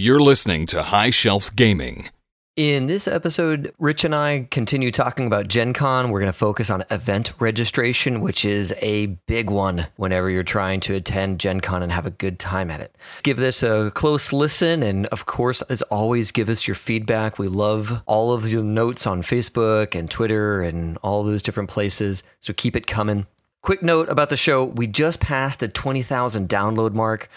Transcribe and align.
You're 0.00 0.20
listening 0.20 0.66
to 0.66 0.84
High 0.84 1.10
Shelf 1.10 1.56
Gaming. 1.56 2.08
In 2.54 2.86
this 2.86 3.08
episode, 3.08 3.74
Rich 3.80 4.04
and 4.04 4.14
I 4.14 4.46
continue 4.48 4.92
talking 4.92 5.26
about 5.26 5.48
Gen 5.48 5.72
Con. 5.72 6.10
We're 6.10 6.20
going 6.20 6.30
to 6.30 6.38
focus 6.38 6.70
on 6.70 6.84
event 6.88 7.32
registration, 7.40 8.20
which 8.20 8.44
is 8.44 8.72
a 8.78 9.06
big 9.26 9.50
one 9.50 9.88
whenever 9.96 10.30
you're 10.30 10.44
trying 10.44 10.78
to 10.82 10.94
attend 10.94 11.40
Gen 11.40 11.60
Con 11.60 11.82
and 11.82 11.90
have 11.90 12.06
a 12.06 12.12
good 12.12 12.38
time 12.38 12.70
at 12.70 12.78
it. 12.78 12.94
Give 13.24 13.38
this 13.38 13.64
a 13.64 13.90
close 13.92 14.32
listen, 14.32 14.84
and 14.84 15.06
of 15.06 15.26
course, 15.26 15.62
as 15.62 15.82
always, 15.82 16.30
give 16.30 16.48
us 16.48 16.68
your 16.68 16.76
feedback. 16.76 17.40
We 17.40 17.48
love 17.48 18.00
all 18.06 18.32
of 18.32 18.44
the 18.44 18.62
notes 18.62 19.04
on 19.04 19.22
Facebook 19.22 19.96
and 19.96 20.08
Twitter 20.08 20.62
and 20.62 20.96
all 20.98 21.24
those 21.24 21.42
different 21.42 21.70
places, 21.70 22.22
so 22.38 22.52
keep 22.52 22.76
it 22.76 22.86
coming. 22.86 23.26
Quick 23.62 23.82
note 23.82 24.08
about 24.08 24.30
the 24.30 24.36
show 24.36 24.62
we 24.62 24.86
just 24.86 25.18
passed 25.18 25.58
the 25.58 25.66
20,000 25.66 26.48
download 26.48 26.94
mark. 26.94 27.28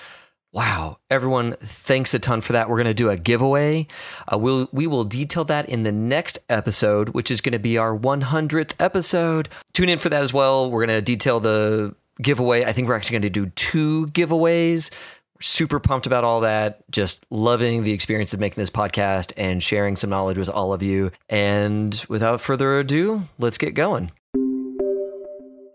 Wow, 0.54 0.98
everyone, 1.10 1.56
thanks 1.62 2.14
a 2.14 2.20
ton 2.20 2.42
for 2.42 2.52
that. 2.54 2.68
We're 2.68 2.76
going 2.76 2.88
to 2.88 2.94
do 2.94 3.10
a 3.10 3.16
giveaway. 3.16 3.88
Uh, 4.32 4.38
we'll, 4.38 4.68
we 4.74 4.86
will 4.86 5.06
detail 5.06 5.46
that 5.46 5.70
in 5.70 5.84
the 5.84 5.94
next 5.94 6.40
episode, 6.50 7.10
which 7.10 7.32
is 7.32 7.40
going 7.40 7.54
to 7.54 7.60
be 7.60 7.78
our 7.78 7.98
100th 7.98 8.74
episode. 8.78 9.48
Tune 9.72 9.88
in 9.88 9.98
for 9.98 10.10
that 10.10 10.22
as 10.22 10.34
well. 10.34 10.70
We're 10.70 10.86
going 10.86 10.98
to 10.98 11.02
detail 11.02 11.40
the 11.40 11.96
giveaway. 12.22 12.66
I 12.66 12.74
think 12.74 12.90
we're 12.90 12.98
actually 12.98 13.14
going 13.14 13.22
to 13.22 13.30
do 13.30 13.46
two 13.52 14.08
giveaways. 14.08 14.92
Super 15.40 15.80
pumped 15.80 16.06
about 16.06 16.26
all 16.26 16.42
that. 16.42 16.84
Just 16.92 17.26
loving 17.30 17.84
the 17.84 17.94
experience 17.94 18.34
of 18.34 18.42
making 18.42 18.62
this 18.62 18.70
podcast 18.70 19.32
and 19.38 19.64
sharing 19.64 19.96
some 19.96 20.10
knowledge 20.10 20.38
with 20.38 20.50
all 20.50 20.74
of 20.74 20.84
you. 20.84 21.12
And 21.30 21.96
without 22.10 22.42
further 22.42 22.78
ado, 22.78 23.24
let's 23.40 23.58
get 23.58 23.74
going. 23.74 24.12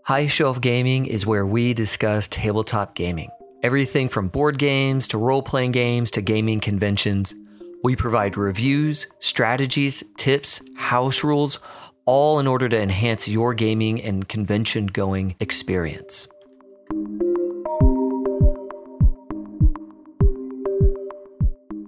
High 0.03 0.27
Shelf 0.27 0.61
Gaming 0.61 1.07
is 1.07 1.25
where 1.25 1.47
we 1.47 1.73
discuss 1.73 2.27
tabletop 2.27 2.93
gaming. 2.93 3.31
Everything 3.63 4.07
from 4.07 4.27
board 4.27 4.59
games 4.59 5.07
to 5.07 5.17
role 5.17 5.41
playing 5.41 5.71
games 5.71 6.11
to 6.11 6.21
gaming 6.21 6.59
conventions. 6.59 7.33
We 7.83 7.95
provide 7.95 8.37
reviews, 8.37 9.07
strategies, 9.17 10.03
tips, 10.15 10.61
house 10.75 11.23
rules, 11.23 11.57
all 12.05 12.37
in 12.37 12.45
order 12.45 12.69
to 12.69 12.79
enhance 12.79 13.27
your 13.27 13.55
gaming 13.55 13.99
and 13.99 14.27
convention 14.29 14.85
going 14.85 15.35
experience. 15.39 16.27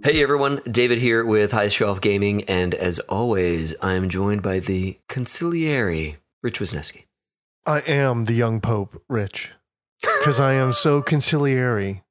Hey 0.04 0.24
everyone, 0.24 0.62
David 0.72 0.98
here 0.98 1.24
with 1.24 1.52
High 1.52 1.70
Shelf 1.70 2.02
Gaming, 2.02 2.46
and 2.46 2.74
as 2.74 2.98
always, 3.02 3.76
I 3.80 3.94
am 3.94 4.10
joined 4.10 4.42
by 4.42 4.60
the 4.60 4.98
consigliere, 5.08 6.16
Rich 6.42 6.60
Wisniewski. 6.60 7.04
I 7.68 7.82
am 7.82 8.26
the 8.26 8.34
young 8.34 8.60
pope, 8.60 9.04
Rich, 9.08 9.52
because 10.20 10.40
I 10.40 10.54
am 10.54 10.74
so 10.74 11.02
consigliere 11.02 12.02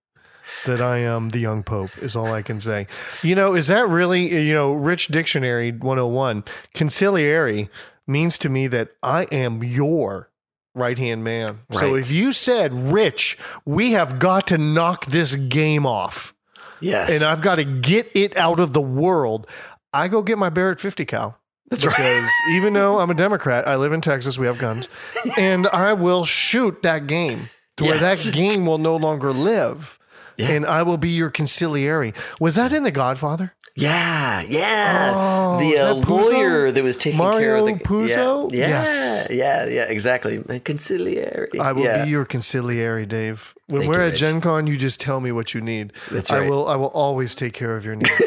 that 0.66 0.80
I 0.80 0.98
am 0.98 1.30
the 1.30 1.38
young 1.38 1.62
pope 1.62 1.96
is 1.98 2.16
all 2.16 2.32
I 2.32 2.42
can 2.42 2.60
say. 2.60 2.86
You 3.22 3.34
know, 3.34 3.54
is 3.54 3.68
that 3.68 3.88
really, 3.88 4.46
you 4.46 4.54
know, 4.54 4.72
Rich 4.72 5.08
Dictionary 5.08 5.70
101, 5.72 6.44
consigliere 6.74 7.68
means 8.06 8.38
to 8.38 8.48
me 8.48 8.66
that 8.68 8.90
I 9.02 9.24
am 9.24 9.62
your 9.62 10.30
right 10.74 10.98
hand 10.98 11.22
man. 11.22 11.60
So 11.72 11.94
if 11.94 12.10
you 12.10 12.32
said, 12.32 12.72
Rich, 12.72 13.38
we 13.64 13.92
have 13.92 14.18
got 14.18 14.46
to 14.48 14.58
knock 14.58 15.06
this 15.06 15.34
game 15.34 15.86
off 15.86 16.34
Yes. 16.80 17.10
and 17.10 17.22
I've 17.24 17.42
got 17.42 17.56
to 17.56 17.64
get 17.64 18.10
it 18.14 18.36
out 18.36 18.60
of 18.60 18.72
the 18.72 18.80
world, 18.80 19.46
I 19.92 20.08
go 20.08 20.22
get 20.22 20.38
my 20.38 20.48
Barrett 20.48 20.80
50 20.80 21.04
cal. 21.04 21.38
That's 21.70 21.84
because 21.84 22.28
even 22.52 22.72
though 22.72 22.98
I'm 23.00 23.10
a 23.10 23.14
Democrat, 23.14 23.68
I 23.68 23.76
live 23.76 23.92
in 23.92 24.00
Texas, 24.00 24.38
we 24.38 24.46
have 24.46 24.56
guns, 24.58 24.88
and 25.36 25.66
I 25.68 25.92
will 25.92 26.24
shoot 26.24 26.80
that 26.82 27.06
game 27.06 27.50
to 27.78 27.84
where 27.84 27.94
Yes. 27.96 28.24
that 28.26 28.34
game 28.44 28.66
will 28.66 28.78
no 28.78 28.94
longer 28.94 29.32
live. 29.32 29.98
Yeah. 30.36 30.50
And 30.50 30.64
I 30.66 30.84
will 30.84 30.98
be 30.98 31.08
your 31.10 31.30
consigliere. 31.32 32.14
Was 32.38 32.54
that 32.54 32.72
in 32.72 32.84
The 32.84 32.92
Godfather? 32.92 33.54
Yeah, 33.74 34.42
yeah. 34.42 35.12
Oh, 35.14 35.58
the 35.60 35.78
uh, 35.78 35.94
that 35.94 36.08
lawyer 36.08 36.70
that 36.72 36.82
was 36.82 36.96
taking 36.96 37.18
care 37.18 37.56
of 37.56 37.66
the 37.66 37.72
Puzo? 37.74 38.50
Yeah, 38.52 38.58
yeah, 38.58 38.68
Yes. 38.68 39.26
yeah, 39.30 39.66
yeah, 39.66 39.82
exactly. 39.84 40.36
A 40.36 40.58
consigliere. 40.60 41.48
I 41.60 41.72
will 41.72 41.84
yeah. 41.84 42.04
be 42.04 42.10
your 42.10 42.24
consigliere, 42.24 43.06
Dave. 43.08 43.54
When 43.68 43.82
Thank 43.82 43.92
we're 43.92 44.02
you, 44.06 44.08
at. 44.12 44.16
Gen 44.16 44.40
Con, 44.40 44.66
you 44.66 44.76
just 44.76 45.00
tell 45.00 45.20
me 45.20 45.30
what 45.32 45.54
you 45.54 45.60
need. 45.60 45.92
That's 46.10 46.30
right. 46.30 46.42
I 46.46 46.50
will 46.50 46.66
I 46.68 46.76
will 46.76 46.90
always 46.94 47.34
take 47.36 47.52
care 47.52 47.76
of 47.76 47.84
your 47.84 47.94
needs. 47.96 48.10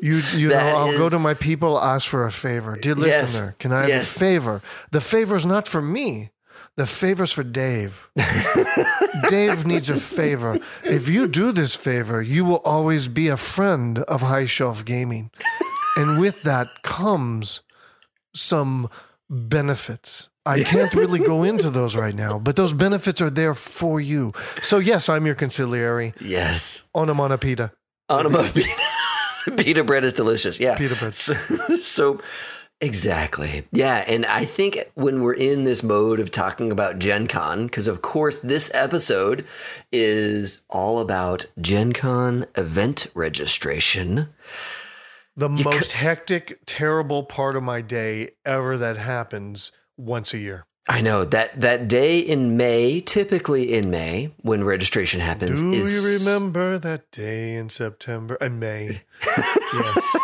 You, 0.00 0.20
you 0.36 0.48
know, 0.48 0.56
I'll 0.58 0.98
go 0.98 1.08
to 1.08 1.18
my 1.18 1.32
people, 1.32 1.80
ask 1.80 2.06
for 2.10 2.26
a 2.26 2.30
favor. 2.30 2.76
Dear 2.76 2.94
Yes. 2.98 3.22
listener, 3.32 3.56
can 3.58 3.72
I 3.72 3.80
have 3.80 3.88
Yes. 3.88 4.14
a 4.14 4.18
favor? 4.18 4.60
The 4.90 5.00
favor 5.00 5.34
is 5.34 5.46
not 5.46 5.66
for 5.66 5.80
me. 5.80 6.28
The 6.76 6.86
favor's 6.86 7.30
for 7.32 7.44
Dave. 7.44 8.08
Dave 9.28 9.64
needs 9.64 9.88
a 9.88 9.96
favor. 10.00 10.58
If 10.82 11.08
you 11.08 11.28
do 11.28 11.52
this 11.52 11.76
favor, 11.76 12.20
you 12.20 12.44
will 12.44 12.60
always 12.64 13.06
be 13.06 13.28
a 13.28 13.36
friend 13.36 14.00
of 14.00 14.22
High 14.22 14.46
Shelf 14.46 14.84
Gaming. 14.84 15.30
And 15.96 16.20
with 16.20 16.42
that 16.42 16.66
comes 16.82 17.60
some 18.34 18.90
benefits. 19.30 20.28
I 20.46 20.62
can't 20.64 20.92
really 20.94 21.20
go 21.20 21.42
into 21.44 21.70
those 21.70 21.94
right 21.96 22.14
now, 22.14 22.38
but 22.38 22.56
those 22.56 22.72
benefits 22.72 23.20
are 23.22 23.30
there 23.30 23.54
for 23.54 24.00
you. 24.00 24.32
So, 24.62 24.78
yes, 24.78 25.08
I'm 25.08 25.24
your 25.26 25.34
consigliere. 25.36 26.12
yes. 26.20 26.90
Onomatopoeia. 26.94 27.72
Onomatopoeia. 28.10 28.66
Pita 29.56 29.84
bread 29.84 30.04
is 30.04 30.12
delicious. 30.12 30.58
Yeah. 30.60 30.76
Pita 30.76 30.96
bread. 30.96 31.14
So, 31.14 31.34
so, 31.76 32.20
exactly. 32.84 33.66
Yeah. 33.72 34.04
And 34.06 34.26
I 34.26 34.44
think 34.44 34.78
when 34.94 35.22
we're 35.22 35.34
in 35.34 35.64
this 35.64 35.82
mode 35.82 36.20
of 36.20 36.30
talking 36.30 36.70
about 36.70 36.98
Gen 36.98 37.26
Con, 37.26 37.66
because 37.66 37.88
of 37.88 38.02
course 38.02 38.38
this 38.38 38.70
episode 38.74 39.44
is 39.92 40.62
all 40.68 41.00
about 41.00 41.46
Gen 41.60 41.92
Con 41.92 42.46
event 42.56 43.06
registration. 43.14 44.28
The 45.36 45.48
most 45.48 45.92
hectic, 45.92 46.60
terrible 46.64 47.24
part 47.24 47.56
of 47.56 47.62
my 47.64 47.80
day 47.80 48.30
ever 48.46 48.78
that 48.78 48.96
happens 48.96 49.72
once 49.96 50.32
a 50.32 50.38
year. 50.38 50.66
I 50.86 51.00
know 51.00 51.24
that 51.24 51.60
that 51.62 51.88
day 51.88 52.18
in 52.18 52.56
May, 52.58 53.00
typically 53.00 53.72
in 53.72 53.90
May, 53.90 54.32
when 54.42 54.64
registration 54.64 55.20
happens, 55.20 55.62
Do 55.62 55.72
is 55.72 55.90
you 56.22 56.30
remember 56.30 56.78
that 56.78 57.10
day 57.10 57.54
in 57.54 57.70
September 57.70 58.34
and 58.40 58.60
May? 58.60 59.00
yes. 59.26 60.16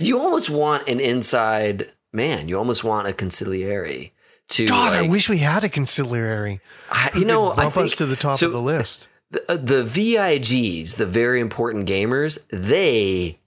You 0.00 0.18
almost 0.20 0.50
want 0.50 0.86
an 0.88 1.00
inside 1.00 1.90
man. 2.12 2.48
You 2.48 2.58
almost 2.58 2.84
want 2.84 3.08
a 3.08 3.12
consigliere 3.12 4.10
to. 4.50 4.66
God, 4.68 4.92
I 4.92 5.00
like- 5.02 5.10
wish 5.10 5.28
we 5.30 5.38
had 5.38 5.64
a 5.64 5.68
consigliere. 5.70 6.60
I- 6.90 7.10
you 7.14 7.24
know, 7.24 7.52
I 7.52 7.56
bump 7.56 7.74
think 7.74 7.86
us 7.86 7.94
to 7.96 8.06
the 8.06 8.16
top 8.16 8.36
so 8.36 8.46
of 8.48 8.52
the 8.52 8.60
list. 8.60 9.08
The, 9.30 9.52
uh, 9.52 9.56
the 9.56 9.82
VIGs, 9.84 10.96
the 10.96 11.04
very 11.06 11.40
important 11.40 11.88
gamers, 11.88 12.38
they 12.50 13.37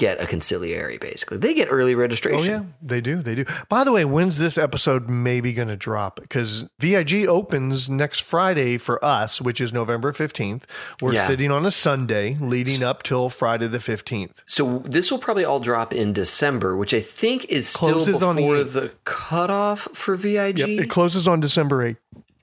get 0.00 0.20
a 0.20 0.24
consigliere. 0.24 0.98
Basically, 0.98 1.36
they 1.36 1.52
get 1.54 1.68
early 1.70 1.94
oh, 1.94 1.98
registration. 1.98 2.54
Oh 2.54 2.56
yeah, 2.58 2.62
they 2.82 3.00
do. 3.00 3.22
They 3.22 3.34
do. 3.34 3.44
By 3.68 3.84
the 3.84 3.92
way, 3.92 4.04
when's 4.04 4.38
this 4.38 4.56
episode 4.56 5.08
maybe 5.08 5.52
going 5.52 5.68
to 5.68 5.76
drop? 5.76 6.20
Because 6.20 6.64
VIG 6.80 7.26
opens 7.26 7.88
next 7.88 8.20
Friday 8.20 8.78
for 8.78 9.04
us, 9.04 9.40
which 9.40 9.60
is 9.60 9.72
November 9.72 10.12
fifteenth. 10.12 10.66
We're 11.00 11.12
Yeah. 11.12 11.26
sitting 11.26 11.50
on 11.50 11.66
a 11.66 11.70
Sunday, 11.70 12.36
leading 12.40 12.82
up 12.82 13.02
till 13.02 13.28
Friday 13.28 13.68
the 13.68 13.80
fifteenth. 13.80 14.40
So 14.46 14.82
this 14.86 15.10
will 15.10 15.18
probably 15.18 15.44
all 15.44 15.60
drop 15.60 15.92
in 15.92 16.12
December, 16.12 16.76
which 16.76 16.94
I 16.94 17.00
think 17.00 17.44
is 17.44 17.68
still 17.68 18.02
Closes 18.02 18.22
on 18.22 18.36
the 18.36 18.42
before 18.42 18.64
the 18.64 18.92
cutoff 19.04 19.88
for 19.92 20.16
VIG. 20.16 20.58
Yep, 20.58 20.68
it 20.68 20.90
closes 20.90 21.28
on 21.28 21.40
December 21.40 21.84
eighth. 21.84 21.98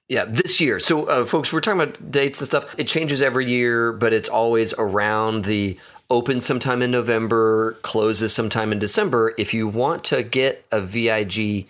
Yeah, 0.09 0.23
this 0.25 0.61
year. 0.61 0.79
So, 0.79 1.05
uh, 1.05 1.25
folks, 1.25 1.51
we're 1.51 1.59
talking 1.59 1.81
about 1.81 2.11
dates 2.11 2.39
and 2.39 2.45
stuff. 2.47 2.73
It 2.79 2.87
changes 2.87 3.21
every 3.21 3.45
year, 3.49 3.91
but 3.91 4.13
it's 4.13 4.29
always 4.29 4.73
around 4.77 5.43
the 5.43 5.77
open 6.09 6.39
sometime 6.39 6.81
in 6.81 6.91
November, 6.91 7.73
closes 7.81 8.33
sometime 8.33 8.71
in 8.71 8.79
December. 8.79 9.33
If 9.37 9.53
you 9.53 9.67
want 9.67 10.05
to 10.05 10.23
get 10.23 10.65
a 10.71 10.79
VIG 10.79 11.67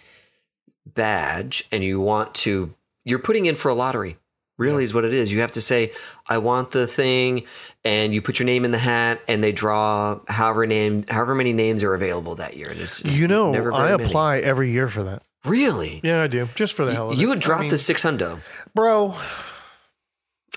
badge 0.94 1.64
and 1.72 1.84
you 1.84 2.00
want 2.00 2.36
to, 2.36 2.74
you're 3.06 3.20
putting 3.20 3.48
in 3.48 3.56
for 3.56 3.70
a 3.70 3.74
lottery. 3.74 4.18
Really 4.58 4.84
is 4.84 4.94
what 4.94 5.06
it 5.06 5.14
is. 5.14 5.32
You 5.32 5.42
have 5.42 5.52
to 5.52 5.62
say, 5.62 5.92
I 6.28 6.40
want 6.40 6.72
the 6.72 6.88
thing, 6.88 7.44
and 7.86 8.12
you 8.12 8.24
put 8.24 8.40
your 8.40 8.48
name 8.48 8.66
in 8.66 8.72
the 8.72 8.80
hat, 8.80 9.22
and 9.28 9.44
they 9.44 9.52
draw 9.52 10.20
however 10.28 10.66
name, 10.66 11.06
however 11.10 11.36
many 11.36 11.54
names 11.54 11.84
are 11.84 11.94
available 11.94 12.34
that 12.36 12.58
year. 12.58 12.70
And 12.70 12.80
it's 12.82 13.02
just 13.02 13.20
You 13.20 13.28
know, 13.28 13.54
I 13.54 13.92
many. 13.92 14.04
apply 14.04 14.40
every 14.40 14.72
year 14.72 14.90
for 14.90 15.04
that. 15.04 15.22
Really? 15.48 16.02
Yeah, 16.04 16.24
I 16.24 16.28
do, 16.28 16.48
just 16.56 16.74
for 16.74 16.86
the 16.86 16.94
hell 16.94 17.08
of 17.10 17.14
it. 17.18 17.22
You 17.22 17.28
would 17.30 17.38
I 17.38 17.42
drop 17.42 17.62
mean, 17.62 17.70
the 17.70 17.78
six 17.78 18.04
hundo. 18.04 18.40
bro. 18.74 19.16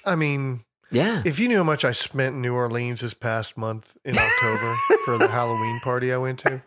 I 0.05 0.15
mean, 0.17 0.65
Yeah. 0.91 1.23
if 1.25 1.39
you 1.39 1.49
knew 1.49 1.59
how 1.59 1.63
much 1.65 1.85
I 1.85 1.93
spent 1.93 2.37
in 2.37 2.43
New 2.43 2.55
Orleans 2.55 3.01
this 3.01 3.15
past 3.15 3.57
month 3.59 3.95
in 4.05 4.17
October 4.17 4.75
for 5.05 5.19
the 5.19 5.29
Halloween 5.29 5.81
party 5.81 6.13
I 6.13 6.17
went 6.17 6.39
to, 6.41 6.63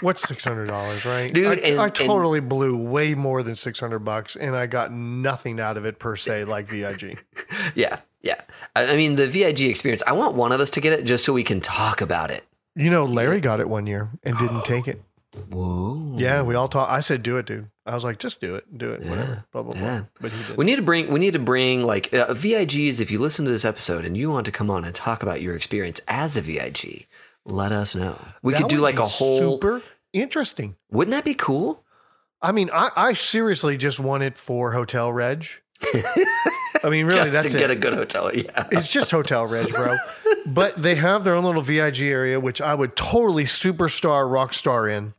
what's 0.00 0.22
six 0.22 0.44
hundred 0.44 0.66
dollars, 0.66 1.04
right? 1.04 1.32
Dude, 1.32 1.46
I, 1.46 1.54
and- 1.68 1.80
I 1.80 1.86
and- 1.86 1.94
totally 1.94 2.40
blew 2.40 2.76
way 2.76 3.14
more 3.14 3.42
than 3.42 3.56
six 3.56 3.80
hundred 3.80 4.00
bucks, 4.00 4.36
and 4.36 4.54
I 4.56 4.66
got 4.66 4.92
nothing 4.92 5.60
out 5.60 5.76
of 5.76 5.84
it 5.84 5.98
per 5.98 6.16
se, 6.16 6.44
like 6.46 6.68
VIG. 6.68 7.18
Yeah, 7.74 7.98
yeah. 8.22 8.40
I, 8.76 8.92
I 8.92 8.96
mean, 8.96 9.16
the 9.16 9.26
VIG 9.26 9.62
experience. 9.62 10.02
I 10.06 10.12
want 10.12 10.34
one 10.34 10.52
of 10.52 10.60
us 10.60 10.70
to 10.70 10.80
get 10.80 10.92
it 10.92 11.04
just 11.04 11.24
so 11.24 11.32
we 11.32 11.42
can 11.44 11.60
talk 11.60 12.00
about 12.00 12.30
it. 12.30 12.44
You 12.74 12.90
know, 12.90 13.04
Larry 13.04 13.40
got 13.40 13.60
it 13.60 13.68
one 13.68 13.86
year 13.86 14.08
and 14.22 14.38
didn't 14.38 14.58
oh. 14.58 14.62
take 14.62 14.88
it. 14.88 15.02
Whoa. 15.50 16.14
Yeah, 16.16 16.42
we 16.42 16.54
all 16.54 16.68
talk. 16.68 16.88
I 16.90 17.00
said, 17.00 17.22
"Do 17.22 17.36
it, 17.38 17.46
dude." 17.46 17.68
I 17.86 17.94
was 17.94 18.04
like, 18.04 18.18
"Just 18.18 18.40
do 18.40 18.54
it, 18.54 18.76
do 18.76 18.92
it, 18.92 19.00
whatever." 19.02 19.44
Blah 19.52 19.62
blah 19.62 19.72
blah. 19.72 19.80
Yeah. 19.80 20.02
But 20.20 20.30
he 20.32 20.44
did. 20.46 20.56
We 20.56 20.64
need 20.64 20.76
to 20.76 20.82
bring 20.82 21.10
we 21.10 21.18
need 21.18 21.32
to 21.32 21.38
bring 21.38 21.84
like 21.84 22.12
uh, 22.12 22.26
VIGs. 22.34 23.00
If 23.00 23.10
you 23.10 23.18
listen 23.18 23.44
to 23.46 23.50
this 23.50 23.64
episode 23.64 24.04
and 24.04 24.16
you 24.16 24.30
want 24.30 24.44
to 24.46 24.52
come 24.52 24.70
on 24.70 24.84
and 24.84 24.94
talk 24.94 25.22
about 25.22 25.40
your 25.40 25.56
experience 25.56 26.00
as 26.06 26.36
a 26.36 26.42
VIG, 26.42 27.06
let 27.46 27.72
us 27.72 27.94
know. 27.94 28.18
We 28.42 28.52
That 28.52 28.62
could 28.62 28.68
do 28.68 28.78
like 28.78 28.98
a 28.98 29.06
whole. 29.06 29.38
super 29.38 29.82
interesting. 30.12 30.76
Wouldn't 30.90 31.12
that 31.12 31.24
be 31.24 31.34
cool? 31.34 31.82
I 32.42 32.52
mean, 32.52 32.68
I, 32.72 32.90
I 32.96 33.12
seriously 33.14 33.76
just 33.76 34.00
want 34.00 34.24
it 34.24 34.36
for 34.36 34.72
Hotel 34.72 35.10
Reg. 35.12 35.46
I 36.84 36.88
mean, 36.90 37.06
really, 37.06 37.08
Just 37.30 37.32
that's 37.32 37.50
to 37.52 37.56
it. 37.56 37.60
get 37.60 37.70
a 37.70 37.76
good 37.76 37.94
hotel. 37.94 38.34
Yeah. 38.34 38.66
It's 38.72 38.88
just 38.88 39.10
Hotel 39.10 39.46
Reg, 39.46 39.68
bro. 39.72 39.96
but 40.46 40.80
they 40.80 40.96
have 40.96 41.24
their 41.24 41.34
own 41.34 41.44
little 41.44 41.62
VIG 41.62 42.00
area, 42.02 42.40
which 42.40 42.60
I 42.60 42.74
would 42.74 42.96
totally 42.96 43.44
superstar 43.44 44.30
rock 44.30 44.52
star 44.54 44.88
in. 44.88 45.14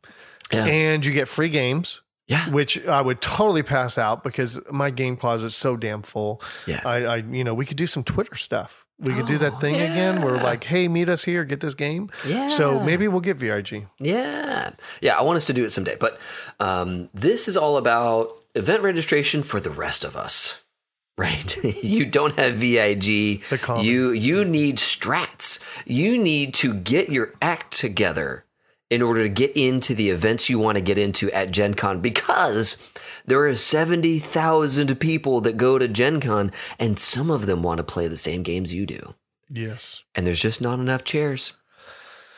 Yeah. 0.54 0.66
And 0.66 1.06
you 1.06 1.12
get 1.14 1.28
free 1.28 1.50
games, 1.50 2.02
Yeah. 2.28 2.50
which 2.50 2.86
I 2.88 3.02
would 3.02 3.22
totally 3.22 3.64
pass 3.64 3.98
out 3.98 4.24
because 4.24 4.60
my 4.72 4.90
game 4.90 5.18
closet's 5.18 5.56
so 5.56 5.76
damn 5.78 6.02
full. 6.04 6.42
Yeah. 6.66 6.82
I, 6.86 6.96
I 7.06 7.16
you 7.18 7.44
know, 7.44 7.54
we 7.54 7.66
could 7.66 7.78
do 7.78 7.88
some 7.88 8.04
Twitter 8.04 8.36
stuff. 8.36 8.86
We 9.00 9.14
could 9.14 9.26
do 9.26 9.38
that 9.40 9.60
thing 9.60 9.76
again 9.76 10.22
where 10.22 10.34
we're 10.36 10.44
like, 10.44 10.64
hey, 10.64 10.88
meet 10.88 11.10
us 11.10 11.26
here, 11.26 11.44
get 11.44 11.60
this 11.60 11.74
game. 11.74 12.10
Yeah. 12.26 12.48
So 12.50 12.80
maybe 12.80 13.08
we'll 13.10 13.20
get 13.22 13.36
VIG. 13.38 13.88
Yeah. 14.00 14.72
Yeah. 15.02 15.18
I 15.18 15.24
want 15.24 15.36
us 15.38 15.46
to 15.46 15.54
do 15.54 15.66
it 15.66 15.72
someday. 15.72 15.98
But 16.00 16.18
um, 16.60 17.10
this 17.14 17.48
is 17.50 17.58
all 17.58 17.76
about 17.78 18.32
event 18.56 18.82
registration 18.84 19.44
for 19.44 19.60
the 19.60 19.72
rest 19.72 20.04
of 20.06 20.16
us. 20.16 20.60
Right. 21.16 21.64
you 21.84 22.06
don't 22.08 22.36
have 22.40 22.56
VIG. 22.56 23.44
You 23.84 24.10
you 24.12 24.44
need 24.44 24.78
strats. 24.78 25.60
You 25.86 26.18
need 26.18 26.56
to 26.56 26.74
get 26.74 27.10
your 27.10 27.34
act 27.40 27.78
together 27.78 28.46
in 28.94 29.02
order 29.02 29.24
to 29.24 29.30
get 29.30 29.52
into 29.58 29.96
the 29.96 30.12
events 30.12 30.50
you 30.50 30.60
want 30.60 30.76
to 30.76 30.82
get 30.82 31.00
into 31.00 31.32
at 31.32 31.50
Gen 31.50 31.74
Con 31.74 32.00
because 32.00 32.78
there 33.26 33.44
are 33.48 33.56
70,000 33.56 35.00
people 35.00 35.42
that 35.42 35.58
go 35.58 35.80
to 35.80 35.88
Gen 35.88 36.22
Con 36.22 36.52
and 36.78 37.00
some 37.00 37.32
of 37.32 37.48
them 37.48 37.64
want 37.64 37.80
to 37.80 37.84
play 37.84 38.08
the 38.08 38.18
same 38.18 38.44
games 38.44 38.72
you 38.72 38.86
do. 38.86 39.16
Yes. 39.50 40.04
And 40.14 40.28
there's 40.28 40.40
just 40.40 40.62
not 40.62 40.78
enough 40.78 41.04
chairs. 41.04 41.54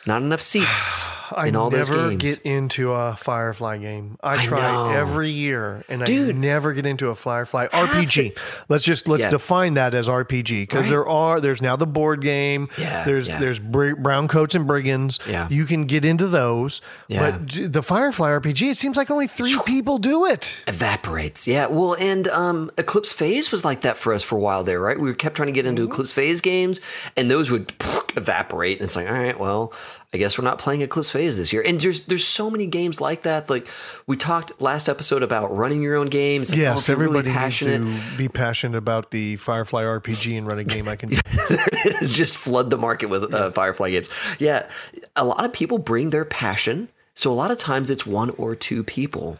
Not 0.06 0.22
enough 0.22 0.40
seats 0.40 1.10
I 1.32 1.48
in 1.48 1.56
all 1.56 1.68
those 1.70 1.90
never 1.90 2.14
get 2.14 2.42
into 2.42 2.92
a 2.92 3.16
Firefly 3.16 3.78
game. 3.78 4.16
I, 4.22 4.34
I 4.34 4.46
try 4.46 4.60
know. 4.72 4.90
every 4.90 5.30
year, 5.30 5.84
and 5.88 6.04
Dude. 6.04 6.36
I 6.36 6.38
never 6.38 6.72
get 6.72 6.86
into 6.86 7.08
a 7.08 7.16
Firefly 7.16 7.66
RPG. 7.72 8.38
Let's 8.68 8.84
just 8.84 9.08
let's 9.08 9.24
Yeah. 9.24 9.30
define 9.30 9.74
that 9.74 9.92
as 9.94 10.06
RPG 10.06 10.62
because 10.62 10.82
Right. 10.82 10.90
there 10.90 11.08
are 11.08 11.40
there's 11.40 11.60
now 11.60 11.74
the 11.74 11.86
board 11.86 12.22
game. 12.22 12.68
Yeah, 12.78 13.02
there's 13.04 13.28
yeah. 13.28 13.40
there's 13.40 13.58
br- 13.58 13.96
brown 13.96 14.28
coats 14.28 14.54
and 14.54 14.68
brigands. 14.68 15.18
Yeah. 15.28 15.48
you 15.50 15.64
can 15.66 15.86
get 15.86 16.04
into 16.04 16.28
those. 16.28 16.80
Yeah. 17.08 17.38
But 17.38 17.72
the 17.72 17.82
Firefly 17.82 18.30
RPG, 18.30 18.70
it 18.70 18.76
seems 18.76 18.96
like 18.96 19.10
only 19.10 19.26
three 19.26 19.56
people 19.66 19.98
do 19.98 20.24
it. 20.26 20.60
evaporates. 20.68 21.48
Yeah. 21.48 21.66
Well, 21.66 21.94
and 21.98 22.28
um, 22.28 22.70
Eclipse 22.78 23.12
Phase 23.12 23.50
was 23.50 23.64
like 23.64 23.80
that 23.80 23.96
for 23.96 24.14
us 24.14 24.22
for 24.22 24.36
a 24.36 24.40
while 24.40 24.62
there, 24.62 24.78
right? 24.80 24.98
We 24.98 25.12
kept 25.14 25.34
trying 25.36 25.46
to 25.48 25.52
get 25.52 25.66
into 25.66 25.82
Eclipse 25.82 26.12
Phase 26.12 26.40
games, 26.40 26.80
and 27.16 27.28
those 27.28 27.50
would 27.50 27.72
evaporate. 28.16 28.78
And 28.78 28.84
it's 28.84 28.94
like, 28.96 29.08
all 29.08 29.14
right, 29.14 29.38
well, 29.38 29.72
I 30.16 30.18
guess 30.18 30.38
we're 30.38 30.44
not 30.44 30.56
playing 30.58 30.80
Eclipse 30.80 31.12
Phase 31.12 31.36
this 31.36 31.52
year. 31.52 31.62
And 31.66 31.78
there's 31.78 32.02
there's 32.06 32.26
so 32.26 32.50
many 32.50 32.64
games 32.64 33.02
like 33.02 33.22
that. 33.24 33.50
Like 33.50 33.68
we 34.06 34.16
talked 34.16 34.58
last 34.62 34.88
episode 34.88 35.22
about 35.22 35.54
running 35.54 35.82
your 35.82 35.94
own 35.96 36.06
games. 36.06 36.50
Like, 36.50 36.58
Yes, 36.60 36.88
everybody 36.88 37.20
really 37.28 37.34
passionate. 37.34 37.82
needs 37.82 38.12
to 38.12 38.16
be 38.16 38.28
passionate 38.28 38.78
about 38.78 39.10
the 39.10 39.36
Firefly 39.36 39.82
RPG 39.84 40.38
and 40.38 40.46
run 40.46 40.58
a 40.58 40.64
game 40.64 40.88
I 40.88 40.96
can. 40.96 41.10
just 42.02 42.34
flood 42.38 42.70
the 42.70 42.78
market 42.78 43.10
with 43.10 43.32
uh, 43.34 43.50
Firefly 43.50 43.90
games. 43.90 44.08
Yeah, 44.38 44.66
a 45.14 45.24
lot 45.24 45.44
of 45.44 45.52
people 45.52 45.76
bring 45.76 46.08
their 46.10 46.24
passion. 46.24 46.88
So 47.14 47.30
a 47.30 47.34
lot 47.34 47.50
of 47.50 47.58
times 47.58 47.90
it's 47.90 48.06
one 48.06 48.30
or 48.30 48.54
two 48.54 48.82
people 48.82 49.38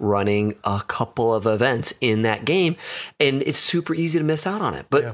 running 0.00 0.54
a 0.64 0.82
couple 0.88 1.32
of 1.32 1.46
events 1.46 1.94
in 2.00 2.22
that 2.22 2.44
game, 2.44 2.74
and 3.20 3.42
it's 3.42 3.58
super 3.58 3.94
easy 3.94 4.18
to 4.18 4.24
miss 4.24 4.46
out 4.48 4.62
on 4.62 4.74
it. 4.74 4.86
But 4.90 5.02
Yeah. 5.02 5.12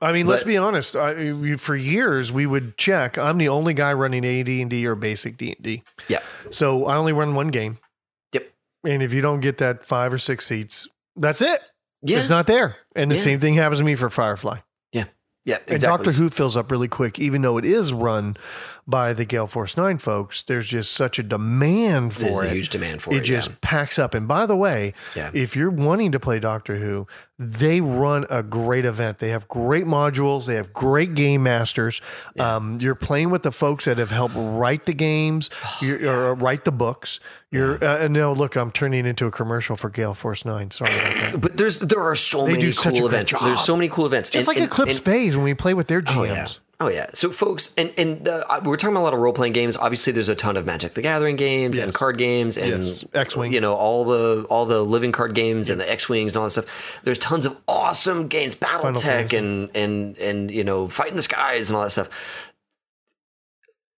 I 0.00 0.12
mean, 0.12 0.26
let's 0.26 0.44
be 0.44 0.56
honest. 0.56 0.96
I, 0.96 1.56
for 1.56 1.76
years, 1.76 2.32
we 2.32 2.46
would 2.46 2.78
check. 2.78 3.18
I'm 3.18 3.36
the 3.38 3.48
only 3.48 3.74
guy 3.74 3.92
running 3.92 4.24
AD 4.24 4.48
and 4.48 4.70
D 4.70 4.86
or 4.86 4.94
basic 4.94 5.36
D 5.36 5.50
and 5.52 5.62
D, 5.62 5.82
yeah, 6.08 6.20
so 6.50 6.86
I 6.86 6.96
only 6.96 7.12
run 7.12 7.34
one 7.34 7.48
game. 7.48 7.78
yep, 8.32 8.50
And 8.84 9.02
if 9.02 9.12
you 9.12 9.20
don't 9.20 9.40
get 9.40 9.58
that 9.58 9.84
five 9.84 10.12
or 10.12 10.18
six 10.18 10.46
seats, 10.46 10.88
that's 11.16 11.42
it. 11.42 11.60
yeah, 12.02 12.18
It's 12.18 12.30
not 12.30 12.46
there. 12.46 12.76
And 12.96 13.10
the 13.10 13.16
Yeah. 13.16 13.20
same 13.22 13.40
thing 13.40 13.54
happens 13.54 13.80
to 13.80 13.84
me 13.84 13.94
for 13.94 14.08
Firefly. 14.08 14.58
yeah, 14.92 15.04
yeah. 15.44 15.56
And 15.66 15.72
Exactly. 15.74 16.06
Doctor 16.06 16.18
Who 16.22 16.30
fills 16.30 16.56
up 16.56 16.70
really 16.70 16.88
quick, 16.88 17.18
even 17.18 17.42
though 17.42 17.58
it 17.58 17.64
is 17.66 17.92
run 17.92 18.36
by 18.90 19.12
the 19.12 19.24
Gale 19.24 19.46
Force 19.46 19.76
Nine 19.76 19.98
folks. 19.98 20.42
There's 20.42 20.68
just 20.68 20.92
such 20.92 21.18
a 21.18 21.22
demand 21.22 22.12
for 22.14 22.22
There's 22.24 22.38
it. 22.40 22.46
a 22.46 22.50
huge 22.50 22.68
demand 22.68 23.02
for 23.02 23.14
it 23.14 23.18
it. 23.18 23.24
just 23.24 23.48
yeah. 23.50 23.54
packs 23.60 23.98
up. 23.98 24.12
And 24.14 24.26
by 24.28 24.46
the 24.46 24.56
way, 24.56 24.92
Yeah. 25.14 25.30
if 25.32 25.54
you're 25.56 25.70
wanting 25.70 26.12
to 26.12 26.20
play 26.20 26.38
Doctor 26.40 26.76
Who, 26.76 27.06
they 27.38 27.80
run 27.80 28.26
a 28.28 28.42
great 28.42 28.84
event. 28.84 29.18
They 29.18 29.30
have 29.30 29.48
great 29.48 29.86
modules. 29.86 30.44
They 30.46 30.56
have 30.56 30.74
great 30.74 31.14
game 31.14 31.42
masters. 31.42 32.02
Um, 32.38 32.76
you're 32.80 32.94
playing 32.94 33.30
with 33.30 33.44
the 33.44 33.52
folks 33.52 33.86
that 33.86 33.96
have 33.96 34.10
helped 34.10 34.34
write 34.36 34.84
the 34.84 34.92
games, 34.92 35.48
you're, 35.80 36.06
or 36.06 36.34
write 36.34 36.64
the 36.66 36.72
books. 36.72 37.18
You're 37.50 37.82
uh, 37.82 38.06
no 38.08 38.32
look. 38.34 38.56
I'm 38.56 38.70
turning 38.70 39.06
into 39.06 39.26
a 39.26 39.30
commercial 39.30 39.74
for 39.74 39.88
Gale 39.88 40.14
Force 40.14 40.44
Nine. 40.44 40.70
Sorry 40.70 40.92
about 40.92 41.14
that. 41.32 41.40
But 41.40 41.56
there's 41.56 41.78
there 41.80 42.02
are 42.02 42.14
so 42.14 42.44
They 42.44 42.52
many 42.52 42.64
do 42.64 42.72
such 42.72 42.94
a 42.94 42.98
cool 42.98 43.06
events. 43.06 43.32
There's 43.40 43.64
so 43.64 43.74
many 43.74 43.88
cool 43.88 44.06
events. 44.06 44.28
Just 44.30 44.40
And- 44.42 44.48
like 44.48 44.56
and- 44.58 44.66
Eclipse 44.66 44.96
and- 44.98 45.04
Phase 45.04 45.34
when 45.34 45.44
we 45.44 45.54
play 45.54 45.72
with 45.74 45.86
their 45.88 46.02
GMs. 46.02 46.16
Oh 46.16 46.24
yeah. 46.24 46.46
Oh 46.82 46.88
yeah. 46.88 47.10
So 47.12 47.30
folks, 47.30 47.74
and 47.76 47.92
and 47.98 48.26
uh, 48.26 48.42
we're 48.64 48.76
talking 48.78 48.94
about 48.96 49.02
a 49.02 49.04
lot 49.04 49.12
of 49.14 49.20
role 49.20 49.34
playing 49.34 49.52
games. 49.52 49.76
Obviously, 49.76 50.14
there's 50.14 50.30
a 50.30 50.34
ton 50.34 50.56
of 50.56 50.64
Magic 50.64 50.94
the 50.94 51.02
Gathering 51.02 51.36
games 51.36 51.76
and 51.76 51.92
card 51.92 52.16
games 52.16 52.56
and 52.56 52.84
Yes. 52.86 53.04
X-Wing. 53.12 53.52
You 53.52 53.60
know 53.60 53.74
all 53.74 54.06
the 54.06 54.46
all 54.48 54.64
the 54.64 54.82
living 54.82 55.12
card 55.12 55.34
games 55.34 55.68
and 55.68 55.78
the 55.78 55.90
X 55.90 56.08
wings 56.08 56.32
and 56.34 56.38
all 56.40 56.44
that 56.46 56.50
stuff. 56.52 57.00
There's 57.04 57.18
tons 57.18 57.44
of 57.44 57.56
awesome 57.68 58.28
games, 58.28 58.54
BattleTech 58.56 59.36
and 59.36 59.70
and 59.74 60.16
and 60.16 60.50
you 60.50 60.64
know 60.64 60.88
Fight 60.88 61.10
in 61.10 61.16
the 61.16 61.22
Skies 61.22 61.68
and 61.68 61.76
all 61.76 61.82
that 61.82 61.90
stuff. 61.90 62.52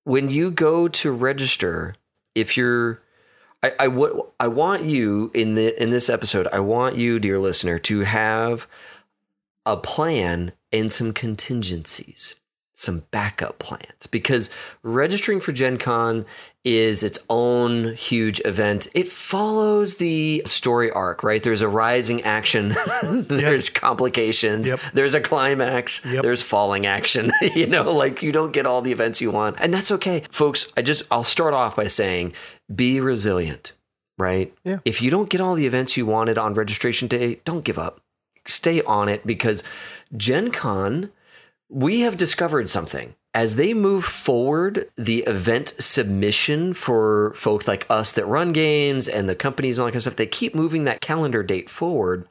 When 0.05 0.29
you 0.29 0.51
go 0.51 0.89
to 0.89 1.13
register, 1.13 1.95
if 2.35 2.57
you're 2.57 3.01
I, 3.63 3.73
I, 3.79 3.87
wa- 3.89 4.27
I 4.41 4.49
want 4.49 4.83
you 4.87 5.31
in 5.35 5.55
the 5.55 5.81
in 5.81 5.91
this 5.91 6.11
episode. 6.11 6.49
I 6.53 6.59
want 6.59 6.97
you, 6.97 7.21
dear 7.21 7.39
listener, 7.39 7.79
to 7.79 8.01
have 8.01 8.67
a 9.65 9.77
plan 9.77 10.51
and 10.73 10.91
some 10.91 11.13
contingencies, 11.13 12.41
some 12.83 13.05
backup 13.11 13.59
plans, 13.59 14.07
because 14.11 14.51
registering 14.83 15.41
for 15.41 15.53
Gen 15.53 15.79
Con 15.79 16.27
is 16.65 17.03
its 17.03 17.19
own 17.31 17.95
huge 17.95 18.41
event. 18.45 18.87
It 18.95 19.09
follows 19.09 19.97
the 19.97 20.43
story 20.47 20.91
arc, 20.93 21.23
right? 21.25 21.43
There's 21.43 21.63
a 21.63 21.69
rising 21.69 22.23
action, 22.23 22.75
there's 23.03 23.69
complications, 23.69 24.69
Yep. 24.69 24.81
there's 24.95 25.15
a 25.15 25.21
climax, 25.21 26.05
Yep. 26.05 26.23
there's 26.23 26.43
falling 26.43 26.87
action. 26.87 27.33
you 27.55 27.67
know, 27.67 27.85
like 27.93 28.23
you 28.23 28.31
don't 28.33 28.53
get 28.53 28.67
all 28.67 28.83
the 28.83 28.93
events 28.93 29.21
you 29.21 29.31
want. 29.31 29.57
And 29.61 29.73
that's 29.75 29.91
okay. 29.91 30.23
Folks, 30.31 30.73
I 30.77 30.83
just 30.83 31.03
I'll 31.11 31.25
start 31.25 31.55
off 31.55 31.75
by 31.77 31.87
saying 31.89 32.33
be 32.73 33.01
resilient, 33.01 33.73
right? 34.19 34.55
Yeah. 34.65 34.79
If 34.85 35.03
you 35.03 35.11
don't 35.11 35.29
get 35.31 35.41
all 35.41 35.55
the 35.55 35.67
events 35.67 35.97
you 35.97 36.07
wanted 36.07 36.39
on 36.39 36.55
registration 36.55 37.09
day, 37.09 37.41
don't 37.45 37.65
give 37.65 37.79
up. 37.79 38.01
Stay 38.47 38.83
on 38.83 39.09
it 39.09 39.27
because 39.27 39.63
Gen 40.17 40.51
Con, 40.53 41.11
we 41.73 42.01
have 42.01 42.17
discovered 42.19 42.69
something. 42.69 43.15
As 43.35 43.57
they 43.57 43.73
move 43.73 44.05
forward, 44.05 44.91
the 44.97 45.21
event 45.21 45.69
submission 45.79 46.75
for 46.75 47.33
folks 47.35 47.67
like 47.67 47.87
us 47.89 48.13
that 48.13 48.27
run 48.27 48.53
games 48.53 49.09
and 49.09 49.27
the 49.27 49.35
companies 49.35 49.79
and 49.79 49.83
all 49.83 49.87
that 49.87 49.93
kind 49.93 49.97
of 49.97 50.03
stuff, 50.03 50.17
they 50.17 50.27
keep 50.27 50.55
moving 50.55 50.85
that 50.85 51.01
calendar 51.01 51.43
date 51.43 51.71
forward. 51.71 52.29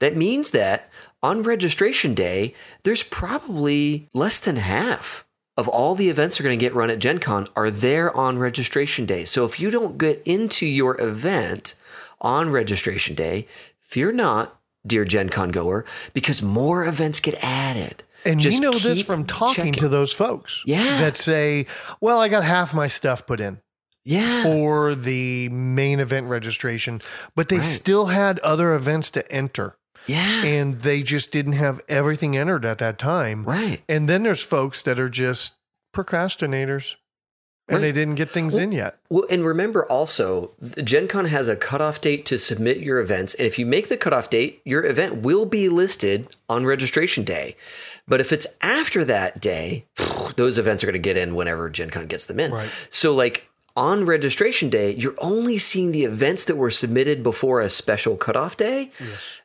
That 0.00 0.16
means 0.16 0.50
that 0.50 0.90
on 1.22 1.42
registration 1.42 2.12
day, 2.12 2.54
there's 2.82 3.02
probably 3.02 4.08
less 4.12 4.38
than 4.38 4.56
half 4.56 5.24
of 5.56 5.66
all 5.66 5.94
the 5.94 6.10
events 6.10 6.38
are 6.38 6.42
going 6.42 6.56
to 6.56 6.60
get 6.60 6.74
run 6.74 6.90
at 6.90 6.98
Gen 6.98 7.18
Con 7.18 7.48
are 7.56 7.70
there 7.70 8.14
on 8.14 8.38
registration 8.38 9.06
day. 9.06 9.24
So 9.24 9.46
if 9.46 9.58
you 9.58 9.70
don't 9.70 9.96
get 9.96 10.22
into 10.26 10.66
your 10.66 11.00
event 11.00 11.74
on 12.20 12.50
registration 12.50 13.14
day, 13.14 13.46
fear 13.80 14.12
not, 14.12 14.58
dear 14.86 15.04
Gen 15.06 15.30
Con 15.30 15.50
goer, 15.50 15.86
because 16.12 16.42
more 16.42 16.84
events 16.84 17.20
get 17.20 17.42
added. 17.42 18.02
And 18.24 18.38
Just 18.40 18.56
we 18.56 18.60
know 18.60 18.70
this 18.72 19.02
from 19.02 19.24
talking 19.24 19.54
checking. 19.54 19.72
to 19.74 19.88
those 19.88 20.12
folks. 20.12 20.62
Yeah. 20.66 21.00
That 21.00 21.16
say, 21.16 21.66
well, 22.00 22.18
I 22.20 22.28
got 22.28 22.44
half 22.44 22.72
my 22.74 22.88
stuff 22.88 23.26
put 23.26 23.40
in 23.40 23.60
Yeah. 24.04 24.42
for 24.42 24.94
the 24.94 25.48
main 25.48 25.98
event 26.00 26.28
registration, 26.28 27.00
but 27.34 27.48
they 27.48 27.56
Right. 27.58 27.64
still 27.66 28.06
had 28.06 28.38
other 28.40 28.74
events 28.74 29.10
to 29.10 29.30
enter. 29.32 29.76
Yeah. 30.06 30.44
And 30.44 30.80
they 30.82 31.02
just 31.02 31.30
didn't 31.32 31.52
have 31.54 31.80
everything 31.88 32.36
entered 32.36 32.64
at 32.64 32.78
that 32.78 32.98
time. 32.98 33.44
right. 33.44 33.82
And 33.88 34.08
then 34.08 34.22
there's 34.24 34.42
folks 34.42 34.82
that 34.82 34.98
are 34.98 35.08
just 35.08 35.54
procrastinators 35.94 36.96
and 37.68 37.76
Right. 37.76 37.82
they 37.82 37.92
didn't 37.92 38.16
get 38.16 38.30
things 38.32 38.56
in 38.56 38.72
yet. 38.72 38.98
Well, 39.08 39.24
and 39.30 39.46
remember 39.46 39.84
also, 39.86 40.50
Gen 40.82 41.06
Con 41.06 41.26
has 41.26 41.48
a 41.48 41.54
cutoff 41.54 42.00
date 42.00 42.26
to 42.26 42.38
submit 42.38 42.78
your 42.78 42.98
events. 42.98 43.34
And 43.34 43.46
if 43.46 43.58
you 43.58 43.64
make 43.64 43.88
the 43.88 43.96
cutoff 43.96 44.28
date, 44.28 44.60
your 44.64 44.84
event 44.84 45.18
will 45.18 45.46
be 45.46 45.68
listed 45.68 46.26
on 46.48 46.66
registration 46.66 47.22
day. 47.22 47.56
But 48.08 48.20
if 48.20 48.32
it's 48.32 48.46
after 48.60 49.04
that 49.04 49.40
day, 49.40 49.86
those 50.36 50.58
events 50.58 50.82
are 50.82 50.86
going 50.86 50.94
to 50.94 50.98
get 50.98 51.16
in 51.16 51.34
whenever 51.34 51.70
Gen 51.70 51.90
Con 51.90 52.06
gets 52.06 52.24
them 52.24 52.40
in. 52.40 52.52
Right. 52.52 52.70
So, 52.90 53.14
like, 53.14 53.48
on 53.76 54.04
registration 54.04 54.68
day, 54.70 54.94
you're 54.94 55.14
only 55.18 55.56
seeing 55.56 55.92
the 55.92 56.04
events 56.04 56.44
that 56.46 56.56
were 56.56 56.70
submitted 56.70 57.22
before 57.22 57.60
a 57.60 57.68
special 57.68 58.16
cutoff 58.16 58.56
day. 58.56 58.90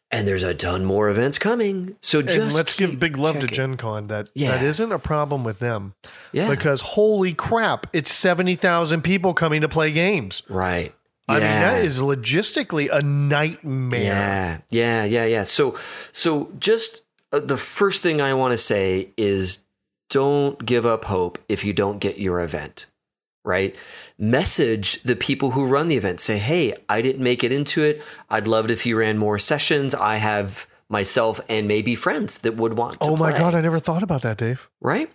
And 0.09 0.27
there's 0.27 0.43
a 0.43 0.53
ton 0.53 0.85
more 0.85 1.09
events 1.09 1.37
coming. 1.37 1.97
So 2.01 2.21
just 2.21 2.37
and 2.37 2.53
let's 2.53 2.75
give 2.77 2.97
big 2.97 3.17
love 3.17 3.35
to 3.35 3.41
checking. 3.41 3.55
Gen 3.55 3.77
Con. 3.77 4.07
That 4.07 4.29
Yeah. 4.33 4.51
that 4.51 4.63
isn't 4.63 4.91
a 4.91 4.99
problem 4.99 5.43
with 5.43 5.59
them. 5.59 5.95
Yeah. 6.31 6.49
Because 6.49 6.79
holy 6.81 7.33
crap, 7.33 7.87
it's 7.91 8.11
seventy 8.11 8.55
thousand 8.55 9.01
people 9.01 9.33
coming 9.33 9.59
to 9.61 9.67
play 9.69 9.91
games. 9.91 10.43
Right. 10.47 10.93
I 11.29 11.33
mean, 11.33 11.41
that 11.41 11.83
is 11.83 11.99
logistically 11.99 12.87
a 12.89 13.01
nightmare. 13.01 14.01
Yeah, 14.01 14.57
yeah, 14.69 15.03
yeah, 15.03 15.25
yeah. 15.25 15.43
So, 15.43 15.77
so 16.13 16.53
just 16.57 17.01
Uh, 17.31 17.39
the 17.39 17.57
first 17.57 18.01
thing 18.01 18.21
I 18.21 18.33
want 18.33 18.51
to 18.53 18.57
say 18.57 19.09
is 19.17 19.59
don't 20.09 20.65
give 20.65 20.85
up 20.85 21.05
hope 21.05 21.37
if 21.49 21.63
you 21.65 21.73
don't 21.73 21.99
get 21.99 22.17
your 22.19 22.39
event, 22.39 22.85
right? 23.43 23.75
Message 24.17 25.01
the 25.03 25.15
people 25.15 25.51
who 25.51 25.67
run 25.67 25.89
the 25.89 25.97
event. 25.97 26.19
Say, 26.19 26.37
hey, 26.37 26.73
I 26.87 27.01
didn't 27.01 27.23
make 27.23 27.43
it 27.43 27.51
into 27.51 27.83
it. 27.83 28.01
I'd 28.29 28.47
love 28.47 28.65
it 28.65 28.71
if 28.71 28.85
you 28.85 28.97
ran 28.97 29.17
more 29.17 29.37
sessions. 29.37 29.93
I 29.93 30.17
have 30.17 30.67
myself 30.89 31.41
and 31.49 31.67
maybe 31.67 31.95
friends 31.95 32.37
that 32.39 32.55
would 32.55 32.77
want 32.77 32.93
to 32.93 32.99
Oh 33.01 33.17
my 33.17 33.31
play, 33.31 33.39
god, 33.39 33.53
I 33.55 33.61
never 33.61 33.79
thought 33.79 34.03
about 34.03 34.21
that, 34.21 34.37
Dave. 34.37 34.69
right? 34.79 35.11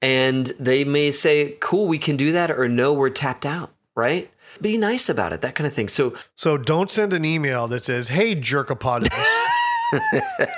And 0.00 0.46
they 0.58 0.84
may 0.84 1.10
say, 1.10 1.56
cool, 1.60 1.86
we 1.88 1.98
can 1.98 2.16
do 2.16 2.32
that, 2.32 2.50
or 2.50 2.68
no, 2.68 2.92
we're 2.92 3.10
tapped 3.10 3.44
out, 3.44 3.74
right? 3.96 4.30
Be 4.60 4.78
nice 4.78 5.08
about 5.08 5.32
it, 5.32 5.42
that 5.42 5.54
kind 5.54 5.66
of 5.66 5.74
thing. 5.74 5.88
So, 5.88 6.14
So 6.34 6.56
don't 6.56 6.90
send 6.90 7.12
an 7.12 7.24
email 7.24 7.66
that 7.68 7.84
says, 7.84 8.08
"Hey, 8.08 8.34
jerkopotamus." 8.34 9.10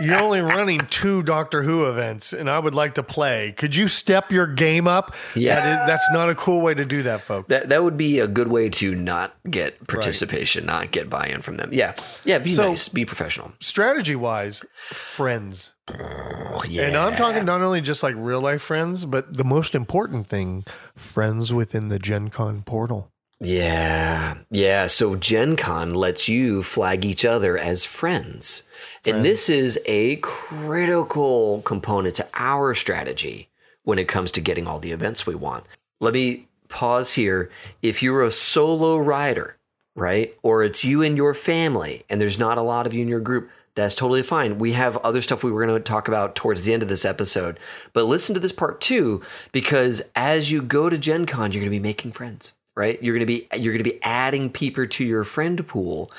You're 0.00 0.20
only 0.20 0.40
running 0.40 0.80
two 0.90 1.22
Doctor 1.22 1.62
Who 1.62 1.86
events, 1.86 2.32
and 2.32 2.48
I 2.50 2.58
would 2.58 2.74
like 2.74 2.94
to 2.94 3.02
play. 3.02 3.52
Could 3.56 3.74
you 3.76 3.88
step 3.88 4.30
your 4.32 4.46
game 4.46 4.86
up? 4.88 5.14
Yeah. 5.34 5.56
that 5.56 5.80
is, 5.82 5.86
that's 5.86 6.10
not 6.12 6.28
a 6.30 6.34
cool 6.34 6.60
way 6.60 6.74
to 6.74 6.84
do 6.84 7.02
that, 7.04 7.20
folks. 7.22 7.48
That 7.48 7.68
that 7.68 7.82
would 7.82 7.96
be 7.96 8.18
a 8.18 8.26
good 8.28 8.48
way 8.48 8.68
to 8.70 8.94
not 8.94 9.34
get 9.50 9.86
participation, 9.86 10.66
not 10.66 10.90
get 10.90 11.08
buy-in 11.08 11.42
from 11.42 11.56
them. 11.56 11.70
Yeah, 11.72 11.94
yeah. 12.24 12.38
Be 12.38 12.50
So- 12.50 12.70
nice, 12.70 12.88
be 12.88 13.04
professional. 13.04 13.52
Strategy 13.60 14.16
wise, 14.16 14.64
friends. 14.88 15.72
Oh, 15.88 16.62
yeah. 16.68 16.84
And 16.86 16.96
I'm 16.96 17.16
talking 17.16 17.44
not 17.44 17.60
only 17.60 17.80
just 17.80 18.02
like 18.02 18.14
real 18.16 18.40
life 18.40 18.62
friends, 18.62 19.04
but 19.04 19.36
the 19.36 19.44
most 19.44 19.74
important 19.74 20.26
thing, 20.28 20.64
friends 20.96 21.52
within 21.52 21.88
the 21.88 21.98
Gen 21.98 22.30
Con 22.30 22.62
portal. 22.62 23.11
Yeah, 23.44 24.36
yeah. 24.50 24.86
So 24.86 25.16
Gen 25.16 25.56
Con 25.56 25.94
lets 25.94 26.28
you 26.28 26.62
flag 26.62 27.04
each 27.04 27.24
other 27.24 27.58
as 27.58 27.84
friends. 27.84 28.68
And 29.04 29.24
this 29.24 29.48
is 29.48 29.80
a 29.84 30.16
critical 30.16 31.60
component 31.62 32.14
to 32.16 32.28
our 32.34 32.72
strategy 32.72 33.48
when 33.82 33.98
it 33.98 34.06
comes 34.06 34.30
to 34.32 34.40
getting 34.40 34.68
all 34.68 34.78
the 34.78 34.92
events 34.92 35.26
we 35.26 35.34
want. 35.34 35.64
Let 36.00 36.14
me 36.14 36.46
pause 36.68 37.14
here. 37.14 37.50
If 37.82 38.00
you're 38.00 38.22
a 38.22 38.30
solo 38.30 38.96
rider, 38.96 39.56
right, 39.96 40.36
or 40.44 40.62
it's 40.62 40.84
you 40.84 41.02
and 41.02 41.16
your 41.16 41.34
family, 41.34 42.04
and 42.08 42.20
there's 42.20 42.38
not 42.38 42.58
a 42.58 42.62
lot 42.62 42.86
of 42.86 42.94
you 42.94 43.02
in 43.02 43.08
your 43.08 43.18
group, 43.18 43.50
that's 43.74 43.96
totally 43.96 44.22
fine. 44.22 44.60
We 44.60 44.74
have 44.74 44.98
other 44.98 45.20
stuff 45.20 45.42
we 45.42 45.50
were 45.50 45.66
going 45.66 45.76
to 45.76 45.82
talk 45.82 46.06
about 46.06 46.36
towards 46.36 46.62
the 46.62 46.72
end 46.72 46.84
of 46.84 46.88
this 46.88 47.04
episode. 47.04 47.58
But 47.92 48.04
listen 48.04 48.34
to 48.34 48.40
this 48.40 48.52
part 48.52 48.80
too, 48.80 49.20
because 49.50 50.00
as 50.14 50.52
you 50.52 50.62
go 50.62 50.88
to 50.88 50.96
Gen 50.96 51.26
Con, 51.26 51.50
you're 51.50 51.62
going 51.62 51.72
to 51.72 51.76
be 51.76 51.80
making 51.80 52.12
friends 52.12 52.52
right? 52.76 53.02
You're 53.02 53.14
gonna 53.14 53.26
be 53.26 53.48
you're 53.56 53.72
gonna 53.72 53.84
be 53.84 54.02
adding 54.02 54.50
people 54.50 54.86
to 54.86 55.04
your 55.04 55.24
friend 55.24 55.66
pool, 55.66 56.10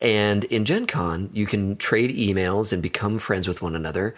and 0.00 0.44
in 0.44 0.64
Gen 0.64 0.86
Con 0.86 1.30
you 1.32 1.46
can 1.46 1.76
trade 1.76 2.10
emails 2.16 2.72
and 2.72 2.82
become 2.82 3.18
friends 3.18 3.46
with 3.48 3.62
one 3.62 3.76
another. 3.76 4.14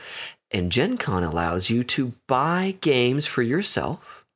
And 0.51 0.71
Gen 0.71 0.99
Con 0.99 1.23
allows 1.25 1.71
you 1.71 1.83
to 1.85 2.13
buy 2.29 2.77
games 2.83 3.27
for 3.27 3.43
yourself 3.43 4.27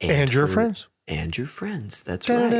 And 0.00 0.32
your 0.32 0.46
for- 0.46 0.52
friends. 0.54 0.86
and 1.08 1.36
your 1.36 1.46
friends. 1.48 2.02
That's 2.04 2.28
right. 2.28 2.52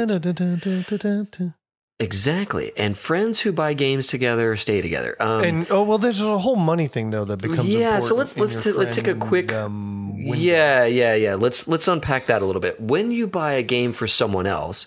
Exactly. 2.00 2.72
And 2.76 2.96
friends 2.96 3.40
who 3.40 3.50
buy 3.52 3.74
games 3.74 4.06
together 4.06 4.54
stay 4.56 4.80
together. 4.80 5.16
Um, 5.20 5.42
And 5.42 5.66
oh 5.70 5.82
well, 5.82 5.98
there's 5.98 6.20
a 6.20 6.38
whole 6.38 6.54
money 6.56 6.86
thing 6.86 7.10
though 7.10 7.24
that 7.24 7.38
becomes 7.38 7.68
Yeah, 7.68 7.98
so 7.98 8.14
let's- 8.14 8.36
let's 8.38 8.54
ta- 8.62 8.70
let's 8.70 8.94
take 8.94 9.08
a 9.08 9.14
quick- 9.14 9.52
um, 9.52 10.07
window. 10.18 10.36
Yeah, 10.36 10.84
yeah, 10.84 11.14
yeah. 11.14 11.34
Let's 11.34 11.68
let's 11.68 11.88
unpack 11.88 12.26
that 12.26 12.42
a 12.42 12.46
little 12.46 12.60
bit. 12.60 12.80
When 12.80 13.10
you 13.10 13.26
buy 13.26 13.52
a 13.52 13.62
game 13.62 13.92
for 13.92 14.06
someone 14.06 14.46
else, 14.46 14.86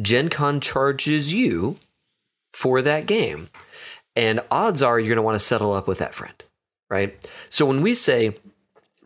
Gen 0.00 0.28
Con 0.28 0.60
charges 0.60 1.32
you 1.32 1.78
for 2.52 2.82
that 2.82 3.06
game. 3.06 3.48
And 4.14 4.40
odds 4.50 4.82
are 4.82 4.98
you're 4.98 5.08
going 5.08 5.16
to 5.16 5.22
want 5.22 5.36
to 5.36 5.44
settle 5.44 5.72
up 5.72 5.88
with 5.88 5.98
that 5.98 6.14
friend, 6.14 6.34
right? 6.90 7.16
So 7.48 7.64
when 7.64 7.80
we 7.80 7.94
say 7.94 8.36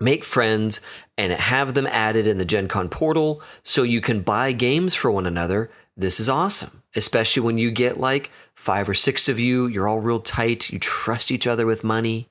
make 0.00 0.24
friends 0.24 0.80
and 1.16 1.32
have 1.32 1.74
them 1.74 1.86
added 1.86 2.26
in 2.26 2.38
the 2.38 2.44
Gen 2.44 2.68
Con 2.68 2.88
portal 2.88 3.40
so 3.62 3.82
you 3.82 4.00
can 4.00 4.20
buy 4.20 4.52
games 4.52 4.94
for 4.94 5.10
one 5.10 5.26
another, 5.26 5.70
this 5.96 6.20
is 6.20 6.28
awesome. 6.28 6.82
Especially 6.94 7.42
when 7.42 7.58
you 7.58 7.70
get 7.70 8.00
like 8.00 8.30
five 8.54 8.88
or 8.88 8.94
six 8.94 9.28
of 9.28 9.38
you, 9.38 9.66
you're 9.66 9.88
all 9.88 10.00
real 10.00 10.20
tight, 10.20 10.70
you 10.70 10.78
trust 10.78 11.30
each 11.30 11.46
other 11.46 11.66
with 11.66 11.84
money, 11.84 12.28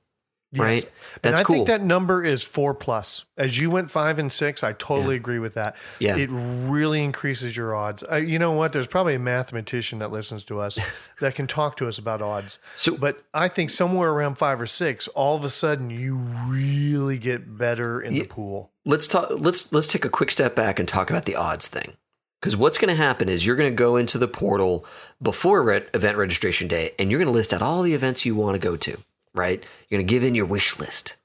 right? 0.63 0.91
That's 1.21 1.39
and 1.39 1.41
I 1.41 1.43
cool. 1.43 1.55
think 1.55 1.67
that 1.67 1.81
number 1.83 2.23
is 2.23 2.43
four 2.43 2.73
plus. 2.73 3.25
As 3.37 3.59
you 3.59 3.69
went 3.71 3.91
five 3.91 4.19
and 4.19 4.31
six, 4.31 4.63
I 4.63 4.73
totally 4.73 5.15
agree 5.15 5.39
with 5.39 5.53
that. 5.55 5.75
Yeah. 5.99 6.17
It 6.17 6.29
really 6.31 7.03
increases 7.03 7.55
your 7.57 7.75
odds. 7.75 8.03
Uh, 8.09 8.15
you 8.15 8.39
know 8.39 8.51
what? 8.51 8.73
There's 8.73 8.87
probably 8.87 9.15
a 9.15 9.19
mathematician 9.19 9.99
that 9.99 10.11
listens 10.11 10.45
to 10.45 10.59
us 10.59 10.77
that 11.19 11.35
can 11.35 11.47
talk 11.47 11.77
to 11.77 11.87
us 11.87 11.97
about 11.97 12.21
odds. 12.21 12.57
So- 12.75 12.97
but 12.97 13.21
I 13.33 13.47
think 13.47 13.69
somewhere 13.69 14.11
around 14.11 14.35
five 14.37 14.59
or 14.61 14.67
six, 14.67 15.07
all 15.09 15.35
of 15.35 15.43
a 15.43 15.49
sudden 15.49 15.89
you 15.89 16.15
really 16.15 17.17
get 17.17 17.57
better 17.57 18.01
in 18.01 18.13
the 18.13 18.23
pool. 18.25 18.71
let's 18.85 19.07
talk 19.07 19.27
let's 19.37 19.71
let's 19.73 19.87
take 19.87 20.05
a 20.05 20.09
quick 20.09 20.31
step 20.31 20.55
back 20.55 20.79
and 20.79 20.87
talk 20.87 21.09
about 21.09 21.25
the 21.25 21.35
odds 21.35 21.67
thing 21.67 21.93
because 22.41 22.55
what's 22.55 22.77
going 22.77 22.89
to 22.89 22.95
happen 22.95 23.27
is 23.29 23.45
you're 23.45 23.55
going 23.55 23.71
to 23.71 23.75
go 23.75 23.95
into 23.95 24.17
the 24.17 24.27
portal 24.27 24.85
before 25.21 25.63
re- 25.63 25.85
event 25.93 26.17
registration 26.17 26.67
day 26.67 26.91
and 26.99 27.09
you're 27.09 27.19
going 27.19 27.31
to 27.31 27.33
list 27.33 27.53
out 27.53 27.61
all 27.61 27.81
the 27.81 27.93
events 27.93 28.25
you 28.25 28.35
want 28.35 28.53
to 28.53 28.59
go 28.59 28.75
to 28.77 28.97
right? 29.35 29.63
You're 29.89 29.97
going 29.97 30.07
to 30.07 30.11
give 30.11 30.23
in 30.23 30.35
your 30.35 30.45
wish 30.45 30.79
list 30.79 31.17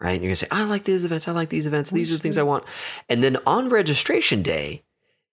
right? 0.00 0.12
And 0.12 0.22
you're 0.22 0.28
going 0.28 0.36
to 0.36 0.36
say 0.36 0.48
i 0.50 0.64
like 0.64 0.84
these 0.84 1.04
events 1.04 1.28
i 1.28 1.32
like 1.32 1.50
these 1.50 1.66
events 1.66 1.90
these 1.90 2.10
are 2.10 2.16
the 2.16 2.22
things 2.22 2.38
i 2.38 2.42
want. 2.42 2.64
And 3.08 3.22
then 3.22 3.36
on 3.46 3.68
registration 3.68 4.42
day 4.42 4.82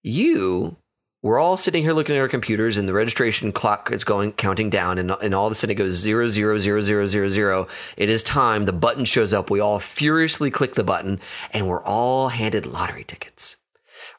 you 0.04 0.78
we're 1.24 1.40
all 1.40 1.58
sitting 1.58 1.82
here 1.82 1.94
looking 1.94 2.16
at 2.16 2.22
our 2.22 2.28
computers 2.28 2.78
and 2.78 2.88
the 2.88 2.94
registration 2.94 3.52
clock 3.52 3.92
is 3.92 4.04
going 4.04 4.34
counting 4.34 4.70
down 4.70 4.98
and, 5.00 5.12
and 5.12 5.34
all 5.34 5.48
of 5.48 5.52
a 5.52 5.56
sudden 5.56 5.72
it 5.72 5.76
goes 5.76 5.96
zero 5.96 6.28
zero 6.28 6.58
zero 6.58 6.80
zero 6.80 7.08
zero 7.08 7.28
zero. 7.28 7.68
It 7.98 8.10
is 8.10 8.22
time. 8.22 8.64
The 8.64 8.74
button 8.74 9.04
shows 9.04 9.34
up. 9.34 9.50
We 9.50 9.60
all 9.60 9.80
furiously 9.80 10.52
click 10.52 10.76
the 10.76 10.84
button 10.84 11.20
and 11.52 11.68
we're 11.68 11.84
all 11.84 12.30
handed 12.30 12.66
lottery 12.66 13.04
tickets. 13.04 13.58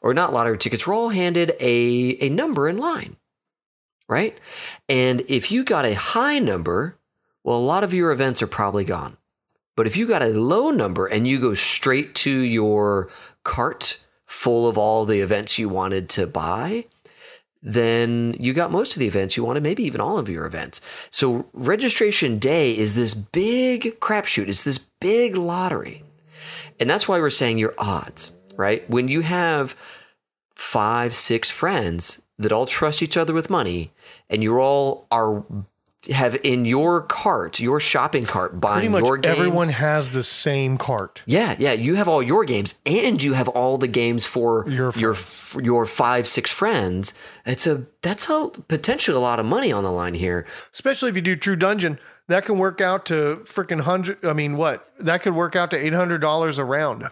Or 0.01 0.13
not 0.13 0.33
lottery 0.33 0.57
tickets 0.57 0.85
we're 0.85 0.93
all 0.93 1.09
handed 1.09 1.55
a, 1.59 2.17
a 2.19 2.29
number 2.29 2.67
in 2.67 2.77
line 2.77 3.15
right? 4.09 4.35
And 4.89 5.21
if 5.27 5.51
you 5.51 5.63
got 5.63 5.85
a 5.85 5.93
high 5.93 6.39
number 6.39 6.98
well 7.49 7.57
a 7.57 7.59
lot 7.59 7.83
of 7.83 7.93
your 7.93 8.11
events 8.11 8.41
are 8.41 8.47
probably 8.47 8.85
gone 8.85 9.17
but 9.79 9.87
if 9.87 9.95
you 9.95 10.07
got 10.07 10.21
a 10.21 10.27
low 10.27 10.71
number 10.71 11.07
and 11.07 11.25
you 11.25 11.39
go 11.39 11.53
straight 11.53 12.13
to 12.15 12.29
your 12.29 13.09
cart 13.45 14.03
full 14.25 14.67
of 14.67 14.77
all 14.77 15.05
the 15.05 15.21
events 15.21 15.57
you 15.57 15.69
wanted 15.69 16.09
to 16.09 16.27
buy, 16.27 16.83
then 17.63 18.35
you 18.37 18.51
got 18.51 18.71
most 18.71 18.93
of 18.93 18.99
the 18.99 19.07
events 19.07 19.37
you 19.37 19.43
wanted, 19.45 19.63
maybe 19.63 19.83
even 19.83 20.01
all 20.01 20.17
of 20.17 20.27
your 20.27 20.45
events. 20.45 20.81
So 21.09 21.49
registration 21.53 22.39
day 22.39 22.77
is 22.77 22.93
this 22.93 23.13
big 23.13 24.01
crapshoot. 24.01 24.49
It's 24.49 24.63
this 24.63 24.77
big 24.77 25.37
lottery. 25.37 26.03
And 26.77 26.89
that's 26.89 27.07
why 27.07 27.17
we're 27.19 27.29
saying 27.29 27.57
your 27.57 27.73
odds, 27.77 28.33
right? 28.57 28.87
When 28.89 29.07
you 29.07 29.21
have 29.21 29.77
five, 30.55 31.15
six 31.15 31.49
friends 31.49 32.21
that 32.37 32.51
all 32.51 32.65
trust 32.65 33.01
each 33.01 33.15
other 33.15 33.33
with 33.33 33.49
money 33.49 33.93
and 34.29 34.43
you 34.43 34.59
all 34.59 35.07
are 35.09 35.45
have 36.07 36.37
in 36.43 36.65
your 36.65 37.01
cart, 37.01 37.59
your 37.59 37.79
shopping 37.79 38.25
cart, 38.25 38.59
buying 38.59 38.93
your 38.93 39.17
games. 39.17 39.37
everyone 39.37 39.69
has 39.69 40.11
the 40.11 40.23
same 40.23 40.77
cart. 40.77 41.21
Yeah, 41.25 41.55
yeah. 41.59 41.73
You 41.73 41.95
have 41.95 42.07
all 42.07 42.23
your 42.23 42.45
games, 42.45 42.75
and 42.85 43.21
you 43.21 43.33
have 43.33 43.49
all 43.49 43.77
the 43.77 43.87
games 43.87 44.25
for 44.25 44.65
Your 44.69 44.91
your 44.95 45.15
your 45.61 45.85
five, 45.85 46.27
six 46.27 46.51
friends. 46.51 47.13
It's 47.45 47.67
a 47.67 47.85
that's 48.01 48.29
a 48.29 48.51
potentially 48.67 49.17
a 49.17 49.19
lot 49.19 49.39
of 49.39 49.45
money 49.45 49.71
on 49.71 49.83
the 49.83 49.91
line 49.91 50.13
here. 50.13 50.45
Especially 50.73 51.09
if 51.09 51.15
you 51.15 51.21
do 51.21 51.35
True 51.35 51.57
Dungeon, 51.57 51.99
that 52.29 52.45
can 52.45 52.57
work 52.57 52.79
out 52.79 53.05
to 53.07 53.41
freaking 53.43 53.81
hundred. 53.81 54.23
I 54.23 54.33
mean, 54.33 54.55
what 54.55 54.87
that 54.99 55.21
could 55.21 55.33
work 55.33 55.55
out 55.55 55.71
to 55.71 55.77
eight 55.77 55.93
hundred 55.93 56.19
dollars 56.19 56.57
a 56.57 56.63
round. 56.63 57.09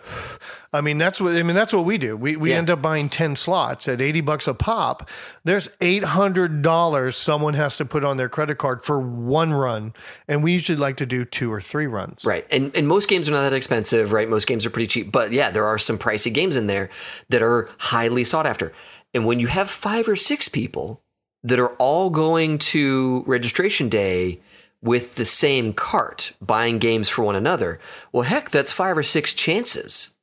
I 0.71 0.81
mean, 0.81 0.97
that's 0.97 1.19
what 1.19 1.35
I 1.35 1.43
mean. 1.43 1.55
That's 1.55 1.73
what 1.73 1.85
we 1.85 1.97
do. 1.97 2.15
We 2.15 2.37
we 2.37 2.51
Yeah. 2.51 2.57
end 2.57 2.69
up 2.69 2.81
buying 2.81 3.09
ten 3.09 3.35
slots 3.35 3.87
at 3.87 3.99
eighty 3.99 4.21
bucks 4.21 4.47
a 4.47 4.53
pop. 4.53 5.09
There's 5.43 5.75
eight 5.81 6.03
hundred 6.03 6.61
dollars 6.61 7.17
someone 7.17 7.55
has 7.55 7.77
to 7.77 7.85
put 7.85 8.05
on 8.05 8.17
their 8.17 8.29
credit 8.29 8.57
card 8.57 8.83
for 8.83 8.99
one 8.99 9.53
run, 9.53 9.93
and 10.27 10.43
we 10.43 10.53
usually 10.53 10.77
like 10.77 10.97
to 10.97 11.05
do 11.05 11.25
two 11.25 11.51
or 11.51 11.61
three 11.61 11.87
runs. 11.87 12.23
Right. 12.23 12.45
And 12.51 12.75
and 12.75 12.87
most 12.87 13.09
games 13.09 13.27
are 13.27 13.31
not 13.33 13.41
that 13.41 13.53
expensive, 13.53 14.13
right? 14.13 14.29
Most 14.29 14.47
games 14.47 14.65
are 14.65 14.69
pretty 14.69 14.87
cheap. 14.87 15.11
But 15.11 15.31
yeah, 15.31 15.51
there 15.51 15.65
are 15.65 15.77
some 15.77 15.97
pricey 15.97 16.31
games 16.33 16.55
in 16.55 16.67
there 16.67 16.89
that 17.29 17.41
are 17.41 17.69
highly 17.79 18.23
sought 18.23 18.45
after. 18.45 18.71
And 19.13 19.25
when 19.25 19.39
you 19.39 19.47
have 19.47 19.69
five 19.69 20.07
or 20.07 20.15
six 20.15 20.47
people 20.47 21.01
that 21.43 21.59
are 21.59 21.73
all 21.75 22.09
going 22.09 22.57
to 22.59 23.23
registration 23.25 23.89
day 23.89 24.41
with 24.81 25.15
the 25.15 25.25
same 25.25 25.73
cart, 25.73 26.33
buying 26.41 26.77
games 26.77 27.09
for 27.09 27.23
one 27.23 27.35
another, 27.35 27.79
well, 28.11 28.23
heck, 28.23 28.49
that's 28.49 28.71
five 28.71 28.97
or 28.97 29.03
six 29.03 29.33
chances 29.33 30.15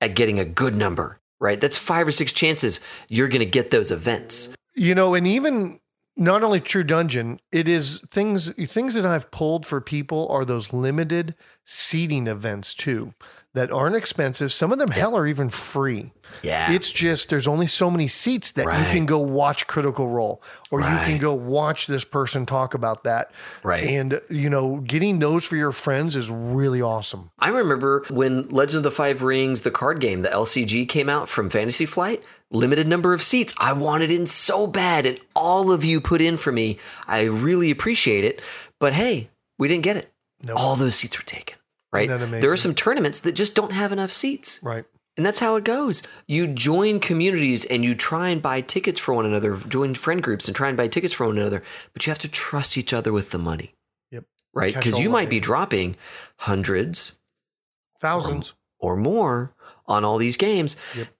at 0.00 0.14
getting 0.14 0.38
a 0.38 0.44
good 0.44 0.74
number 0.74 1.20
right? 1.44 1.60
That's 1.60 1.76
five 1.76 2.08
or 2.08 2.12
six 2.12 2.32
chances 2.32 2.80
you're 3.08 3.28
going 3.28 3.40
to 3.40 3.46
get 3.46 3.70
those 3.70 3.90
events. 3.90 4.54
You 4.74 4.94
know, 4.94 5.14
and 5.14 5.26
even 5.26 5.78
not 6.16 6.42
only 6.42 6.58
True 6.58 6.82
Dungeon, 6.82 7.38
it 7.52 7.68
is 7.68 8.00
things 8.10 8.54
things 8.54 8.94
that 8.94 9.04
I've 9.04 9.30
pulled 9.30 9.66
for 9.66 9.80
people 9.80 10.26
are 10.30 10.44
those 10.44 10.72
limited 10.72 11.34
seating 11.66 12.26
events 12.26 12.72
too 12.72 13.12
that 13.54 13.70
aren't 13.70 13.96
expensive. 13.96 14.52
Some 14.52 14.72
of 14.72 14.78
them 14.78 14.90
hell 14.90 15.16
are 15.16 15.26
even 15.26 15.48
free. 15.48 16.12
Yeah. 16.42 16.72
It's 16.72 16.90
just 16.90 17.30
there's 17.30 17.46
only 17.46 17.68
so 17.68 17.90
many 17.90 18.08
seats 18.08 18.50
that 18.52 18.64
you 18.64 18.92
can 18.92 19.06
go 19.06 19.18
watch 19.20 19.66
Critical 19.66 20.08
Role 20.08 20.42
or 20.70 20.80
you 20.80 20.86
can 20.86 21.18
go 21.18 21.32
watch 21.32 21.86
this 21.86 22.04
person 22.04 22.44
talk 22.46 22.74
about 22.74 23.04
that. 23.04 23.30
Right. 23.62 23.84
And 23.84 24.20
you 24.28 24.50
know, 24.50 24.78
getting 24.78 25.20
those 25.20 25.44
for 25.44 25.56
your 25.56 25.70
friends 25.70 26.16
is 26.16 26.30
really 26.30 26.82
awesome. 26.82 27.30
I 27.38 27.50
remember 27.50 28.04
when 28.10 28.48
Legends 28.48 28.74
of 28.74 28.82
the 28.82 28.90
Five 28.90 29.22
Rings, 29.22 29.62
the 29.62 29.70
card 29.70 30.00
game, 30.00 30.22
the 30.22 30.28
LCG 30.28 30.88
came 30.88 31.08
out 31.08 31.28
from 31.28 31.48
Fantasy 31.48 31.86
Flight, 31.86 32.24
limited 32.52 32.88
number 32.88 33.14
of 33.14 33.22
seats. 33.22 33.54
I 33.58 33.72
wanted 33.72 34.10
in 34.10 34.26
so 34.26 34.66
bad, 34.66 35.06
and 35.06 35.20
all 35.36 35.70
of 35.70 35.84
you 35.84 36.00
put 36.00 36.20
in 36.20 36.36
for 36.36 36.50
me. 36.50 36.78
I 37.06 37.22
really 37.22 37.70
appreciate 37.70 38.24
it. 38.24 38.42
But 38.80 38.94
hey, 38.94 39.30
we 39.58 39.68
didn't 39.68 39.84
get 39.84 39.96
it. 39.96 40.10
Nope. 40.42 40.58
All 40.58 40.76
those 40.76 40.96
seats 40.96 41.16
were 41.16 41.24
taken, 41.24 41.56
right? 41.94 42.04
Isn't 42.08 42.18
that 42.18 42.24
amazing? 42.26 42.40
There 42.40 42.52
are 42.52 42.56
some 42.56 42.74
tournaments 42.74 43.20
that 43.20 43.32
just 43.32 43.54
don't 43.54 43.72
have 43.72 43.92
enough 43.92 44.12
seats. 44.12 44.60
Right. 44.62 44.84
And 45.16 45.24
that's 45.24 45.38
how 45.38 45.54
it 45.56 45.62
goes. 45.64 46.02
You 46.26 46.48
join 46.48 46.98
communities 46.98 47.64
and 47.64 47.84
you 47.84 47.94
try 47.94 48.30
and 48.30 48.42
buy 48.42 48.60
tickets 48.60 48.98
for 48.98 49.14
one 49.14 49.24
another, 49.26 49.56
join 49.56 49.94
friend 49.94 50.20
groups 50.22 50.48
and 50.48 50.56
try 50.56 50.66
and 50.68 50.76
buy 50.76 50.88
tickets 50.88 51.14
for 51.14 51.26
one 51.26 51.38
another, 51.38 51.62
but 51.92 52.04
you 52.04 52.10
have 52.10 52.18
to 52.18 52.28
trust 52.28 52.76
each 52.76 52.92
other 52.92 53.12
with 53.12 53.30
the 53.30 53.38
money, 53.38 53.74
Yep. 54.10 54.24
right? 54.52 54.74
Because 54.74 54.98
you 54.98 55.08
might 55.08 55.30
be 55.30 55.38
dropping 55.38 55.96
hundreds 56.38 57.12
Thousands. 58.00 58.54
Or 58.84 58.96
more 58.96 59.52
on 59.86 60.02
all 60.02 60.16
these 60.16 60.38
games. 60.38 60.76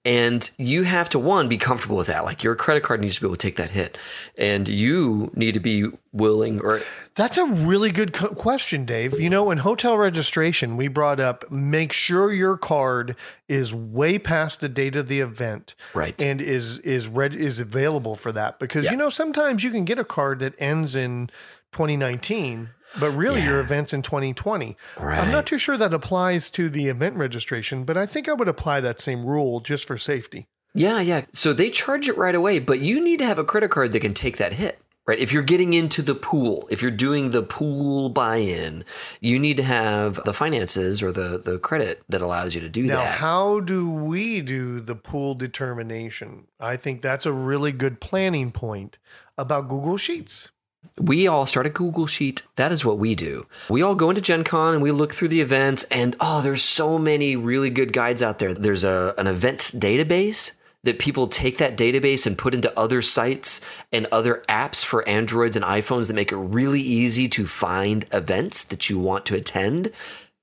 And 0.06 0.50
you 0.56 0.84
have 0.84 1.10
to, 1.10 1.18
one, 1.18 1.48
be 1.48 1.58
comfortable 1.58 1.96
with 1.98 2.06
that. 2.06 2.24
Like 2.24 2.42
your 2.42 2.54
credit 2.54 2.82
card 2.82 3.02
needs 3.02 3.16
to 3.16 3.20
be 3.20 3.26
able 3.26 3.36
to 3.36 3.46
take 3.46 3.56
that 3.56 3.70
hit. 3.72 3.98
And 4.38 4.66
you 4.68 5.30
need 5.34 5.52
to 5.52 5.60
be 5.60 5.84
willing 6.12 6.60
or 6.62 6.80
That's 7.14 7.36
a 7.36 7.44
really 7.44 7.90
good 7.92 8.14
co- 8.14 8.28
question, 8.28 8.86
Dave. 8.86 9.20
You 9.20 9.28
know, 9.28 9.50
in 9.50 9.58
hotel 9.58 9.98
registration, 9.98 10.78
we 10.78 10.88
brought 10.88 11.20
up 11.20 11.50
make 11.50 11.92
sure 11.92 12.32
your 12.32 12.56
card 12.56 13.16
is 13.48 13.74
way 13.74 14.18
past 14.18 14.62
the 14.62 14.68
date 14.70 14.96
of 14.96 15.08
the 15.08 15.20
event, 15.20 15.74
Right. 15.92 16.20
And 16.22 16.40
is 16.40 16.78
is 16.78 17.06
red 17.06 17.34
is 17.34 17.60
available 17.60 18.16
for 18.16 18.32
that 18.32 18.58
because 18.58 18.86
Yeah. 18.86 18.92
you 18.92 18.96
know 18.96 19.10
sometimes 19.10 19.62
you 19.62 19.72
can 19.72 19.84
get 19.84 19.98
a 19.98 20.04
card 20.04 20.38
that 20.38 20.54
ends 20.58 20.96
in 20.96 21.28
2019, 21.72 22.70
but 23.00 23.10
really 23.10 23.42
your 23.42 23.60
event's 23.60 23.92
in 23.92 24.02
2020. 24.02 24.76
I'm 24.98 25.30
not 25.32 25.46
too 25.46 25.58
sure 25.58 25.76
that 25.76 25.92
applies 25.94 26.50
to 26.50 26.68
the 26.68 26.88
event 26.88 27.16
registration, 27.16 27.84
but 27.84 27.96
I 27.96 28.06
think 28.06 28.28
I 28.28 28.32
would 28.32 28.48
apply 28.48 28.80
that 28.80 29.00
same 29.00 29.24
rule 29.24 29.60
just 29.60 29.86
for 29.86 29.98
safety. 29.98 30.46
Yeah, 30.74 31.00
yeah. 31.00 31.26
So 31.32 31.52
they 31.52 31.70
charge 31.70 32.08
it 32.08 32.16
right 32.16 32.34
away, 32.34 32.58
but 32.58 32.80
you 32.80 33.00
need 33.00 33.18
to 33.20 33.26
have 33.26 33.38
a 33.38 33.44
credit 33.44 33.70
card 33.70 33.92
that 33.92 34.00
can 34.00 34.14
take 34.14 34.38
that 34.38 34.54
hit. 34.54 34.80
Right. 35.06 35.18
If 35.18 35.34
you're 35.34 35.42
getting 35.42 35.74
into 35.74 36.00
the 36.00 36.14
pool, 36.14 36.66
if 36.70 36.80
you're 36.80 36.90
doing 36.90 37.30
the 37.30 37.42
pool 37.42 38.08
buy-in, 38.08 38.86
you 39.20 39.38
need 39.38 39.58
to 39.58 39.62
have 39.62 40.18
the 40.24 40.32
finances 40.32 41.02
or 41.02 41.12
the 41.12 41.36
the 41.36 41.58
credit 41.58 42.02
that 42.08 42.22
allows 42.22 42.54
you 42.54 42.62
to 42.62 42.70
do 42.70 42.84
Now, 42.84 42.96
that. 42.96 43.18
how 43.18 43.60
do 43.60 43.90
we 43.90 44.40
do 44.40 44.80
the 44.80 44.94
pool 44.94 45.34
determination? 45.34 46.46
I 46.58 46.78
think 46.78 47.02
that's 47.02 47.26
a 47.26 47.32
really 47.32 47.70
good 47.70 48.00
planning 48.00 48.50
point 48.50 48.96
about 49.36 49.68
Google 49.68 49.98
Sheets. 49.98 50.50
We 50.98 51.26
all 51.26 51.46
start 51.46 51.66
a 51.66 51.70
Google 51.70 52.06
Sheet. 52.06 52.42
That 52.56 52.72
is 52.72 52.84
what 52.84 52.98
we 52.98 53.14
do. 53.14 53.46
We 53.68 53.82
all 53.82 53.94
go 53.94 54.10
into 54.10 54.22
Gen 54.22 54.44
Con 54.44 54.74
and 54.74 54.82
we 54.82 54.90
look 54.90 55.12
through 55.12 55.28
the 55.28 55.40
events, 55.40 55.84
and 55.84 56.16
oh, 56.20 56.40
there's 56.42 56.62
so 56.62 56.98
many 56.98 57.36
really 57.36 57.70
good 57.70 57.92
guides 57.92 58.22
out 58.22 58.38
there. 58.38 58.54
There's 58.54 58.84
a 58.84 59.14
an 59.18 59.26
events 59.26 59.70
database 59.70 60.52
that 60.84 60.98
people 60.98 61.26
take 61.28 61.58
that 61.58 61.76
database 61.76 62.26
and 62.26 62.38
put 62.38 62.54
into 62.54 62.78
other 62.78 63.02
sites 63.02 63.60
and 63.90 64.06
other 64.12 64.42
apps 64.48 64.84
for 64.84 65.06
Androids 65.08 65.56
and 65.56 65.64
iPhones 65.64 66.06
that 66.06 66.14
make 66.14 66.30
it 66.30 66.36
really 66.36 66.82
easy 66.82 67.26
to 67.28 67.46
find 67.46 68.04
events 68.12 68.64
that 68.64 68.88
you 68.88 68.98
want 68.98 69.26
to 69.26 69.34
attend. 69.34 69.90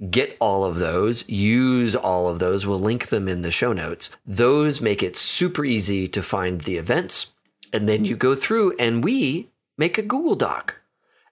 Get 0.10 0.36
all 0.39 0.65
of 0.65 0.77
those, 0.77 1.29
use 1.29 1.95
all 1.95 2.27
of 2.27 2.39
those. 2.39 2.65
We'll 2.65 2.79
link 2.79 3.10
them 3.10 3.27
in 3.27 3.43
the 3.43 3.51
show 3.51 3.71
notes. 3.71 4.10
Those 4.25 4.81
make 4.81 5.03
it 5.03 5.15
super 5.15 5.63
easy 5.63 6.07
to 6.07 6.24
find 6.24 6.62
the 6.62 6.77
events. 6.77 7.33
And 7.72 7.87
then 7.87 8.03
you 8.03 8.15
go 8.15 8.33
through 8.33 8.75
and 8.77 9.03
we 9.03 9.51
make 9.77 9.98
a 9.98 10.01
Google 10.01 10.36
Doc. 10.36 10.77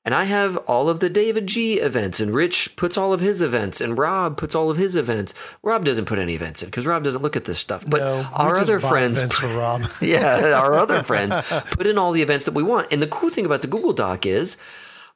And 0.05 0.15
I 0.15 0.23
have 0.23 0.55
all 0.65 0.87
of 0.87 1.01
the 1.01 1.09
David 1.09 1.45
G 1.45 1.75
events, 1.79 2.19
and 2.21 2.33
Rich 2.33 2.75
puts 2.77 2.97
all 2.97 3.11
of 3.11 3.19
his 3.19 3.41
events, 3.41 3.81
and 3.81 3.97
Rob 3.97 4.37
puts 4.37 4.55
all 4.55 4.71
of 4.71 4.77
his 4.77 4.95
events. 4.95 5.33
Rob 5.61 5.83
doesn't 5.83 6.05
put 6.05 6.17
any 6.19 6.33
events 6.35 6.63
in 6.63 6.67
because 6.69 6.85
Rob 6.85 7.03
doesn't 7.03 7.21
look 7.21 7.35
at 7.35 7.45
this 7.45 7.59
stuff. 7.59 7.85
But 7.85 7.99
No, 7.99 8.27
our 8.33 8.57
other 8.57 8.79
friends, 8.79 9.21
for 9.21 9.47
Rob. 9.47 9.89
yeah, 10.01 10.53
our 10.57 10.73
other 10.73 11.03
friends 11.09 11.35
put 11.71 11.85
in 11.85 11.97
all 11.97 12.13
the 12.13 12.21
events 12.21 12.45
that 12.45 12.53
we 12.53 12.63
want. 12.63 12.91
And 12.91 13.01
the 13.01 13.07
cool 13.07 13.29
thing 13.29 13.45
about 13.45 13.61
the 13.61 13.67
Google 13.67 13.93
Doc 13.93 14.25
is 14.25 14.57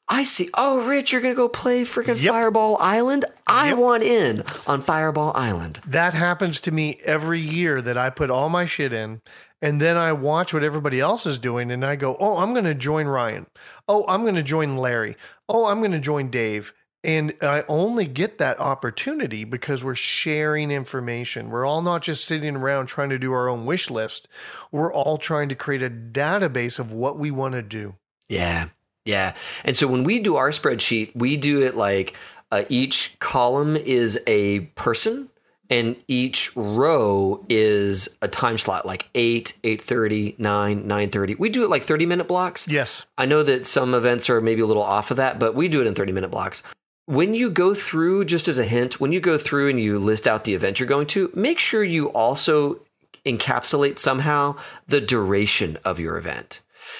I 0.10 0.24
see, 0.26 0.50
oh, 0.54 0.88
Rich, 0.88 1.12
you're 1.12 1.22
going 1.22 1.34
to 1.34 1.38
go 1.38 1.48
play 1.48 1.84
freaking 1.84 2.22
Yep. 2.22 2.32
Fireball 2.34 2.78
Island? 2.80 3.26
I 3.48 3.70
Yep. 3.70 3.78
want 3.78 4.04
in 4.04 4.44
on 4.68 4.82
Fireball 4.82 5.32
Island. 5.36 5.80
That 5.88 6.13
happens 6.13 6.60
to 6.62 6.72
me 6.72 7.00
every 7.06 7.39
year 7.39 7.82
that 7.82 7.98
I 7.98 8.10
put 8.10 8.30
all 8.30 8.50
my 8.50 8.66
shit 8.66 8.92
in 8.94 9.22
and 9.62 9.80
then 9.82 9.96
I 9.96 10.12
watch 10.12 10.54
what 10.54 10.63
everybody 10.63 11.00
else 11.00 11.26
is 11.26 11.39
doing 11.39 11.72
and 11.72 11.86
I 11.86 11.96
go, 11.96 12.18
"Oh, 12.20 12.38
I'm 12.39 12.52
going 12.52 12.66
to 12.66 12.74
join 12.76 13.08
Ryan. 13.08 13.48
Oh, 13.88 14.04
I'm 14.10 14.24
going 14.24 14.36
to 14.36 14.44
join 14.44 14.76
Larry. 14.78 15.16
Oh, 15.48 15.66
I'm 15.68 15.80
going 15.80 15.94
to 15.94 16.00
join 16.00 16.30
Dave." 16.30 16.74
And 17.06 17.34
I 17.42 17.63
only 17.70 18.06
get 18.06 18.38
that 18.39 18.60
opportunity 18.62 19.44
because 19.46 19.84
we're 19.84 19.96
sharing 19.96 20.70
information. 20.72 21.50
We're 21.50 21.66
all 21.66 21.82
not 21.82 22.02
just 22.02 22.24
sitting 22.26 22.56
around 22.58 22.88
trying 22.88 23.10
to 23.10 23.20
do 23.20 23.34
our 23.34 23.48
own 23.50 23.66
wish 23.66 23.89
list. 23.89 24.28
We're 24.72 24.94
all 24.94 25.18
trying 25.18 25.50
to 25.50 25.56
create 25.56 25.84
a 25.84 25.89
database 25.89 26.78
of 26.80 26.92
what 26.94 27.18
we 27.18 27.30
want 27.32 27.56
to 27.56 27.62
do. 27.62 27.96
Yeah. 28.30 28.68
Yeah. 29.06 29.34
And 29.66 29.76
so 29.76 29.88
when 29.88 30.04
we 30.04 30.20
do 30.20 30.36
our 30.36 30.50
spreadsheet, 30.50 31.16
we 31.16 31.38
do 31.38 31.62
it 31.62 31.76
like 31.76 32.16
uh, 32.52 32.63
each 32.70 33.18
column 33.20 33.76
is 33.76 34.20
a 34.28 34.62
person 34.76 35.30
and 35.70 35.96
each 36.08 36.56
row 36.56 37.44
is 37.50 38.10
a 38.22 38.28
time 38.28 38.58
slot 38.58 38.86
like 38.86 39.10
8 39.16 39.58
8.30 39.63 40.38
9 40.38 40.84
9.30 40.84 41.39
we 41.39 41.50
do 41.50 41.63
it 41.63 41.70
like 41.70 41.84
30 41.84 42.06
minute 42.06 42.28
blocks 42.28 42.68
Yes. 42.68 43.06
i 43.18 43.26
know 43.26 43.44
that 43.44 43.66
some 43.66 43.94
events 43.94 44.30
are 44.30 44.42
maybe 44.42 44.62
a 44.62 44.66
little 44.66 44.84
off 44.84 45.10
of 45.10 45.18
that 45.18 45.39
but 45.39 45.56
we 45.56 45.68
do 45.70 45.80
it 45.82 45.88
in 45.88 45.96
30 45.96 46.12
minute 46.12 46.30
blocks 46.32 46.63
when 47.06 47.34
you 47.34 47.50
go 47.50 47.74
through 47.74 48.26
just 48.26 48.48
as 48.48 48.60
a 48.60 48.66
hint 48.66 49.00
when 49.00 49.13
you 49.13 49.22
go 49.22 49.38
through 49.38 49.70
and 49.70 49.80
you 49.80 49.98
list 49.98 50.28
out 50.28 50.44
the 50.44 50.54
event 50.54 50.80
you're 50.80 50.88
going 50.88 51.08
to 51.08 51.32
make 51.34 51.60
sure 51.60 51.84
you 51.84 52.10
also 52.12 52.80
encapsulate 53.26 53.98
somehow 53.98 54.56
the 54.88 55.00
duration 55.02 55.78
of 55.86 55.98
your 56.00 56.18
event 56.18 56.60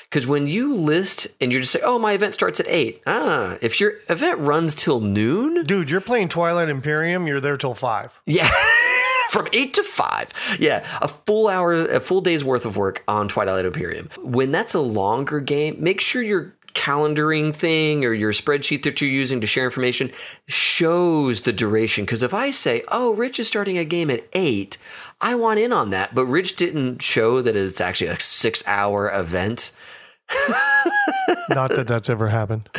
because 0.10 0.26
when 0.28 0.48
you 0.48 0.74
list 0.76 1.28
and 1.42 1.52
you're 1.52 1.62
just 1.62 1.74
say, 1.74 1.82
"Oh, 1.84 2.00
my 2.00 2.14
event 2.14 2.34
starts 2.34 2.60
at 2.60 2.68
8. 2.68 3.02
Ah, 3.08 3.58
if 3.62 3.80
your 3.80 3.94
event 4.10 4.40
runs 4.40 4.76
till 4.76 5.00
noon, 5.00 5.64
Dude, 5.64 5.90
you're 5.90 6.02
playing 6.02 6.30
Twilight 6.30 6.70
Imperium, 6.70 7.28
you're 7.28 7.40
there 7.42 7.58
till 7.58 7.76
5. 7.76 8.22
yeah. 8.26 8.50
From 9.30 9.48
eight 9.52 9.74
to 9.76 9.84
five. 9.84 10.30
Yeah. 10.60 10.86
A 11.02 11.08
full 11.08 11.48
hour, 11.48 11.74
a 11.74 12.00
full 12.00 12.22
day's 12.22 12.44
worth 12.44 12.68
of 12.68 12.78
work 12.78 13.04
on 13.08 13.28
Twilight 13.28 13.66
Imperium. 13.66 14.10
When 14.22 14.52
that's 14.52 14.76
a 14.76 14.80
longer 14.80 15.40
game, 15.40 15.78
make 15.80 16.00
sure 16.02 16.22
your 16.22 16.54
calendaring 16.76 17.56
thing 17.56 18.06
or 18.06 18.14
your 18.14 18.32
spreadsheet 18.32 18.84
that 18.84 19.02
you're 19.02 19.10
using 19.10 19.42
to 19.42 19.48
share 19.48 19.66
information 19.66 20.12
shows 20.48 21.42
the 21.42 21.54
duration. 21.54 22.06
Because 22.06 22.22
if 22.22 22.34
I 22.34 22.52
say, 22.52 22.84
oh, 22.90 23.16
Rich 23.16 23.40
is 23.40 23.48
starting 23.48 23.78
a 23.78 23.86
game 23.86 24.12
at 24.12 24.24
eight, 24.34 24.78
I 25.24 25.36
want 25.36 25.60
in 25.60 25.74
on 25.74 25.90
that. 25.92 26.14
But 26.14 26.26
Rich 26.28 26.58
didn't 26.58 27.02
show 27.02 27.42
that 27.42 27.56
it's 27.56 27.82
actually 27.82 28.08
a 28.08 28.20
six 28.20 28.64
hour 28.68 29.10
event. 29.10 29.72
Not 31.50 31.72
that 31.72 31.86
that's 31.88 32.10
ever 32.10 32.28
happened. 32.30 32.70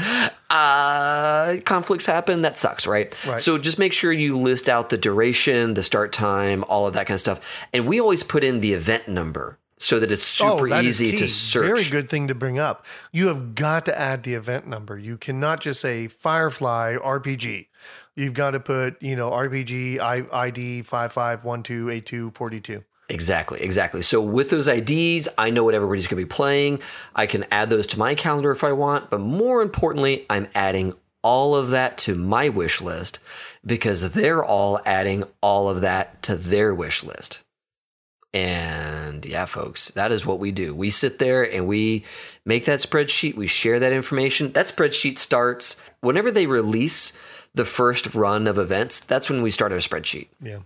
uh, 0.50 1.56
conflicts 1.64 2.06
happen. 2.06 2.42
That 2.42 2.58
sucks, 2.58 2.86
right? 2.86 3.16
Right. 3.26 3.40
So 3.40 3.58
just 3.58 3.78
make 3.78 3.92
sure 3.92 4.12
you 4.12 4.38
list 4.38 4.68
out 4.68 4.88
the 4.90 4.96
duration, 4.96 5.74
the 5.74 5.82
start 5.82 6.12
time, 6.12 6.64
all 6.68 6.86
of 6.86 6.94
that 6.94 7.06
kind 7.06 7.14
of 7.16 7.20
stuff. 7.20 7.40
And 7.72 7.86
we 7.86 8.00
always 8.00 8.22
put 8.22 8.44
in 8.44 8.60
the 8.60 8.72
event 8.72 9.08
number 9.08 9.58
so 9.76 9.98
that 10.00 10.10
it's 10.10 10.22
super 10.22 10.66
Oh, 10.66 10.70
that 10.70 10.84
easy 10.84 11.12
to 11.12 11.26
search. 11.28 11.66
Very 11.66 11.90
good 11.90 12.08
thing 12.08 12.28
to 12.28 12.34
bring 12.34 12.58
up. 12.58 12.86
You 13.12 13.28
have 13.28 13.54
got 13.54 13.84
to 13.86 13.98
add 13.98 14.22
the 14.22 14.34
event 14.34 14.66
number. 14.66 14.98
You 14.98 15.16
cannot 15.18 15.60
just 15.60 15.80
say 15.80 16.06
Firefly 16.06 16.96
RPG. 16.96 17.66
You've 18.16 18.34
got 18.34 18.52
to 18.52 18.60
put, 18.60 19.02
you 19.02 19.16
know, 19.16 19.30
RPG 19.30 20.00
ID 20.00 20.82
55128242. 20.82 22.84
Exactly, 23.10 23.60
exactly. 23.60 24.02
So 24.02 24.20
with 24.20 24.50
those 24.50 24.68
IDs, 24.68 25.28
I 25.36 25.50
know 25.50 25.64
what 25.64 25.74
everybody's 25.74 26.06
going 26.06 26.20
to 26.20 26.26
be 26.26 26.28
playing. 26.28 26.80
I 27.14 27.26
can 27.26 27.44
add 27.50 27.68
those 27.68 27.86
to 27.88 27.98
my 27.98 28.14
calendar 28.14 28.50
if 28.50 28.64
I 28.64 28.72
want, 28.72 29.10
but 29.10 29.20
more 29.20 29.60
importantly, 29.60 30.24
I'm 30.30 30.48
adding 30.54 30.94
all 31.22 31.56
of 31.56 31.70
that 31.70 31.98
to 31.98 32.14
my 32.14 32.48
wish 32.48 32.80
list 32.80 33.18
because 33.64 34.12
they're 34.12 34.44
all 34.44 34.80
adding 34.86 35.24
all 35.40 35.68
of 35.68 35.80
that 35.80 36.22
to 36.22 36.36
their 36.36 36.74
wish 36.74 37.02
list. 37.02 37.42
And 38.32 39.24
yeah, 39.24 39.44
folks, 39.44 39.90
that 39.92 40.10
is 40.10 40.26
what 40.26 40.40
we 40.40 40.50
do. 40.50 40.74
We 40.74 40.90
sit 40.90 41.18
there 41.18 41.42
and 41.42 41.66
we 41.66 42.04
make 42.44 42.64
that 42.64 42.80
spreadsheet, 42.80 43.36
we 43.36 43.46
share 43.46 43.78
that 43.80 43.92
information. 43.92 44.52
That 44.52 44.66
spreadsheet 44.66 45.18
starts 45.18 45.80
whenever 46.00 46.30
they 46.30 46.46
release 46.46 47.16
the 47.54 47.64
first 47.64 48.14
run 48.14 48.46
of 48.46 48.58
events, 48.58 49.00
that's 49.00 49.30
when 49.30 49.42
we 49.42 49.50
start 49.50 49.72
our 49.72 49.78
spreadsheet 49.78 50.28
Yeah. 50.42 50.58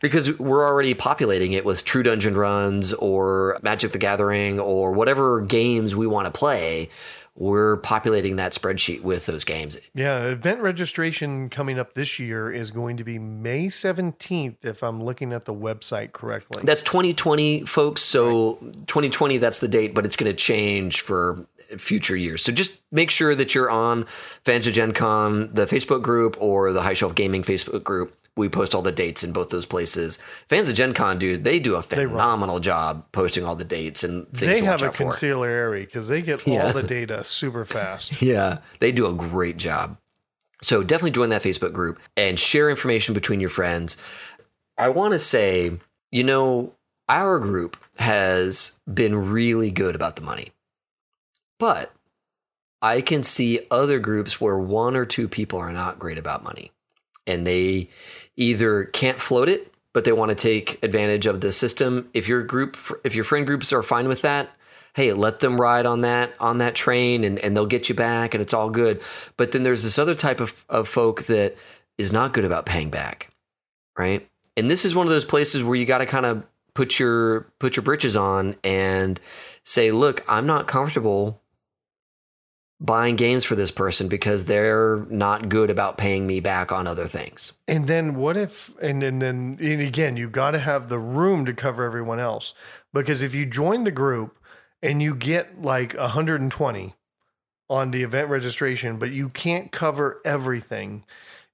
because 0.00 0.38
we're 0.38 0.64
already 0.66 0.94
populating 0.94 1.52
it 1.52 1.64
with 1.64 1.84
True 1.84 2.02
Dungeon 2.02 2.36
runs 2.36 2.92
or 2.94 3.58
Magic 3.62 3.92
the 3.92 3.98
Gathering 3.98 4.60
or 4.60 4.92
whatever 4.92 5.40
games 5.40 5.96
we 5.96 6.06
want 6.06 6.26
to 6.26 6.38
play. 6.38 6.88
We're 7.36 7.78
populating 7.78 8.36
that 8.36 8.52
spreadsheet 8.52 9.02
with 9.02 9.24
those 9.26 9.44
games. 9.44 9.78
Yeah, 9.94 10.24
event 10.24 10.60
registration 10.60 11.48
coming 11.48 11.78
up 11.78 11.94
this 11.94 12.18
year 12.18 12.50
is 12.50 12.70
going 12.70 12.96
to 12.98 13.04
be 13.04 13.18
May 13.18 13.68
17th, 13.68 14.56
if 14.62 14.82
I'm 14.82 15.02
looking 15.02 15.32
at 15.32 15.46
the 15.46 15.54
website 15.54 16.12
correctly. 16.12 16.62
That's 16.64 16.82
2020, 16.82 17.64
folks. 17.64 18.02
So 18.02 18.54
2020, 18.88 19.38
that's 19.38 19.60
the 19.60 19.68
date, 19.68 19.94
but 19.94 20.04
it's 20.04 20.16
going 20.16 20.30
to 20.30 20.36
change 20.36 21.00
for 21.00 21.46
future 21.78 22.16
years. 22.16 22.42
So 22.42 22.52
just 22.52 22.80
make 22.90 23.10
sure 23.10 23.34
that 23.34 23.54
you're 23.54 23.70
on 23.70 24.06
Fans 24.44 24.66
of 24.66 24.74
Gen 24.74 24.92
Con, 24.92 25.50
the 25.52 25.66
Facebook 25.66 26.02
group, 26.02 26.36
or 26.40 26.72
the 26.72 26.82
High 26.82 26.94
Shelf 26.94 27.14
Gaming 27.14 27.42
Facebook 27.42 27.84
group. 27.84 28.16
We 28.36 28.48
post 28.48 28.74
all 28.74 28.80
the 28.82 28.92
dates 28.92 29.22
in 29.24 29.32
both 29.32 29.50
those 29.50 29.66
places. 29.66 30.18
Fans 30.48 30.68
of 30.68 30.74
Gen 30.76 30.94
Con, 30.94 31.18
dude, 31.18 31.44
they 31.44 31.58
do 31.58 31.74
a 31.74 31.82
phenomenal 31.82 32.60
job 32.60 33.04
posting 33.12 33.44
all 33.44 33.56
the 33.56 33.64
dates 33.64 34.02
and 34.04 34.26
things 34.28 34.40
they 34.40 34.60
have 34.64 34.80
a 34.82 34.86
out 34.86 34.94
because 35.80 36.08
they 36.08 36.22
get 36.22 36.46
Yeah. 36.46 36.66
all 36.68 36.72
the 36.72 36.82
data 36.98 37.24
super 37.24 37.64
fast. 37.64 38.22
Yeah, 38.22 38.58
they 38.78 38.92
do 38.92 39.06
a 39.06 39.12
great 39.12 39.56
job. 39.56 39.98
So 40.62 40.82
definitely 40.82 41.10
join 41.12 41.30
that 41.30 41.42
Facebook 41.42 41.72
group 41.72 41.98
and 42.16 42.38
share 42.38 42.70
information 42.70 43.14
between 43.14 43.40
your 43.40 43.50
friends. 43.50 43.96
I 44.78 44.88
want 44.90 45.12
to 45.12 45.18
say, 45.18 45.72
you 46.12 46.22
know, 46.24 46.74
our 47.08 47.38
group 47.40 47.76
has 47.96 48.78
been 48.92 49.30
really 49.30 49.70
good 49.70 49.94
about 49.94 50.16
the 50.16 50.22
money. 50.22 50.52
But 51.60 51.92
I 52.82 53.02
can 53.02 53.22
see 53.22 53.60
other 53.70 53.98
groups 53.98 54.40
where 54.40 54.58
one 54.58 54.96
or 54.96 55.04
two 55.04 55.28
people 55.28 55.58
are 55.58 55.72
not 55.72 55.98
great 55.98 56.18
about 56.18 56.42
money 56.42 56.72
and 57.26 57.46
they 57.46 57.90
either 58.36 58.84
can't 58.84 59.20
float 59.20 59.50
it, 59.50 59.72
but 59.92 60.04
they 60.04 60.12
want 60.12 60.30
to 60.30 60.34
take 60.34 60.82
advantage 60.82 61.26
of 61.26 61.42
the 61.42 61.52
system. 61.52 62.08
If 62.14 62.26
your 62.26 62.42
group, 62.42 62.78
if 63.04 63.14
your 63.14 63.24
friend 63.24 63.46
groups 63.46 63.72
are 63.74 63.82
fine 63.82 64.08
with 64.08 64.22
that, 64.22 64.50
hey, 64.94 65.12
let 65.12 65.40
them 65.40 65.60
ride 65.60 65.84
on 65.84 66.00
that 66.00 66.32
on 66.40 66.58
that 66.58 66.74
train 66.74 67.24
and, 67.24 67.38
and 67.38 67.54
they'll 67.54 67.66
get 67.66 67.90
you 67.90 67.94
back 67.94 68.32
and 68.32 68.40
it's 68.40 68.54
all 68.54 68.70
good. 68.70 69.02
But 69.36 69.52
then 69.52 69.62
there's 69.62 69.84
this 69.84 69.98
other 69.98 70.14
type 70.14 70.40
of, 70.40 70.64
of 70.70 70.88
folk 70.88 71.26
that 71.26 71.56
is 71.98 72.10
not 72.10 72.32
good 72.32 72.46
about 72.46 72.64
paying 72.64 72.88
back. 72.88 73.30
Right. 73.98 74.26
And 74.56 74.70
this 74.70 74.86
is 74.86 74.94
one 74.94 75.06
of 75.06 75.10
those 75.10 75.26
places 75.26 75.62
where 75.62 75.76
you 75.76 75.84
got 75.84 75.98
to 75.98 76.06
kind 76.06 76.24
of 76.24 76.42
put 76.74 76.98
your 76.98 77.42
put 77.58 77.76
your 77.76 77.82
britches 77.82 78.16
on 78.16 78.56
and 78.64 79.20
say, 79.64 79.90
look, 79.90 80.24
I'm 80.26 80.46
not 80.46 80.66
comfortable 80.66 81.39
buying 82.80 83.14
games 83.14 83.44
for 83.44 83.54
this 83.54 83.70
person 83.70 84.08
because 84.08 84.44
they're 84.44 85.04
not 85.10 85.48
good 85.50 85.68
about 85.68 85.98
paying 85.98 86.26
me 86.26 86.40
back 86.40 86.72
on 86.72 86.86
other 86.86 87.06
things. 87.06 87.52
And 87.68 87.86
then 87.86 88.14
what 88.14 88.36
if, 88.36 88.74
and 88.80 89.02
then, 89.02 89.18
then 89.18 89.58
and 89.60 89.80
again, 89.80 90.16
you 90.16 90.30
got 90.30 90.52
to 90.52 90.58
have 90.58 90.88
the 90.88 90.98
room 90.98 91.44
to 91.44 91.52
cover 91.52 91.84
everyone 91.84 92.18
else. 92.18 92.54
Because 92.92 93.20
if 93.20 93.34
you 93.34 93.44
join 93.44 93.84
the 93.84 93.90
group 93.90 94.38
and 94.82 95.02
you 95.02 95.14
get 95.14 95.60
like 95.60 95.94
120 95.94 96.94
on 97.68 97.90
the 97.90 98.02
event 98.02 98.30
registration, 98.30 98.98
but 98.98 99.10
you 99.10 99.28
can't 99.28 99.70
cover 99.70 100.20
everything, 100.24 101.04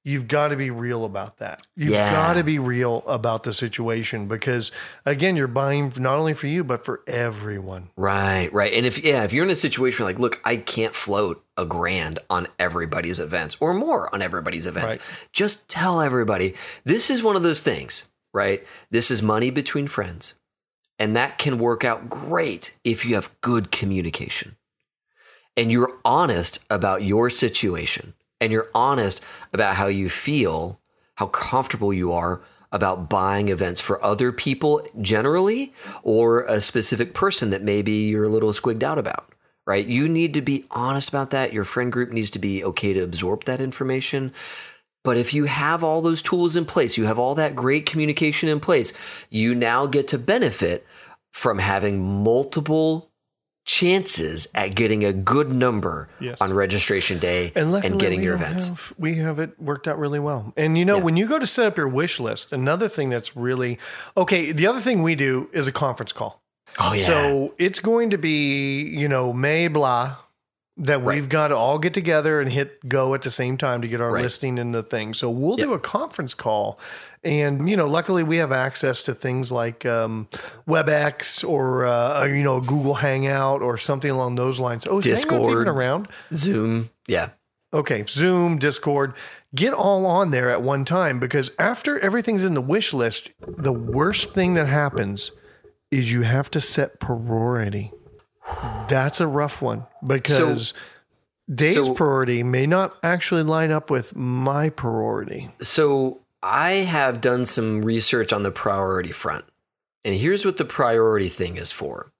you've 0.06 0.28
got 0.28 0.48
to 0.48 0.56
be 0.56 0.70
real 0.70 1.04
about 1.04 1.38
that. 1.38 1.66
You've 1.74 1.90
Yeah. 1.90 2.12
got 2.12 2.34
to 2.34 2.44
be 2.44 2.60
real 2.60 3.02
about 3.08 3.42
the 3.42 3.52
situation 3.52 4.28
because, 4.28 4.70
again, 5.04 5.34
you're 5.34 5.48
buying 5.48 5.92
not 5.98 6.16
only 6.16 6.32
for 6.32 6.46
you, 6.46 6.62
but 6.62 6.84
for 6.84 7.02
everyone. 7.08 7.90
Right, 7.96 8.48
right. 8.52 8.72
And 8.72 8.86
if 8.86 9.04
yeah, 9.04 9.24
if 9.24 9.32
you're 9.32 9.44
in 9.44 9.50
a 9.50 9.56
situation 9.56 10.04
where 10.04 10.12
like, 10.12 10.20
look, 10.20 10.40
I 10.44 10.58
can't 10.58 10.94
float 10.94 11.44
a 11.56 11.64
grand 11.64 12.20
on 12.30 12.46
everybody's 12.56 13.18
events 13.18 13.56
or 13.58 13.74
more 13.74 14.14
on 14.14 14.22
everybody's 14.22 14.64
events, 14.66 14.96
Right. 14.96 15.28
just 15.32 15.68
tell 15.68 16.00
everybody. 16.00 16.54
This 16.84 17.10
is 17.10 17.24
one 17.24 17.34
of 17.34 17.42
those 17.42 17.60
things, 17.60 18.06
right? 18.32 18.64
This 18.90 19.10
is 19.10 19.22
money 19.22 19.50
between 19.50 19.88
friends. 19.88 20.34
And 21.00 21.16
that 21.16 21.36
can 21.36 21.58
work 21.58 21.84
out 21.84 22.08
great 22.08 22.78
if 22.84 23.04
you 23.04 23.16
have 23.16 23.34
good 23.40 23.70
communication. 23.72 24.56
And 25.56 25.72
you're 25.72 25.92
honest 26.04 26.60
about 26.70 27.02
your 27.02 27.28
situation 27.28 28.14
and 28.40 28.52
you're 28.52 28.70
honest 28.74 29.22
about 29.52 29.76
how 29.76 29.86
you 29.86 30.08
feel, 30.08 30.80
how 31.14 31.26
comfortable 31.26 31.92
you 31.92 32.12
are 32.12 32.42
about 32.72 33.08
buying 33.08 33.48
events 33.48 33.80
for 33.80 34.02
other 34.04 34.32
people 34.32 34.86
generally 35.00 35.72
or 36.02 36.42
a 36.42 36.60
specific 36.60 37.14
person 37.14 37.50
that 37.50 37.62
maybe 37.62 37.92
you're 37.92 38.24
a 38.24 38.28
little 38.28 38.52
squigged 38.52 38.82
out 38.82 38.98
about, 38.98 39.32
right? 39.66 39.86
You 39.86 40.08
need 40.08 40.34
to 40.34 40.42
be 40.42 40.66
honest 40.70 41.08
about 41.08 41.30
that. 41.30 41.52
Your 41.52 41.64
friend 41.64 41.92
group 41.92 42.10
needs 42.10 42.30
to 42.30 42.38
be 42.38 42.62
okay 42.64 42.92
to 42.92 43.00
absorb 43.00 43.44
that 43.44 43.60
information. 43.60 44.32
But 45.04 45.16
if 45.16 45.32
you 45.32 45.44
have 45.44 45.84
all 45.84 46.02
those 46.02 46.20
tools 46.20 46.56
in 46.56 46.64
place, 46.64 46.98
you 46.98 47.06
have 47.06 47.18
all 47.18 47.36
that 47.36 47.54
great 47.54 47.86
communication 47.86 48.48
in 48.48 48.58
place, 48.58 48.92
you 49.30 49.54
now 49.54 49.86
get 49.86 50.08
to 50.08 50.18
benefit 50.18 50.84
from 51.32 51.58
having 51.60 52.02
multiple 52.24 53.10
chances 53.66 54.46
at 54.54 54.74
getting 54.74 55.04
a 55.04 55.12
good 55.12 55.52
number 55.52 56.08
Yes. 56.20 56.40
on 56.40 56.52
registration 56.54 57.18
day 57.18 57.52
and, 57.54 57.74
and, 57.74 58.00
getting 58.00 58.22
your 58.22 58.34
events. 58.36 58.68
have- 58.68 58.92
we 58.96 59.16
have 59.16 59.38
it 59.38 59.60
worked 59.60 59.86
out 59.88 59.98
really 59.98 60.20
well. 60.20 60.52
And 60.56 60.78
you 60.78 60.84
know, 60.84 60.96
Yeah. 60.98 61.02
when 61.02 61.16
you 61.16 61.26
go 61.26 61.38
to 61.38 61.46
set 61.46 61.66
up 61.66 61.76
your 61.76 61.88
wish 61.88 62.18
list, 62.20 62.52
another 62.52 62.88
thing 62.88 63.10
that's 63.10 63.36
really 63.36 63.78
okay. 64.16 64.52
The 64.52 64.66
other 64.66 64.80
thing 64.80 65.02
we 65.02 65.14
do 65.16 65.50
is 65.52 65.66
a 65.66 65.72
conference 65.72 66.12
call. 66.12 66.40
Oh 66.78 66.92
yeah. 66.94 67.04
So 67.06 67.54
it's 67.58 67.80
going 67.80 68.10
to 68.10 68.18
be, 68.18 68.82
you 68.82 69.08
know, 69.08 69.32
May 69.32 69.68
blah 69.68 70.16
that 70.78 70.98
Right. 71.02 71.14
we've 71.16 71.28
got 71.28 71.48
to 71.48 71.56
all 71.56 71.78
get 71.78 71.94
together 71.94 72.40
and 72.40 72.52
hit 72.52 72.86
go 72.88 73.14
at 73.14 73.22
the 73.22 73.30
same 73.30 73.56
time 73.56 73.80
to 73.82 73.88
get 73.88 74.00
our 74.00 74.12
Right. 74.12 74.22
listing 74.24 74.58
in 74.58 74.72
the 74.72 74.82
thing. 74.82 75.14
So 75.14 75.30
we'll 75.30 75.58
Yep. 75.58 75.68
do 75.68 75.72
a 75.72 75.78
conference 75.78 76.34
call. 76.34 76.78
And, 77.24 77.68
you 77.68 77.76
know, 77.76 77.86
luckily 77.86 78.22
we 78.22 78.36
have 78.36 78.52
access 78.52 79.02
to 79.04 79.14
things 79.14 79.50
like 79.50 79.84
um, 79.86 80.28
WebEx 80.68 81.48
or, 81.48 81.86
uh, 81.86 82.24
you 82.26 82.42
know, 82.44 82.60
Google 82.60 82.94
Hangout 82.94 83.62
or 83.62 83.78
something 83.78 84.10
along 84.10 84.34
those 84.36 84.60
lines. 84.60 84.86
Oh, 84.88 84.98
is 84.98 85.06
Hangout 85.06 85.24
even 85.40 85.42
Discord. 85.46 85.68
around? 85.68 86.06
Zoom. 86.34 86.90
Yeah. 87.06 87.30
Okay, 87.74 88.04
Zoom, 88.06 88.58
Discord, 88.58 89.12
get 89.54 89.72
all 89.74 90.06
on 90.06 90.30
there 90.30 90.48
at 90.50 90.62
one 90.62 90.84
time 90.84 91.18
because 91.18 91.50
after 91.58 91.98
everything's 91.98 92.44
in 92.44 92.54
the 92.54 92.60
wish 92.60 92.92
list, 92.94 93.30
the 93.46 93.72
worst 93.72 94.32
thing 94.32 94.54
that 94.54 94.66
happens 94.68 95.32
is 95.90 96.12
you 96.12 96.22
have 96.22 96.50
to 96.52 96.60
set 96.60 97.00
priority. 97.00 97.92
That's 98.88 99.20
a 99.20 99.26
rough 99.26 99.60
one 99.60 99.86
because 100.06 100.72
Dave's 101.52 101.86
so- 101.86 101.94
priority 101.94 102.42
may 102.42 102.66
not 102.66 102.96
actually 103.02 103.42
line 103.42 103.70
up 103.70 103.90
with 103.90 104.14
my 104.14 104.68
priority. 104.70 105.50
So 105.60 106.20
I 106.42 106.70
have 106.72 107.20
done 107.20 107.44
some 107.44 107.82
research 107.84 108.32
on 108.32 108.42
the 108.42 108.50
priority 108.50 109.12
front. 109.12 109.44
And 110.04 110.14
here's 110.14 110.44
what 110.44 110.56
the 110.56 110.64
priority 110.64 111.28
thing 111.28 111.56
is 111.56 111.72
for. 111.72 112.12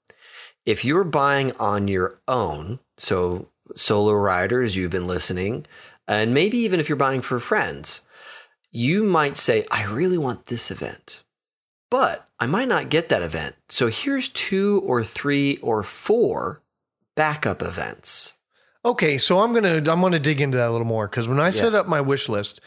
If 0.65 0.85
you're 0.85 1.05
buying 1.05 1.53
on 1.61 1.87
your 1.87 2.19
own, 2.27 2.81
so 2.99 3.49
solo 3.77 4.13
riders, 4.13 4.75
you've 4.75 4.91
been 4.91 5.07
listening, 5.07 5.67
and 6.09 6.35
maybe 6.35 6.59
even 6.59 6.81
if 6.81 6.89
you're 6.89 6.97
buying 6.97 7.23
for 7.23 7.39
friends, 7.39 8.01
you 8.73 9.05
might 9.05 9.37
say, 9.37 9.65
I 9.71 9.85
really 9.85 10.19
want 10.19 10.47
this 10.47 10.73
event, 10.73 11.23
but 11.91 12.29
I 12.39 12.47
might 12.47 12.69
not 12.69 12.89
get 12.89 13.09
that 13.09 13.23
event. 13.23 13.55
So 13.69 13.89
here's 13.89 14.29
two 14.29 14.83
or 14.85 15.03
three 15.05 15.57
or 15.59 15.83
four 15.83 16.63
backup 17.15 17.63
events. 17.63 18.35
Okay, 18.85 19.19
so 19.19 19.41
I'm 19.41 19.53
gonna 19.53 19.77
I'm 19.77 20.01
gonna 20.01 20.19
dig 20.19 20.41
into 20.41 20.57
that 20.59 20.69
a 20.69 20.73
little 20.73 20.87
more 20.87 21.09
because 21.09 21.27
when 21.27 21.41
I 21.41 21.51
set 21.51 21.75
up 21.75 21.89
my 21.89 22.01
wish 22.01 22.29
list, 22.29 22.61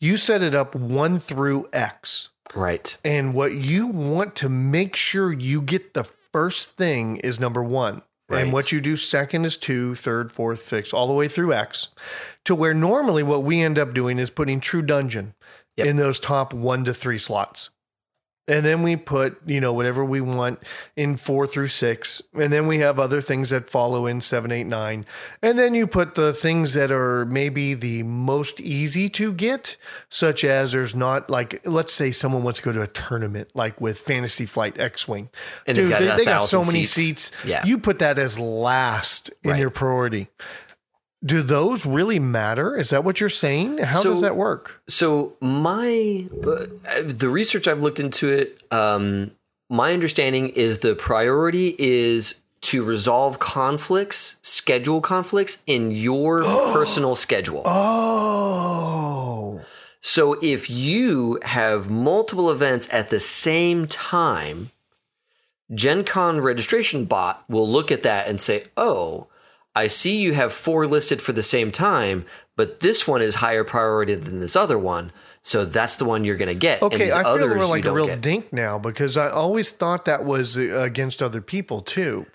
you 0.00 0.16
set 0.16 0.42
it 0.42 0.54
up 0.54 0.74
one 0.74 1.18
through 1.18 1.68
X. 1.72 2.28
Right. 2.54 2.94
And 3.04 3.32
what 3.32 3.54
you 3.54 3.86
want 3.86 4.36
to 4.36 4.50
make 4.50 4.94
sure 4.96 5.32
you 5.32 5.62
get 5.62 5.94
the 5.94 6.04
first 6.04 6.72
thing 6.76 7.16
is 7.18 7.40
number 7.40 7.62
one. 7.64 8.02
Right. 8.28 8.42
And 8.42 8.52
what 8.52 8.72
you 8.72 8.80
do 8.82 8.96
second 8.96 9.46
is 9.46 9.56
two, 9.56 9.94
third, 9.94 10.30
fourth, 10.30 10.62
sixth, 10.62 10.92
all 10.92 11.06
the 11.06 11.14
way 11.14 11.28
through 11.28 11.54
X. 11.54 11.88
To 12.44 12.54
where 12.54 12.74
normally 12.74 13.22
what 13.22 13.42
we 13.42 13.62
end 13.62 13.78
up 13.78 13.94
doing 13.94 14.18
is 14.18 14.30
putting 14.30 14.60
True 14.60 14.82
Dungeon 14.82 15.34
Yep. 15.76 15.86
in 15.86 15.96
those 15.96 16.20
top 16.20 16.52
one 16.52 16.84
to 16.84 16.92
three 16.92 17.18
slots. 17.18 17.70
And 18.48 18.66
then 18.66 18.82
we 18.82 18.96
put, 18.96 19.38
you 19.46 19.60
know, 19.60 19.72
whatever 19.72 20.04
we 20.04 20.20
want 20.20 20.58
in 20.96 21.16
four 21.16 21.46
through 21.46 21.68
six. 21.68 22.20
And 22.34 22.52
then 22.52 22.66
we 22.66 22.78
have 22.78 22.98
other 22.98 23.20
things 23.20 23.50
that 23.50 23.68
follow 23.70 24.06
in 24.06 24.20
seven, 24.20 24.50
eight, 24.50 24.66
nine. 24.66 25.06
And 25.40 25.56
then 25.58 25.74
you 25.74 25.86
put 25.86 26.16
the 26.16 26.32
things 26.32 26.74
that 26.74 26.90
are 26.90 27.24
maybe 27.26 27.74
the 27.74 28.02
most 28.02 28.58
easy 28.60 29.08
to 29.10 29.32
get, 29.32 29.76
such 30.08 30.42
as 30.44 30.72
there's 30.72 30.94
not 30.94 31.30
like, 31.30 31.64
let's 31.64 31.92
say 31.92 32.10
someone 32.10 32.42
wants 32.42 32.58
to 32.60 32.64
go 32.64 32.72
to 32.72 32.82
a 32.82 32.88
tournament, 32.88 33.50
like 33.54 33.80
with 33.80 33.98
Fantasy 33.98 34.44
Flight 34.44 34.78
X 34.78 35.06
Wing. 35.06 35.30
And 35.64 35.76
Dude, 35.76 35.90
got 35.90 36.00
they, 36.00 36.16
they 36.16 36.24
got 36.24 36.44
so 36.46 36.62
many 36.62 36.82
seats. 36.82 37.30
seats. 37.30 37.44
Yeah. 37.44 37.64
You 37.64 37.78
put 37.78 38.00
that 38.00 38.18
as 38.18 38.40
last 38.40 39.30
in 39.44 39.52
Right. 39.52 39.60
your 39.60 39.70
priority. 39.70 40.28
Do 41.24 41.42
those 41.42 41.86
really 41.86 42.18
matter? 42.18 42.76
Is 42.76 42.90
that 42.90 43.04
what 43.04 43.20
you're 43.20 43.28
saying? 43.28 43.78
How 43.78 44.02
does 44.02 44.22
that 44.22 44.36
work? 44.36 44.82
So 44.88 45.36
my 45.40 46.26
uh, 46.46 46.66
the 47.04 47.28
research 47.30 47.68
I've 47.68 47.80
looked 47.82 48.00
into 48.00 48.28
it, 48.28 48.62
um, 48.72 49.30
my 49.70 49.92
understanding 49.92 50.48
is 50.48 50.80
the 50.80 50.96
priority 50.96 51.76
is 51.78 52.40
to 52.62 52.84
resolve 52.84 53.38
conflicts, 53.38 54.36
schedule 54.42 55.00
conflicts 55.00 55.62
in 55.66 55.92
your 55.92 56.42
personal 56.72 57.14
schedule. 57.14 57.62
Oh. 57.66 59.62
So 60.00 60.36
if 60.42 60.68
you 60.68 61.38
have 61.42 61.88
multiple 61.88 62.50
events 62.50 62.88
at 62.92 63.10
the 63.10 63.20
same 63.20 63.86
time, 63.86 64.72
Gen 65.72 66.04
Con 66.04 66.40
registration 66.40 67.04
bot 67.04 67.44
will 67.48 67.68
look 67.68 67.92
at 67.92 68.02
that 68.02 68.26
and 68.26 68.40
say, 68.40 68.64
oh, 68.76 69.28
I 69.74 69.86
see 69.86 70.16
you 70.18 70.34
have 70.34 70.52
four 70.52 70.86
listed 70.86 71.22
for 71.22 71.32
the 71.32 71.42
same 71.42 71.70
time, 71.72 72.26
but 72.56 72.80
this 72.80 73.08
one 73.08 73.22
is 73.22 73.36
higher 73.36 73.64
priority 73.64 74.14
than 74.14 74.38
this 74.40 74.54
other 74.56 74.78
one. 74.78 75.12
So 75.44 75.64
that's 75.64 75.96
the 75.96 76.04
one 76.04 76.24
you're 76.24 76.36
going 76.36 76.54
to 76.54 76.60
get. 76.60 76.82
and 76.82 76.92
Okay, 76.94 77.10
I 77.10 77.22
feel 77.24 77.48
more 77.54 77.66
like 77.66 77.84
a 77.84 77.92
real 77.92 78.06
get. 78.06 78.20
dink 78.20 78.52
now 78.52 78.78
because 78.78 79.16
I 79.16 79.28
always 79.30 79.72
thought 79.72 80.04
that 80.04 80.24
was 80.24 80.56
uh, 80.56 80.60
against 80.82 81.20
other 81.22 81.40
people 81.40 81.80
too. 81.80 82.26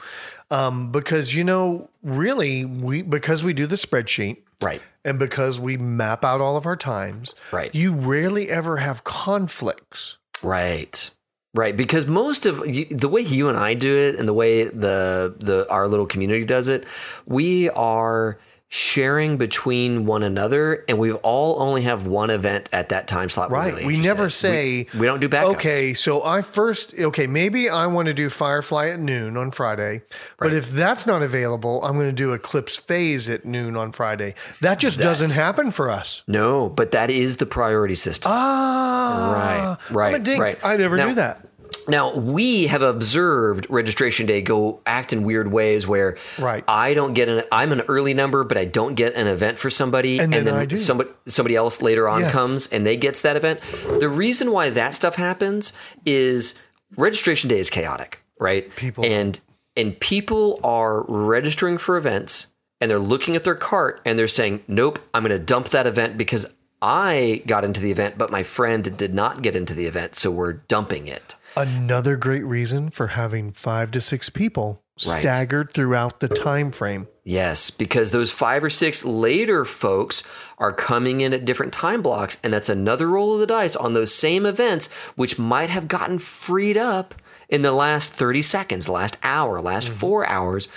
Um, 0.51 0.91
because 0.91 1.33
you 1.35 1.43
know, 1.43 1.89
really, 2.03 2.65
we 2.65 3.03
because 3.03 3.43
we 3.43 3.53
do 3.53 3.65
the 3.67 3.75
spreadsheet, 3.77 4.37
Right. 4.61 4.81
and 5.05 5.19
because 5.19 5.59
we 5.59 5.77
map 5.77 6.25
out 6.25 6.41
all 6.41 6.57
of 6.57 6.65
our 6.65 6.75
times, 6.75 7.33
Right. 7.51 7.73
You 7.73 7.93
rarely 7.93 8.49
ever 8.49 8.77
have 8.77 9.03
conflicts. 9.03 10.17
Right. 10.43 11.09
Right, 11.57 11.75
because 11.75 12.05
most 12.05 12.45
of 12.45 12.59
the 12.61 13.09
way 13.09 13.21
you 13.21 13.49
and 13.49 13.57
I 13.57 13.73
do 13.73 13.97
it, 13.97 14.15
and 14.19 14.27
the 14.29 14.33
way 14.33 14.65
the 14.65 15.33
the 15.39 15.67
our 15.71 15.87
little 15.87 16.05
community 16.05 16.45
does 16.45 16.67
it, 16.67 16.85
we 17.25 17.69
are 17.71 18.37
sharing 18.69 19.37
between 19.37 20.05
one 20.05 20.23
another, 20.23 20.83
and 20.89 20.99
we 20.99 21.13
all 21.13 21.61
only 21.61 21.83
have 21.83 22.05
one 22.05 22.29
event 22.29 22.67
at 22.73 22.89
that 22.89 23.07
time 23.07 23.29
slot. 23.29 23.49
Right. 23.49 23.73
really 23.73 23.85
we 23.85 23.97
never 23.97 24.29
say 24.29 24.87
we, 24.93 24.99
we 24.99 25.05
don't 25.07 25.19
do 25.21 25.29
backups. 25.29 25.55
Okay, 25.55 25.93
so 25.93 26.23
I 26.23 26.41
first 26.41 26.93
okay, 26.99 27.27
maybe 27.27 27.69
I 27.69 27.87
want 27.87 28.07
to 28.07 28.13
do 28.13 28.29
Firefly 28.29 28.89
at 28.89 28.99
noon 28.99 29.37
on 29.37 29.51
Friday, 29.51 30.03
but 30.37 30.53
if 30.53 30.69
that's 30.69 31.07
not 31.07 31.21
available, 31.21 31.83
I'm 31.83 31.93
going 31.93 32.09
to 32.09 32.11
do 32.11 32.33
Eclipse 32.33 32.77
Phase 32.77 33.29
at 33.29 33.45
noon 33.45 33.75
on 33.77 33.93
Friday. 33.93 34.35
That 34.61 34.79
just 34.79 34.99
doesn't 34.99 35.31
happen 35.31 35.71
for 35.71 35.89
us. 35.89 36.23
No, 36.27 36.69
but 36.69 36.91
that 36.91 37.09
is 37.09 37.37
the 37.37 37.45
priority 37.45 37.95
system. 37.95 38.31
Ah, 38.35 39.77
Right, 39.91 40.21
right, 40.21 40.37
right. 40.39 40.59
I 40.63 40.77
never 40.77 40.97
Now- 40.97 41.07
knew 41.07 41.15
that. 41.15 41.46
Now 41.87 42.13
we 42.13 42.67
have 42.67 42.81
observed 42.81 43.67
registration 43.69 44.25
day 44.25 44.41
go 44.41 44.81
act 44.85 45.13
in 45.13 45.23
weird 45.23 45.51
ways 45.51 45.87
where 45.87 46.17
Right. 46.37 46.63
I 46.67 46.93
don't 46.93 47.13
get 47.13 47.29
an 47.29 47.43
I'm 47.51 47.71
an 47.71 47.81
early 47.87 48.13
number, 48.13 48.43
but 48.43 48.57
I 48.57 48.65
don't 48.65 48.95
get 48.95 49.15
an 49.15 49.27
event 49.27 49.57
for 49.59 49.69
somebody, 49.69 50.19
And 50.19 50.33
then 50.33 50.49
I 50.49 50.65
do. 50.65 50.75
somebody 50.75 51.09
somebody 51.27 51.55
else 51.55 51.81
later 51.81 52.07
on 52.09 52.21
Yes. 52.21 52.31
comes 52.33 52.67
and 52.67 52.85
they 52.85 52.97
gets 52.97 53.21
that 53.21 53.35
event. 53.35 53.59
The 53.99 54.09
reason 54.09 54.51
why 54.51 54.69
that 54.71 54.95
stuff 54.95 55.15
happens 55.15 55.73
is 56.05 56.55
registration 56.95 57.49
day 57.49 57.59
is 57.59 57.69
chaotic, 57.69 58.19
right? 58.39 58.73
People- 58.75 59.05
and 59.05 59.39
and 59.75 59.99
people 59.99 60.59
are 60.63 61.03
registering 61.07 61.77
for 61.77 61.97
events 61.97 62.47
and 62.81 62.89
they're 62.91 62.97
looking 62.99 63.35
at 63.35 63.43
their 63.43 63.55
cart 63.55 64.01
and 64.05 64.17
they're 64.17 64.27
saying, 64.27 64.61
"Nope, 64.67 64.99
I'm 65.13 65.23
going 65.23 65.31
to 65.37 65.43
dump 65.43 65.69
that 65.69 65.85
event 65.87 66.17
because 66.17 66.45
I 66.81 67.41
got 67.47 67.63
into 67.65 67.81
the 67.81 67.89
event, 67.91 68.17
but 68.17 68.29
my 68.31 68.43
friend 68.43 68.95
did 68.97 69.13
not 69.13 69.41
get 69.41 69.55
into 69.55 69.73
the 69.73 69.85
event, 69.87 70.15
so 70.15 70.29
we're 70.31 70.53
dumping 70.53 71.07
it." 71.07 71.35
Another 71.57 72.15
great 72.15 72.45
reason 72.45 72.89
for 72.89 73.07
having 73.07 73.51
five 73.51 73.91
to 73.91 74.01
six 74.01 74.29
people 74.29 74.83
Right. 75.05 75.19
staggered 75.19 75.73
throughout 75.73 76.21
the 76.21 76.27
time 76.27 76.71
frame. 76.71 77.07
Yes, 77.23 77.69
because 77.69 78.09
those 78.09 78.31
five 78.31 78.63
or 78.63 78.69
six 78.71 79.05
later 79.05 79.63
folks 79.63 80.23
are 80.57 80.73
coming 80.73 81.21
in 81.21 81.33
at 81.33 81.45
different 81.45 81.71
time 81.71 82.01
blocks, 82.01 82.39
and 82.43 82.51
that's 82.51 82.69
another 82.69 83.07
roll 83.07 83.35
of 83.35 83.39
the 83.39 83.45
dice 83.45 83.75
on 83.75 83.93
those 83.93 84.13
same 84.13 84.43
events, 84.45 84.91
which 85.15 85.37
might 85.37 85.69
have 85.69 85.87
gotten 85.87 86.17
freed 86.17 86.77
up 86.77 87.13
in 87.47 87.61
the 87.61 87.73
last 87.73 88.11
30 88.11 88.41
seconds, 88.41 88.89
last 88.89 89.17
hour, 89.21 89.61
last 89.61 89.87
mm-hmm. 89.87 89.97
four 89.97 90.27
hours. 90.27 90.67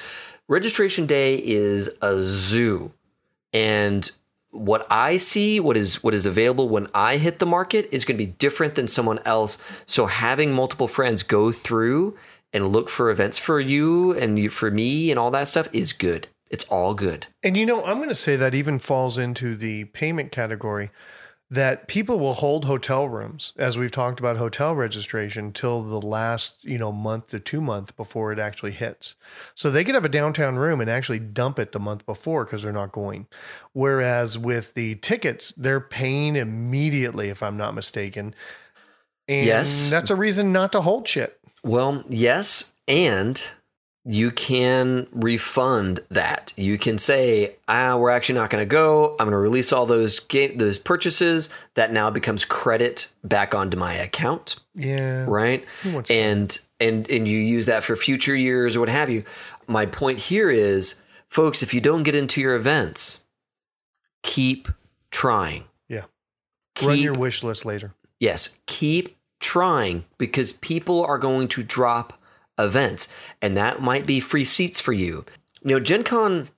Registration 0.49 1.07
day 1.07 1.37
is 1.37 1.89
a 2.03 2.21
zoo. 2.21 2.93
And 3.55 4.11
what 4.51 4.87
I 4.91 5.17
see, 5.17 5.61
what 5.61 5.77
is 5.77 6.03
what 6.03 6.15
is 6.15 6.27
available 6.27 6.69
when 6.69 6.89
I 6.95 7.17
hit 7.17 7.39
the 7.39 7.47
market 7.47 7.89
is 7.93 8.05
going 8.05 8.19
to 8.19 8.25
be 8.25 8.33
different 8.33 8.75
than 8.75 8.89
someone 8.89 9.21
else. 9.25 9.59
So 9.87 10.07
having 10.07 10.53
multiple 10.53 10.89
friends 10.89 11.23
go 11.23 11.53
through 11.53 12.17
and 12.53 12.73
look 12.73 12.89
for 12.89 13.11
events 13.11 13.39
for 13.39 13.61
you 13.61 14.13
and 14.13 14.39
you, 14.39 14.51
for 14.51 14.71
me 14.71 15.11
and 15.11 15.19
all 15.19 15.31
that 15.31 15.49
stuff 15.49 15.69
is 15.73 15.93
good. 15.93 16.29
It's 16.51 16.65
all 16.65 16.95
good. 16.95 17.29
And 17.45 17.57
you 17.57 17.65
know, 17.65 17.85
I'm 17.85 17.99
going 17.99 18.09
to 18.09 18.15
say 18.15 18.35
that 18.37 18.55
even 18.55 18.81
falls 18.81 19.19
into 19.19 19.55
the 19.55 19.85
payment 19.85 20.33
category 20.33 20.91
that 21.53 21.89
people 21.89 22.21
will 22.21 22.35
hold 22.35 22.65
hotel 22.65 23.09
rooms, 23.09 23.53
as 23.57 23.77
we've 23.77 23.91
talked 23.91 24.21
about 24.21 24.37
hotel 24.37 24.73
registration, 24.75 25.53
till 25.53 25.83
the 25.83 26.01
last, 26.01 26.59
you 26.63 26.79
know, 26.79 26.93
month 26.93 27.31
to 27.31 27.41
two 27.41 27.61
month 27.61 27.97
before 27.97 28.33
it 28.33 28.39
actually 28.39 28.71
hits. 28.71 29.17
So 29.57 29.69
they 29.69 29.83
could 29.83 29.97
have 29.97 30.05
a 30.05 30.09
downtown 30.09 30.57
room 30.57 30.81
and 30.81 30.89
actually 30.89 31.19
dump 31.19 31.59
it 31.59 31.73
the 31.73 31.81
month 31.81 32.07
before 32.07 32.45
because 32.45 32.63
they're 32.63 32.73
not 32.73 32.93
going. 32.93 33.27
Whereas 33.73 34.39
with 34.39 34.75
the 34.75 34.95
tickets, 34.97 35.53
they're 35.57 35.81
paying 35.81 36.37
immediately, 36.37 37.31
if 37.31 37.43
I'm 37.43 37.57
not 37.57 37.75
mistaken. 37.75 38.33
And 39.27 39.47
Yes. 39.47 39.91
that's 39.91 40.11
a 40.11 40.17
reason 40.17 40.53
not 40.53 40.71
to 40.73 40.83
hold 40.83 41.09
shit. 41.09 41.41
Well, 41.65 42.05
yes, 42.09 42.71
and 42.87 43.43
you 44.13 44.31
can 44.33 45.07
refund 45.13 46.01
that. 46.11 46.53
You 46.57 46.77
can 46.79 46.99
say, 46.99 47.57
"Ah, 47.69 47.97
we're 47.97 48.11
actually 48.11 48.39
not 48.39 48.51
going 48.51 48.61
to 48.63 48.67
go. 48.67 49.11
I'm 49.13 49.27
going 49.27 49.31
to 49.31 49.37
release 49.39 49.73
all 49.73 49.87
those 49.87 50.19
ga- 50.21 50.57
those 50.57 50.79
purchases. 50.79 51.49
That 51.75 51.93
now 51.93 52.11
becomes 52.11 52.45
credit 52.45 53.13
back 53.23 53.55
onto 53.55 53.77
my 53.77 53.95
account." 53.95 54.57
Yeah. 54.75 55.27
right 55.29 55.65
and 56.09 56.59
and 56.79 57.11
and 57.11 57.29
you 57.29 57.39
use 57.39 57.67
that 57.67 57.85
for 57.85 57.97
future 57.97 58.35
years 58.35 58.77
or 58.77 58.81
what 58.81 58.89
have 58.89 59.11
you 59.11 59.25
my 59.67 59.85
point 59.85 60.19
here 60.19 60.49
is 60.49 61.03
folks 61.29 61.63
if 61.63 61.75
you 61.75 61.81
don't 61.83 62.03
get 62.05 62.15
into 62.15 62.41
your 62.41 62.55
events 62.55 63.25
keep 64.23 64.69
trying 65.11 65.65
Yeah. 65.89 66.05
Run 66.83 66.99
your 66.99 67.13
wish 67.15 67.43
list 67.43 67.65
later. 67.67 67.93
yes 68.21 68.59
keep 68.67 69.17
trying 69.41 70.05
because 70.19 70.53
people 70.53 71.05
are 71.05 71.19
going 71.19 71.49
to 71.49 71.63
drop 71.63 72.20
events 72.65 73.09
and 73.43 73.57
that 73.57 73.81
might 73.81 74.07
be 74.07 74.21
free 74.21 74.45
seats 74.45 74.79
for 74.81 74.93
you 74.93 75.25
you 75.63 75.71
know 75.75 75.81
gen 75.81 76.03
con 76.05 76.49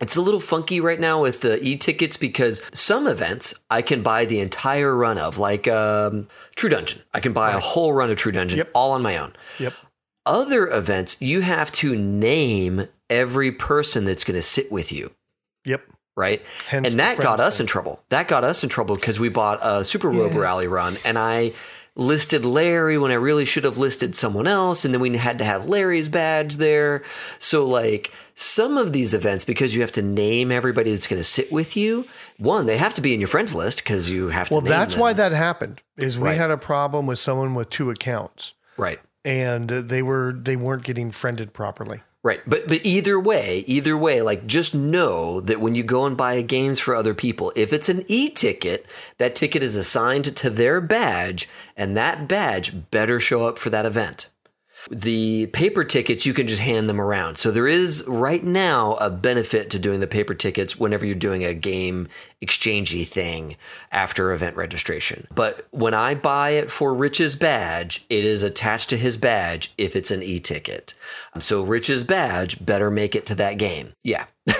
it's 0.00 0.16
a 0.16 0.22
little 0.22 0.40
funky 0.40 0.80
right 0.80 0.98
now 0.98 1.20
with 1.20 1.42
the 1.42 1.62
e-tickets 1.62 2.16
because 2.16 2.62
some 2.72 3.06
events 3.06 3.52
I 3.68 3.82
can 3.82 4.00
buy 4.02 4.24
the 4.24 4.40
entire 4.40 4.96
run 4.96 5.18
of, 5.18 5.36
like 5.36 5.68
um, 5.68 6.26
True 6.56 6.70
Dungeon. 6.70 7.02
I 7.12 7.20
can 7.20 7.34
buy 7.34 7.52
a 7.52 7.60
whole 7.60 7.92
run 7.92 8.10
of 8.10 8.16
True 8.16 8.32
Dungeon 8.32 8.56
Yep. 8.56 8.70
all 8.72 8.92
on 8.92 9.02
my 9.02 9.18
own. 9.18 9.34
Yep. 9.58 9.74
Other 10.24 10.68
events, 10.68 11.20
you 11.20 11.42
have 11.42 11.70
to 11.72 11.94
name 11.94 12.88
every 13.10 13.52
person 13.52 14.06
that's 14.06 14.24
going 14.24 14.36
to 14.36 14.40
sit 14.42 14.72
with 14.72 14.90
you, 14.90 15.10
Yep. 15.66 15.82
right? 16.16 16.42
Hence 16.68 16.88
and 16.92 16.98
that 16.98 17.18
got 17.18 17.38
us 17.38 17.58
thing. 17.58 17.64
in 17.64 17.68
trouble. 17.68 18.02
That 18.08 18.26
got 18.26 18.42
us 18.42 18.62
in 18.62 18.70
trouble 18.70 18.94
because 18.94 19.20
we 19.20 19.28
bought 19.28 19.58
a 19.60 19.84
Super 19.84 20.08
Robo 20.08 20.40
Rally 20.40 20.66
run, 20.66 20.96
and 21.04 21.18
I 21.18 21.52
listed 21.96 22.44
Larry 22.44 22.96
when 22.98 23.10
I 23.10 23.14
really 23.14 23.44
should 23.44 23.64
have 23.64 23.78
listed 23.78 24.14
someone 24.16 24.46
else, 24.46 24.84
and 24.84 24.94
then 24.94 25.00
we 25.00 25.16
had 25.16 25.38
to 25.38 25.44
have 25.44 25.66
Larry's 25.66 26.08
badge 26.08 26.56
there. 26.56 27.02
So, 27.38 27.66
like 27.66 28.12
some 28.34 28.78
of 28.78 28.92
these 28.92 29.12
events, 29.12 29.44
because 29.44 29.74
you 29.74 29.80
have 29.82 29.92
to 29.92 30.02
name 30.02 30.50
everybody 30.50 30.90
that's 30.92 31.06
going 31.06 31.20
to 31.20 31.24
sit 31.24 31.52
with 31.52 31.76
you. 31.76 32.06
One, 32.38 32.66
they 32.66 32.78
have 32.78 32.94
to 32.94 33.00
be 33.00 33.12
in 33.12 33.20
your 33.20 33.28
friends 33.28 33.54
list 33.54 33.78
because 33.78 34.08
you 34.10 34.28
have 34.28 34.48
to. 34.48 34.54
Well, 34.54 34.60
that's 34.62 34.94
them. 34.94 35.02
why 35.02 35.12
that 35.12 35.32
happened. 35.32 35.80
Is 35.96 36.18
we 36.18 36.28
Right. 36.28 36.38
had 36.38 36.50
a 36.50 36.56
problem 36.56 37.06
with 37.06 37.18
someone 37.18 37.54
with 37.54 37.68
two 37.70 37.90
accounts, 37.90 38.54
right. 38.76 38.98
and 39.24 39.68
they 39.68 40.02
were 40.02 40.32
they 40.34 40.56
weren't 40.56 40.84
getting 40.84 41.10
friended 41.10 41.52
properly. 41.52 42.00
Right. 42.22 42.40
But 42.46 42.68
but 42.68 42.84
either 42.84 43.18
way, 43.18 43.64
either 43.66 43.96
way, 43.96 44.20
like 44.20 44.46
just 44.46 44.74
know 44.74 45.40
that 45.40 45.60
when 45.60 45.74
you 45.74 45.82
go 45.82 46.04
and 46.04 46.18
buy 46.18 46.42
games 46.42 46.78
for 46.78 46.94
other 46.94 47.14
people, 47.14 47.50
if 47.56 47.72
it's 47.72 47.88
an 47.88 48.04
e-ticket, 48.08 48.86
that 49.16 49.34
ticket 49.34 49.62
is 49.62 49.74
assigned 49.74 50.36
to 50.36 50.50
their 50.50 50.82
badge 50.82 51.48
and 51.78 51.96
that 51.96 52.28
badge 52.28 52.90
better 52.90 53.20
show 53.20 53.46
up 53.46 53.56
for 53.56 53.70
that 53.70 53.86
event. 53.86 54.28
The 54.90 55.46
paper 55.48 55.84
tickets 55.84 56.26
you 56.26 56.34
can 56.34 56.46
just 56.46 56.60
hand 56.60 56.88
them 56.88 57.00
around. 57.00 57.36
So 57.36 57.50
there 57.50 57.68
is 57.68 58.04
right 58.08 58.42
now 58.42 58.94
a 58.94 59.10
benefit 59.10 59.70
to 59.70 59.78
doing 59.78 60.00
the 60.00 60.06
paper 60.06 60.34
tickets 60.34 60.78
whenever 60.78 61.04
you're 61.04 61.14
doing 61.14 61.44
a 61.44 61.54
game 61.54 62.08
exchangey 62.42 63.06
thing 63.06 63.56
after 63.92 64.32
event 64.32 64.56
registration. 64.56 65.26
But 65.34 65.66
when 65.70 65.94
I 65.94 66.14
buy 66.14 66.50
it 66.50 66.70
for 66.70 66.94
Rich's 66.94 67.36
badge, 67.36 68.04
it 68.08 68.24
is 68.24 68.42
attached 68.42 68.90
to 68.90 68.96
his 68.96 69.16
badge 69.16 69.72
if 69.76 69.94
it's 69.94 70.10
an 70.10 70.22
e-ticket. 70.22 70.94
So 71.38 71.62
Rich's 71.62 72.04
badge 72.04 72.64
better 72.64 72.90
make 72.90 73.14
it 73.14 73.26
to 73.26 73.34
that 73.36 73.58
game. 73.58 73.92
Yeah. 74.02 74.26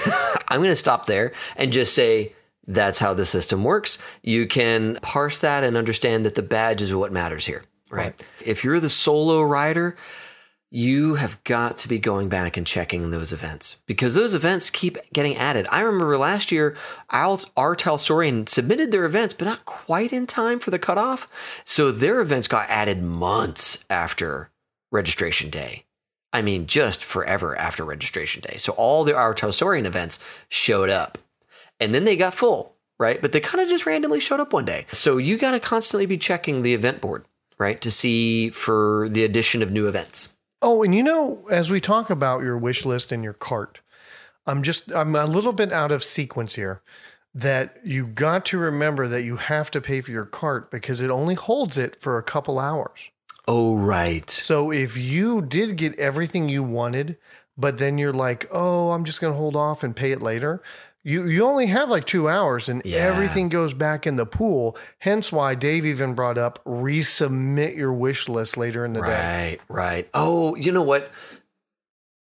I'm 0.49 0.59
going 0.59 0.71
to 0.71 0.77
stop 0.77 1.07
there 1.07 1.33
and 1.57 1.73
just 1.73 1.95
say 1.95 2.35
that's 2.67 2.99
how 2.99 3.15
the 3.15 3.27
system 3.27 3.65
works. 3.65 3.99
You 4.23 4.47
can 4.47 4.99
parse 5.03 5.39
that 5.39 5.65
and 5.65 5.77
understand 5.77 6.25
that 6.25 6.35
the 6.35 6.43
badge 6.43 6.83
is 6.83 6.95
what 6.95 7.13
matters 7.13 7.47
here, 7.47 7.65
right? 7.91 8.25
If 8.45 8.65
you're 8.65 8.81
the 8.81 8.89
solo 8.89 9.43
rider, 9.43 9.97
you 10.71 11.17
have 11.17 11.43
got 11.43 11.77
to 11.79 11.89
be 11.89 11.99
going 11.99 12.29
back 12.29 12.57
and 12.57 12.67
checking 12.67 13.11
those 13.11 13.33
events 13.33 13.83
because 13.87 14.15
those 14.15 14.35
events 14.35 14.71
keep 14.71 14.97
getting 15.13 15.37
added. 15.37 15.67
I 15.71 15.81
remember 15.81 16.17
last 16.17 16.53
year, 16.53 16.77
R. 17.11 17.37
Talsorian 17.75 18.49
submitted 18.49 18.93
their 18.93 19.05
events, 19.05 19.35
but 19.35 19.47
not 19.47 19.65
quite 19.65 20.13
in 20.13 20.27
time 20.29 20.61
for 20.61 20.71
the 20.71 20.79
cutoff. 20.79 21.29
So 21.65 21.91
their 21.91 22.21
events 22.21 22.47
got 22.47 22.71
added 22.71 23.03
months 23.03 23.85
after 23.91 24.51
registration 24.93 25.51
day. 25.51 25.87
I 26.33 26.43
mean, 26.43 26.69
just 26.69 27.03
forever 27.03 27.59
after 27.59 27.85
registration 27.85 28.41
day. 28.41 28.57
So 28.59 28.73
all 28.75 29.03
the 29.03 29.17
R. 29.17 29.35
Talsorian 29.35 29.87
events 29.87 30.21
showed 30.49 30.89
up 30.89 31.19
and 31.81 31.93
then 31.93 32.05
they 32.05 32.15
got 32.15 32.35
full 32.35 32.77
right? 33.01 33.23
But 33.23 33.33
they 33.33 33.41
kind 33.41 33.63
of 33.63 33.69
just 33.69 33.87
randomly 33.87 34.21
showed 34.21 34.41
up 34.41 34.53
one 34.53 34.67
day. 34.67 34.87
So 34.93 35.17
you 35.17 35.39
got 35.39 35.53
to 35.53 35.59
constantly 35.59 36.05
be 36.05 36.19
checking 36.19 36.61
the 36.63 36.75
event 36.75 37.01
board, 37.01 37.25
right, 37.61 37.81
to 37.83 37.91
see 37.91 38.51
for 38.51 39.09
the 39.11 39.23
addition 39.23 39.63
of 39.63 39.71
new 39.71 39.87
events. 39.87 40.35
Oh, 40.63 40.83
and 40.83 40.95
you 40.95 41.03
know, 41.03 41.47
as 41.51 41.71
we 41.71 41.81
talk 41.81 42.11
about 42.11 42.43
your 42.43 42.59
wish 42.59 42.85
list 42.85 43.13
and 43.13 43.23
your 43.23 43.35
cart, 43.35 43.81
I'm 44.47 44.63
just 44.63 44.91
I'm 44.93 45.15
a 45.15 45.27
little 45.27 45.53
bit 45.53 45.73
out 45.73 45.93
of 45.93 46.03
sequence 46.03 46.57
here. 46.57 46.83
That 47.33 47.77
you 47.85 48.09
got 48.09 48.45
to 48.47 48.59
remember 48.59 49.07
that 49.07 49.23
you 49.23 49.37
have 49.37 49.71
to 49.71 49.81
pay 49.81 50.01
for 50.01 50.11
your 50.11 50.25
cart 50.25 50.69
because 50.69 51.01
it 51.01 51.11
only 51.11 51.37
holds 51.37 51.79
it 51.79 52.01
for 52.01 52.19
a 52.19 52.25
couple 52.25 52.59
hours. 52.59 53.11
Oh, 53.47 53.77
right. 53.77 54.29
So 54.29 54.73
if 54.73 54.97
you 54.97 55.41
did 55.41 55.77
get 55.77 55.97
everything 55.97 56.49
you 56.49 56.65
wanted, 56.65 57.19
but 57.57 57.79
then 57.79 57.99
you're 57.99 58.13
like, 58.13 58.49
"Oh, 58.51 58.91
I'm 58.91 59.05
just 59.05 59.21
going 59.21 59.33
to 59.33 59.39
hold 59.39 59.55
off 59.55 59.85
and 59.85 59.95
pay 59.95 60.11
it 60.11 60.21
later." 60.21 60.61
You 61.03 61.27
you 61.27 61.45
only 61.47 61.67
have 61.67 61.89
like 61.89 62.05
2 62.05 62.29
hours 62.29 62.69
and 62.69 62.83
Yeah. 62.85 62.99
everything 62.99 63.49
goes 63.49 63.73
back 63.73 64.07
in 64.07 64.17
the 64.17 64.27
pool. 64.27 64.77
Hence 64.99 65.33
why 65.33 65.55
Dave 65.55 65.87
even 65.87 66.15
brought 66.15 66.37
up 66.37 66.63
resubmit 66.65 67.77
your 67.77 67.93
wish 67.93 68.29
list 68.29 68.57
later 68.57 68.85
in 68.85 68.93
the 68.93 69.01
day. 69.01 69.59
Right, 69.59 69.61
right. 69.69 70.09
Oh, 70.13 70.55
you 70.57 70.73
know 70.73 70.83
what? 70.83 71.11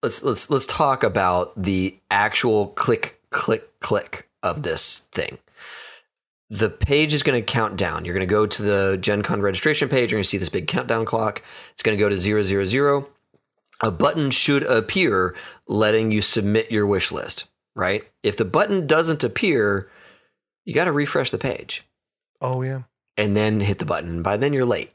Let's 0.02 0.22
let's 0.22 0.48
let's 0.48 0.66
talk 0.66 1.02
about 1.02 1.60
the 1.60 1.98
actual 2.10 2.68
click 2.68 3.20
click 3.30 3.80
click 3.80 4.28
of 4.44 4.62
this 4.62 5.00
thing. 5.10 5.38
The 6.50 6.70
page 6.70 7.12
is 7.12 7.22
going 7.24 7.38
to 7.38 7.44
count 7.44 7.76
down. 7.76 8.04
You're 8.04 8.14
going 8.14 8.26
to 8.26 8.30
go 8.32 8.46
to 8.46 8.62
the 8.62 8.96
Gen 8.98 9.22
Con 9.22 9.42
registration 9.42 9.88
page. 9.88 10.12
You're 10.12 10.16
going 10.18 10.22
to 10.22 10.28
see 10.28 10.38
this 10.38 10.48
big 10.48 10.66
countdown 10.68 11.04
clock. 11.04 11.42
It's 11.72 11.82
going 11.82 11.98
to 11.98 12.02
go 12.02 12.08
to 12.08 12.16
zero 12.16 12.42
zero 12.42 12.64
zero. 12.64 13.08
A 13.82 13.90
button 13.90 14.30
should 14.30 14.62
appear 14.62 15.34
letting 15.66 16.10
you 16.12 16.20
submit 16.22 16.70
your 16.70 16.86
wish 16.86 17.10
list. 17.12 17.46
Right? 17.78 18.02
If 18.24 18.36
the 18.36 18.44
button 18.44 18.86
doesn't 18.88 19.22
appear, 19.22 19.88
you 20.64 20.74
got 20.74 20.84
to 20.86 20.92
refresh 20.92 21.30
the 21.30 21.38
page 21.38 21.84
Oh 22.40 22.62
yeah. 22.62 22.82
and 23.16 23.36
then 23.36 23.60
hit 23.60 23.78
the 23.78 23.84
button. 23.86 24.20
By 24.22 24.36
then, 24.36 24.52
you're 24.52 24.66
late. 24.66 24.92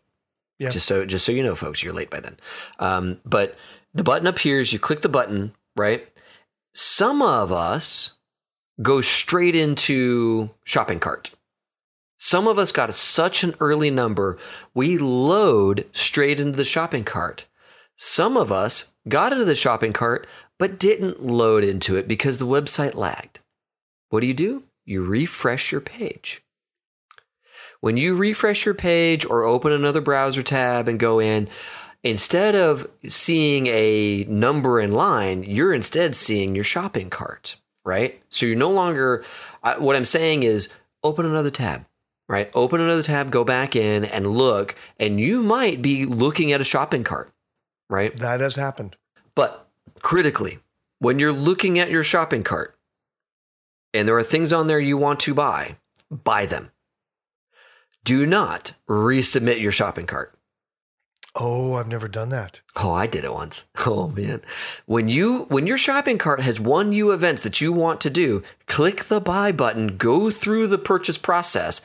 Yeah. 0.60 0.69
Just 0.69 0.86
so 0.86 1.06
just 1.06 1.26
so 1.26 1.32
you 1.32 1.43
know, 1.43 1.56
folks, 1.56 1.82
you're 1.82 1.93
late 1.93 2.10
by 2.10 2.19
then. 2.19 2.38
Um, 2.80 3.22
but 3.26 3.56
the 3.93 4.04
button 4.04 4.28
appears. 4.28 4.74
You 4.74 4.80
click 4.80 5.00
the 5.02 5.08
button, 5.10 5.54
right? 5.78 6.06
Some 6.74 7.22
of 7.22 7.52
us 7.54 8.17
go 8.82 9.00
straight 9.02 9.56
into 9.56 10.50
shopping 10.65 11.00
cart. 11.00 11.32
Some 12.17 12.48
of 12.48 12.58
us 12.60 12.72
got 12.72 12.93
such 12.93 13.43
an 13.43 13.56
early 13.60 13.91
number, 13.91 14.38
we 14.74 14.98
load 14.98 15.86
straight 15.91 16.39
into 16.39 16.56
the 16.58 16.65
shopping 16.65 17.04
cart. 17.04 17.46
Some 17.98 18.38
of 18.38 18.52
us 18.52 18.93
got 19.08 19.34
into 19.34 19.46
the 19.46 19.56
shopping 19.56 19.93
cart, 19.93 20.26
but 20.63 20.80
didn't 20.80 21.21
load 21.21 21.62
into 21.62 21.97
it 21.97 22.08
because 22.08 22.38
the 22.38 22.47
website 22.47 22.95
lagged. 22.95 23.41
What 24.08 24.21
do 24.21 24.28
you 24.28 24.34
do? 24.34 24.63
You 24.86 25.04
refresh 25.04 25.73
your 25.73 25.82
page. 25.82 26.41
When 27.82 27.97
you 27.97 28.15
refresh 28.15 28.63
your 28.65 28.73
page 28.73 29.26
or 29.26 29.43
open 29.43 29.73
another 29.73 29.99
browser 29.99 30.41
tab 30.41 30.88
and 30.88 30.97
go 30.97 31.19
in, 31.19 31.49
instead 32.02 32.56
of 32.56 32.88
seeing 33.06 33.67
a 33.67 34.23
number 34.30 34.80
in 34.80 34.93
line, 34.93 35.43
you're 35.43 35.73
instead 35.73 36.15
seeing 36.15 36.56
your 36.56 36.63
shopping 36.63 37.10
cart, 37.10 37.58
right? 37.84 38.23
So 38.30 38.45
you're 38.45 38.56
no 38.56 38.71
longer, 38.71 39.26
what 39.80 39.97
I'm 39.97 40.06
saying 40.06 40.43
is 40.43 40.69
open 41.04 41.26
another 41.26 41.52
tab, 41.52 41.86
right? 42.30 42.49
Open 42.54 42.80
another 42.80 43.04
tab, 43.04 43.32
go 43.32 43.43
back 43.43 43.76
in 43.76 44.06
and 44.06 44.28
look, 44.28 44.76
and 44.97 45.19
you 45.19 45.43
might 45.43 45.82
be 45.82 46.06
looking 46.06 46.54
at 46.54 46.62
a 46.62 46.63
shopping 46.63 47.04
cart, 47.04 47.34
right? 47.89 48.15
That 48.15 48.39
has 48.39 48.56
happened. 48.56 48.95
But 49.36 49.60
critically, 50.02 50.60
when 51.00 51.19
you're 51.19 51.34
looking 51.34 51.80
at 51.80 51.89
your 51.89 52.04
shopping 52.04 52.43
cart 52.43 52.78
and 53.93 54.08
there 54.08 54.17
are 54.17 54.24
things 54.24 54.54
on 54.54 54.67
there 54.67 54.80
you 54.80 54.98
want 54.98 55.19
to 55.22 55.34
buy, 55.34 55.78
buy 56.10 56.46
them. 56.46 56.72
Do 58.04 58.26
not 58.26 58.74
resubmit 58.88 59.62
your 59.62 59.72
shopping 59.72 60.06
cart. 60.06 60.38
Oh, 61.36 61.74
I've 61.74 61.88
never 61.88 62.08
done 62.08 62.30
that. 62.30 62.62
Oh, 62.76 62.93
I 62.93 63.08
did 63.08 63.24
it 63.24 63.34
once. 63.34 63.65
Oh 63.86 64.08
man. 64.08 64.41
When 64.86 65.10
you 65.10 65.43
when 65.50 65.67
your 65.67 65.78
shopping 65.78 66.17
cart 66.17 66.39
has 66.41 66.60
one 66.60 66.91
new 66.91 67.12
event 67.12 67.41
that 67.43 67.60
you 67.60 67.74
want 67.74 68.00
to 68.02 68.10
do, 68.10 68.43
click 68.67 69.06
the 69.06 69.19
buy 69.19 69.52
button, 69.52 69.98
go 69.98 70.32
through 70.32 70.67
the 70.67 70.78
purchase 70.78 71.17
process. 71.17 71.82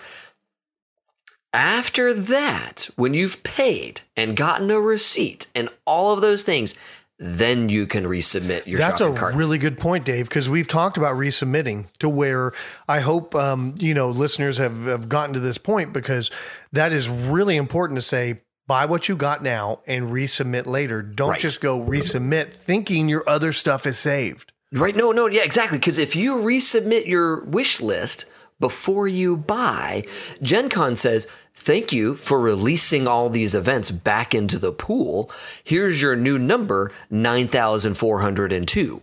After 1.52 2.12
that, 2.14 2.88
when 2.96 3.14
you've 3.14 3.42
paid 3.42 4.02
and 4.16 4.36
gotten 4.36 4.70
a 4.70 4.80
receipt 4.80 5.48
and 5.54 5.70
all 5.86 6.12
of 6.12 6.20
those 6.20 6.42
things, 6.42 6.74
then 7.18 7.68
you 7.68 7.86
can 7.86 8.04
resubmit 8.04 8.66
your 8.66 8.78
stuff. 8.80 8.98
That's 8.98 9.00
a 9.00 9.12
cart. 9.12 9.34
really 9.34 9.58
good 9.58 9.76
point, 9.78 10.04
Dave, 10.04 10.28
because 10.28 10.48
we've 10.48 10.68
talked 10.68 10.96
about 10.96 11.16
resubmitting 11.16 11.86
to 11.98 12.08
where 12.08 12.52
I 12.88 13.00
hope 13.00 13.34
um, 13.34 13.74
you 13.78 13.92
know 13.94 14.08
listeners 14.10 14.58
have, 14.58 14.84
have 14.84 15.08
gotten 15.08 15.34
to 15.34 15.40
this 15.40 15.58
point 15.58 15.92
because 15.92 16.30
that 16.72 16.92
is 16.92 17.08
really 17.08 17.56
important 17.56 17.96
to 17.98 18.02
say 18.02 18.40
buy 18.68 18.84
what 18.86 19.08
you 19.08 19.16
got 19.16 19.42
now 19.42 19.80
and 19.86 20.10
resubmit 20.10 20.66
later. 20.66 21.02
Don't 21.02 21.30
Right. 21.30 21.40
just 21.40 21.60
go 21.60 21.80
resubmit 21.80 22.52
thinking 22.52 23.08
your 23.08 23.28
other 23.28 23.52
stuff 23.52 23.86
is 23.86 23.98
saved. 23.98 24.52
Right? 24.72 24.94
No, 24.94 25.10
no, 25.12 25.26
yeah, 25.26 25.42
exactly. 25.42 25.78
Because 25.78 25.96
if 25.96 26.14
you 26.14 26.36
resubmit 26.36 27.06
your 27.06 27.42
wish 27.44 27.80
list 27.80 28.26
before 28.60 29.06
you 29.08 29.36
buy, 29.36 30.04
Gen 30.42 30.68
Con 30.68 30.96
says, 30.96 31.26
Thank 31.54 31.92
you 31.92 32.14
for 32.14 32.38
releasing 32.40 33.08
all 33.08 33.28
these 33.28 33.54
events 33.54 33.90
back 33.90 34.32
into 34.34 34.58
the 34.58 34.70
pool. 34.72 35.30
Here's 35.64 36.00
your 36.00 36.14
new 36.14 36.38
number, 36.38 36.92
9,402, 37.10 39.02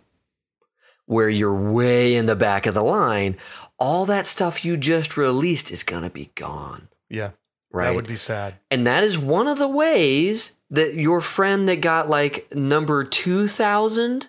where 1.05 1.29
you're 1.29 1.53
way 1.53 2.15
in 2.15 2.25
the 2.25 2.35
back 2.35 2.65
of 2.65 2.73
the 2.73 2.83
line. 2.83 3.35
All 3.77 4.05
that 4.05 4.25
stuff 4.25 4.63
you 4.63 4.77
just 4.77 5.17
released 5.17 5.69
is 5.71 5.83
going 5.83 6.03
to 6.03 6.09
be 6.09 6.31
gone. 6.35 6.87
Yeah, 7.09 7.31
Right. 7.71 7.87
that 7.87 7.95
would 7.95 8.07
be 8.07 8.15
sad. 8.17 8.55
And 8.71 8.87
that 8.87 9.03
is 9.03 9.17
one 9.17 9.47
of 9.47 9.57
the 9.57 9.67
ways 9.67 10.57
that 10.69 10.93
your 10.95 11.19
friend 11.19 11.67
that 11.67 11.81
got 11.81 12.09
like 12.09 12.47
number 12.55 13.03
2000 13.03 14.27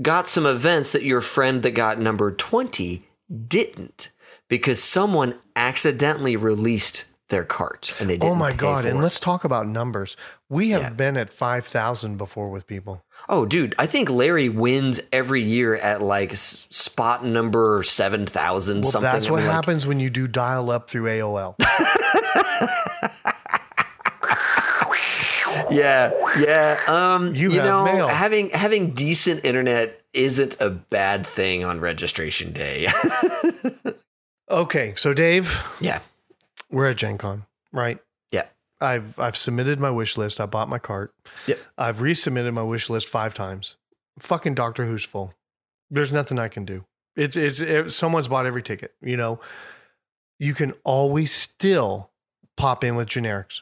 got 0.00 0.26
some 0.26 0.46
events 0.46 0.90
that 0.92 1.04
your 1.04 1.20
friend 1.20 1.62
that 1.62 1.70
got 1.72 2.00
number 2.00 2.32
20 2.32 3.04
didn't 3.48 4.08
because 4.52 4.82
someone 4.82 5.34
accidentally 5.56 6.36
released 6.36 7.06
their 7.30 7.42
cart 7.44 7.94
and 7.98 8.10
they 8.10 8.18
didn't 8.18 8.32
Oh 8.32 8.34
my 8.34 8.52
god! 8.52 8.84
And 8.84 8.98
it. 8.98 9.02
let's 9.02 9.18
talk 9.18 9.44
about 9.44 9.66
numbers. 9.66 10.14
We 10.50 10.68
have 10.70 10.82
Yeah. 10.82 10.90
been 10.90 11.16
at 11.16 11.30
five 11.32 11.64
thousand 11.66 12.18
before 12.18 12.50
with 12.50 12.66
people. 12.66 13.02
Oh 13.30 13.46
dude, 13.46 13.74
I 13.78 13.86
think 13.86 14.10
Larry 14.10 14.50
wins 14.50 15.00
every 15.10 15.40
year 15.40 15.74
at 15.76 16.02
like 16.02 16.32
spot 16.36 17.24
number 17.24 17.82
7000 17.82 18.82
Well, 18.82 18.90
something. 18.90 19.10
that's 19.10 19.28
I 19.28 19.30
what 19.30 19.36
mean, 19.38 19.46
like- 19.46 19.54
happens 19.54 19.86
when 19.86 19.98
you 20.00 20.10
do 20.10 20.28
dial 20.28 20.70
up 20.70 20.90
through 20.90 21.04
AOL. 21.08 21.54
Yeah, 25.70 26.10
yeah. 26.38 26.78
Um, 26.86 27.34
You 27.34 27.50
you, 27.50 27.56
have 27.60 27.64
know, 27.64 27.84
mail. 27.84 28.08
having 28.08 28.50
having 28.50 28.90
decent 28.90 29.44
internet 29.44 30.00
isn't 30.12 30.60
a 30.60 30.68
bad 30.70 31.26
thing 31.26 31.64
on 31.64 31.80
registration 31.80 32.52
day. 32.52 32.88
okay, 34.50 34.94
so 34.96 35.14
Dave, 35.14 35.56
yeah, 35.80 36.00
we're 36.70 36.90
at 36.90 36.96
Gen 36.96 37.18
Con, 37.18 37.44
right? 37.72 37.98
yeah, 38.30 38.46
I've 38.80 39.18
I've 39.18 39.36
submitted 39.36 39.78
my 39.78 39.90
wish 39.90 40.16
list. 40.16 40.40
I 40.40 40.46
bought 40.46 40.68
my 40.68 40.78
cart. 40.78 41.14
Yep. 41.46 41.58
I've 41.78 41.98
resubmitted 41.98 42.52
my 42.52 42.62
wish 42.62 42.90
list 42.90 43.08
five 43.08 43.34
times. 43.34 43.76
Fucking 44.18 44.54
Doctor 44.54 44.86
Who's 44.86 45.04
full. 45.04 45.34
There's 45.90 46.12
nothing 46.12 46.38
I 46.38 46.48
can 46.48 46.64
do. 46.64 46.84
It's 47.16 47.36
it's 47.36 47.60
it, 47.60 47.90
someone's 47.90 48.28
bought 48.28 48.46
every 48.46 48.62
ticket. 48.62 48.94
You 49.02 49.16
know, 49.16 49.40
you 50.38 50.54
can 50.54 50.72
always 50.84 51.32
still 51.32 52.10
pop 52.56 52.84
in 52.84 52.96
with 52.96 53.08
generics. 53.08 53.60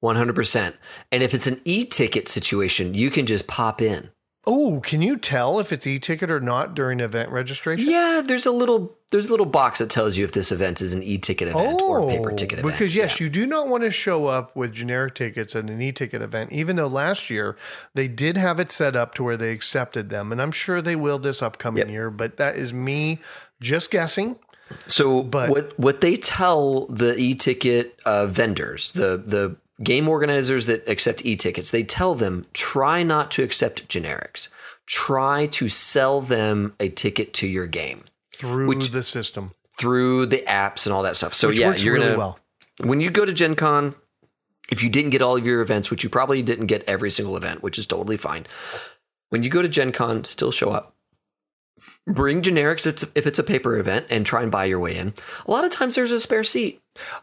one 0.00 0.16
hundred 0.16 0.34
percent. 0.34 0.76
And 1.10 1.22
if 1.22 1.32
it's 1.34 1.46
an 1.46 1.60
e-ticket 1.64 2.28
situation, 2.28 2.94
you 2.94 3.10
can 3.10 3.26
just 3.26 3.46
pop 3.46 3.80
in. 3.80 4.10
Oh, 4.44 4.80
can 4.80 5.02
you 5.02 5.16
tell 5.18 5.60
if 5.60 5.72
it's 5.72 5.86
e-ticket 5.86 6.28
or 6.28 6.40
not 6.40 6.74
during 6.74 6.98
event 6.98 7.30
registration? 7.30 7.88
Yeah, 7.88 8.22
there's 8.24 8.44
a 8.44 8.50
little 8.50 8.96
there's 9.12 9.28
a 9.28 9.30
little 9.30 9.46
box 9.46 9.78
that 9.78 9.90
tells 9.90 10.16
you 10.16 10.24
if 10.24 10.32
this 10.32 10.50
event 10.50 10.80
is 10.80 10.94
an 10.94 11.02
e-ticket 11.02 11.48
event 11.48 11.80
or 11.82 12.00
a 12.00 12.06
paper 12.06 12.32
ticket 12.32 12.58
event. 12.58 12.66
Oh, 12.66 12.76
Because 12.76 12.96
yes, 12.96 13.20
Yeah. 13.20 13.24
you 13.24 13.30
do 13.30 13.46
not 13.46 13.68
want 13.68 13.84
to 13.84 13.90
show 13.92 14.26
up 14.26 14.56
with 14.56 14.72
generic 14.72 15.14
tickets 15.14 15.54
at 15.54 15.64
an 15.68 15.80
e-ticket 15.82 16.22
event, 16.22 16.50
even 16.50 16.76
though 16.76 16.86
last 16.88 17.28
year 17.30 17.56
they 17.94 18.08
did 18.08 18.36
have 18.38 18.58
it 18.58 18.72
set 18.72 18.96
up 18.96 19.14
to 19.14 19.22
where 19.22 19.36
they 19.36 19.52
accepted 19.52 20.08
them, 20.10 20.32
and 20.32 20.40
I'm 20.42 20.50
sure 20.52 20.80
they 20.80 20.96
will 20.96 21.18
this 21.18 21.42
upcoming 21.42 21.78
Yep. 21.78 21.88
year. 21.90 22.10
But 22.10 22.36
that 22.38 22.56
is 22.56 22.72
me 22.72 23.18
just 23.60 23.90
guessing. 23.90 24.36
So 24.86 25.22
But- 25.22 25.50
what 25.50 25.78
what 25.78 26.00
they 26.00 26.16
tell 26.16 26.86
the 26.86 27.14
e-ticket 27.16 28.00
uh, 28.06 28.26
vendors, 28.26 28.90
the 28.92 29.22
the 29.24 29.56
game 29.82 30.08
organizers 30.08 30.66
that 30.66 30.86
accept 30.88 31.24
e-tickets, 31.24 31.70
they 31.70 31.82
tell 31.82 32.14
them 32.14 32.46
try 32.52 33.02
not 33.02 33.30
to 33.32 33.42
accept 33.42 33.88
generics. 33.88 34.48
Try 34.86 35.46
to 35.46 35.68
sell 35.68 36.20
them 36.20 36.74
a 36.80 36.88
ticket 36.88 37.32
to 37.34 37.46
your 37.46 37.66
game 37.66 38.04
Through 38.34 38.66
Which- 38.66 38.90
the 38.90 39.02
system, 39.02 39.52
through 39.78 40.26
the 40.26 40.38
apps 40.48 40.86
and 40.86 40.92
all 40.92 41.02
that 41.04 41.16
stuff. 41.16 41.34
So 41.34 41.48
which 41.48 41.58
yeah, 41.58 41.74
you're 41.76 41.94
really 41.94 42.06
gonna 42.06 42.18
well. 42.18 42.38
when 42.82 43.00
you 43.00 43.10
go 43.10 43.24
to 43.24 43.32
Gen 43.32 43.54
Con, 43.54 43.94
if 44.70 44.82
you 44.82 44.88
didn't 44.88 45.10
get 45.10 45.22
all 45.22 45.36
of 45.36 45.46
your 45.46 45.60
events, 45.60 45.90
which 45.90 46.02
you 46.04 46.10
probably 46.10 46.42
didn't 46.42 46.66
get 46.66 46.84
every 46.86 47.10
single 47.10 47.36
event, 47.36 47.62
which 47.62 47.78
is 47.78 47.86
totally 47.86 48.16
fine. 48.16 48.46
When 49.30 49.42
you 49.42 49.50
go 49.50 49.62
to 49.62 49.68
Gen 49.68 49.92
Con, 49.92 50.24
still 50.24 50.50
show 50.52 50.70
up. 50.70 50.94
Bring 52.06 52.42
generics 52.42 52.86
if 52.86 53.26
it's- 53.26 53.38
a 53.38 53.42
paper 53.42 53.76
event 53.78 54.06
and 54.10 54.26
try 54.26 54.42
and 54.42 54.50
buy 54.50 54.64
your 54.64 54.78
way 54.80 54.96
in. 54.96 55.14
A 55.46 55.50
lot 55.50 55.64
of 55.64 55.70
times 55.70 55.94
there's 55.94 56.12
a 56.12 56.20
spare 56.20 56.44
seat. 56.44 56.80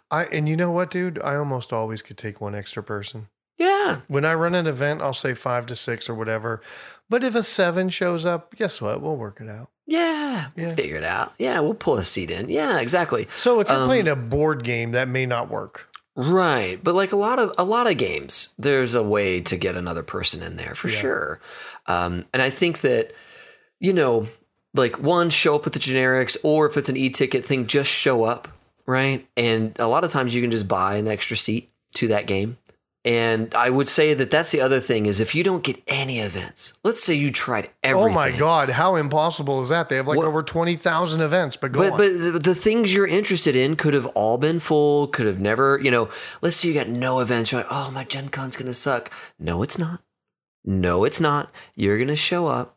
I 0.10 0.26
and 0.26 0.48
you 0.50 0.56
know 0.58 0.72
what, 0.72 0.90
dude? 0.92 1.20
I 1.22 1.36
almost 1.36 1.72
always 1.74 2.02
could 2.02 2.18
take 2.18 2.42
one 2.42 2.56
extra 2.56 2.82
person. 2.84 3.28
Yeah. 3.58 4.02
When 4.08 4.24
I 4.26 4.34
run 4.36 4.56
an 4.56 4.68
event, 4.68 5.02
I'll 5.02 5.14
say 5.14 5.34
five 5.34 5.66
to 5.68 5.76
six 5.76 6.10
or 6.10 6.16
whatever. 6.16 6.62
But 7.10 7.24
if 7.24 7.36
a 7.36 7.44
seven 7.44 7.90
shows 7.90 8.26
up, 8.26 8.56
guess 8.56 8.82
what? 8.82 9.02
We'll 9.02 9.16
work 9.18 9.40
it 9.42 9.50
out. 9.50 9.70
Yeah. 9.86 10.48
Yeah. 10.56 10.76
Figure 10.76 10.96
it 10.98 11.04
out. 11.04 11.34
Yeah, 11.40 11.60
we'll 11.60 11.74
pull 11.74 11.98
a 11.98 12.04
seat 12.04 12.32
in. 12.32 12.50
Yeah, 12.50 12.80
exactly. 12.80 13.28
So 13.36 13.60
if 13.60 13.68
you're 13.68 13.78
Um, 13.80 13.88
playing 13.88 14.08
a 14.08 14.16
board 14.16 14.64
game, 14.64 14.92
that 14.94 15.08
may 15.08 15.26
not 15.26 15.50
work. 15.50 15.88
Right, 16.16 16.80
but 16.84 16.96
like 16.96 17.12
a 17.12 17.16
lot 17.18 17.40
of 17.40 17.54
a 17.58 17.64
lot 17.64 17.88
of 17.90 17.98
games, 17.98 18.50
there's 18.58 18.94
a 18.94 19.04
way 19.04 19.40
to 19.42 19.56
get 19.56 19.76
another 19.76 20.04
person 20.04 20.44
in 20.44 20.58
there 20.58 20.76
for 20.76 20.90
Yeah. 20.90 21.00
sure. 21.00 21.40
Um, 21.88 22.26
and 22.34 22.42
I 22.42 22.50
think 22.50 22.82
that 22.82 23.12
you 23.80 23.94
know, 23.94 24.28
like 24.74 25.00
one, 25.00 25.30
show 25.30 25.56
up 25.56 25.64
with 25.66 25.74
the 25.74 25.80
generics, 25.80 26.38
or 26.44 26.66
if 26.68 26.78
it's 26.78 26.90
an 26.90 26.98
e-ticket 26.98 27.44
thing, 27.46 27.68
just 27.68 27.90
show 27.90 28.24
up, 28.24 28.48
right? 28.86 29.28
And 29.36 29.78
a 29.80 29.88
lot 29.88 30.04
of 30.04 30.12
times 30.12 30.34
you 30.36 30.42
can 30.42 30.52
just 30.52 30.68
buy 30.68 30.96
an 30.96 31.08
extra 31.08 31.36
seat 31.38 31.72
to 31.96 32.08
that 32.10 32.28
game. 32.28 32.56
And 33.06 33.56
I 33.56 33.70
would 33.70 33.88
say 33.88 34.14
that 34.14 34.30
that's 34.30 34.52
the 34.52 34.60
other 34.60 34.82
thing 34.82 35.06
is 35.06 35.22
if 35.22 35.34
you 35.34 35.42
don't 35.42 35.64
get 35.64 35.82
any 35.88 36.20
events, 36.20 36.74
let's 36.84 37.02
say 37.02 37.14
you 37.14 37.32
tried 37.32 37.70
everything. 37.82 38.12
Oh 38.12 38.14
my 38.14 38.30
God, 38.32 38.70
how 38.70 38.98
impossible 38.98 39.62
is 39.62 39.70
that? 39.70 39.88
They 39.88 39.96
have 39.96 40.08
like 40.08 40.18
What- 40.18 40.28
over 40.28 40.44
20,000 40.44 41.22
events, 41.22 41.56
but 41.56 41.72
go 41.72 41.80
But 41.80 41.92
on. 41.94 41.98
but 41.98 42.22
the- 42.22 42.40
the 42.40 42.54
things 42.54 42.94
you're 42.94 43.08
interested 43.08 43.56
in 43.56 43.78
could 43.78 43.94
have 43.94 44.06
all 44.08 44.38
been 44.38 44.60
full, 44.60 45.08
could 45.08 45.28
have 45.28 45.40
never, 45.40 45.80
you 45.82 45.90
know, 45.90 46.10
let's 46.42 46.58
say 46.58 46.68
you 46.68 46.74
got 46.74 46.90
no 46.90 47.22
events, 47.22 47.52
you're 47.54 47.62
like, 47.62 47.72
oh 47.72 47.90
my 47.90 48.04
Gen 48.04 48.28
Con's 48.30 48.58
gonna 48.58 48.74
suck. 48.74 49.10
No, 49.40 49.64
it's 49.64 49.78
not. 49.78 50.02
No, 50.66 51.06
it's 51.06 51.22
not. 51.22 51.52
You're 51.76 51.98
gonna 51.98 52.18
show 52.18 52.48
up 52.48 52.76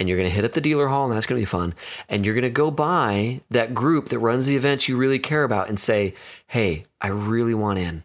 and 0.00 0.08
you're 0.08 0.16
gonna 0.16 0.30
hit 0.30 0.44
up 0.44 0.52
the 0.52 0.60
dealer 0.60 0.88
hall 0.88 1.04
and 1.04 1.12
that's 1.14 1.26
gonna 1.26 1.40
be 1.40 1.44
fun. 1.44 1.74
And 2.08 2.24
you're 2.24 2.34
gonna 2.34 2.50
go 2.50 2.70
by 2.70 3.42
that 3.50 3.74
group 3.74 4.08
that 4.08 4.18
runs 4.18 4.46
the 4.46 4.56
events 4.56 4.88
you 4.88 4.96
really 4.96 5.18
care 5.18 5.44
about 5.44 5.68
and 5.68 5.78
say, 5.78 6.14
Hey, 6.48 6.84
I 7.00 7.08
really 7.08 7.54
want 7.54 7.78
in. 7.78 8.02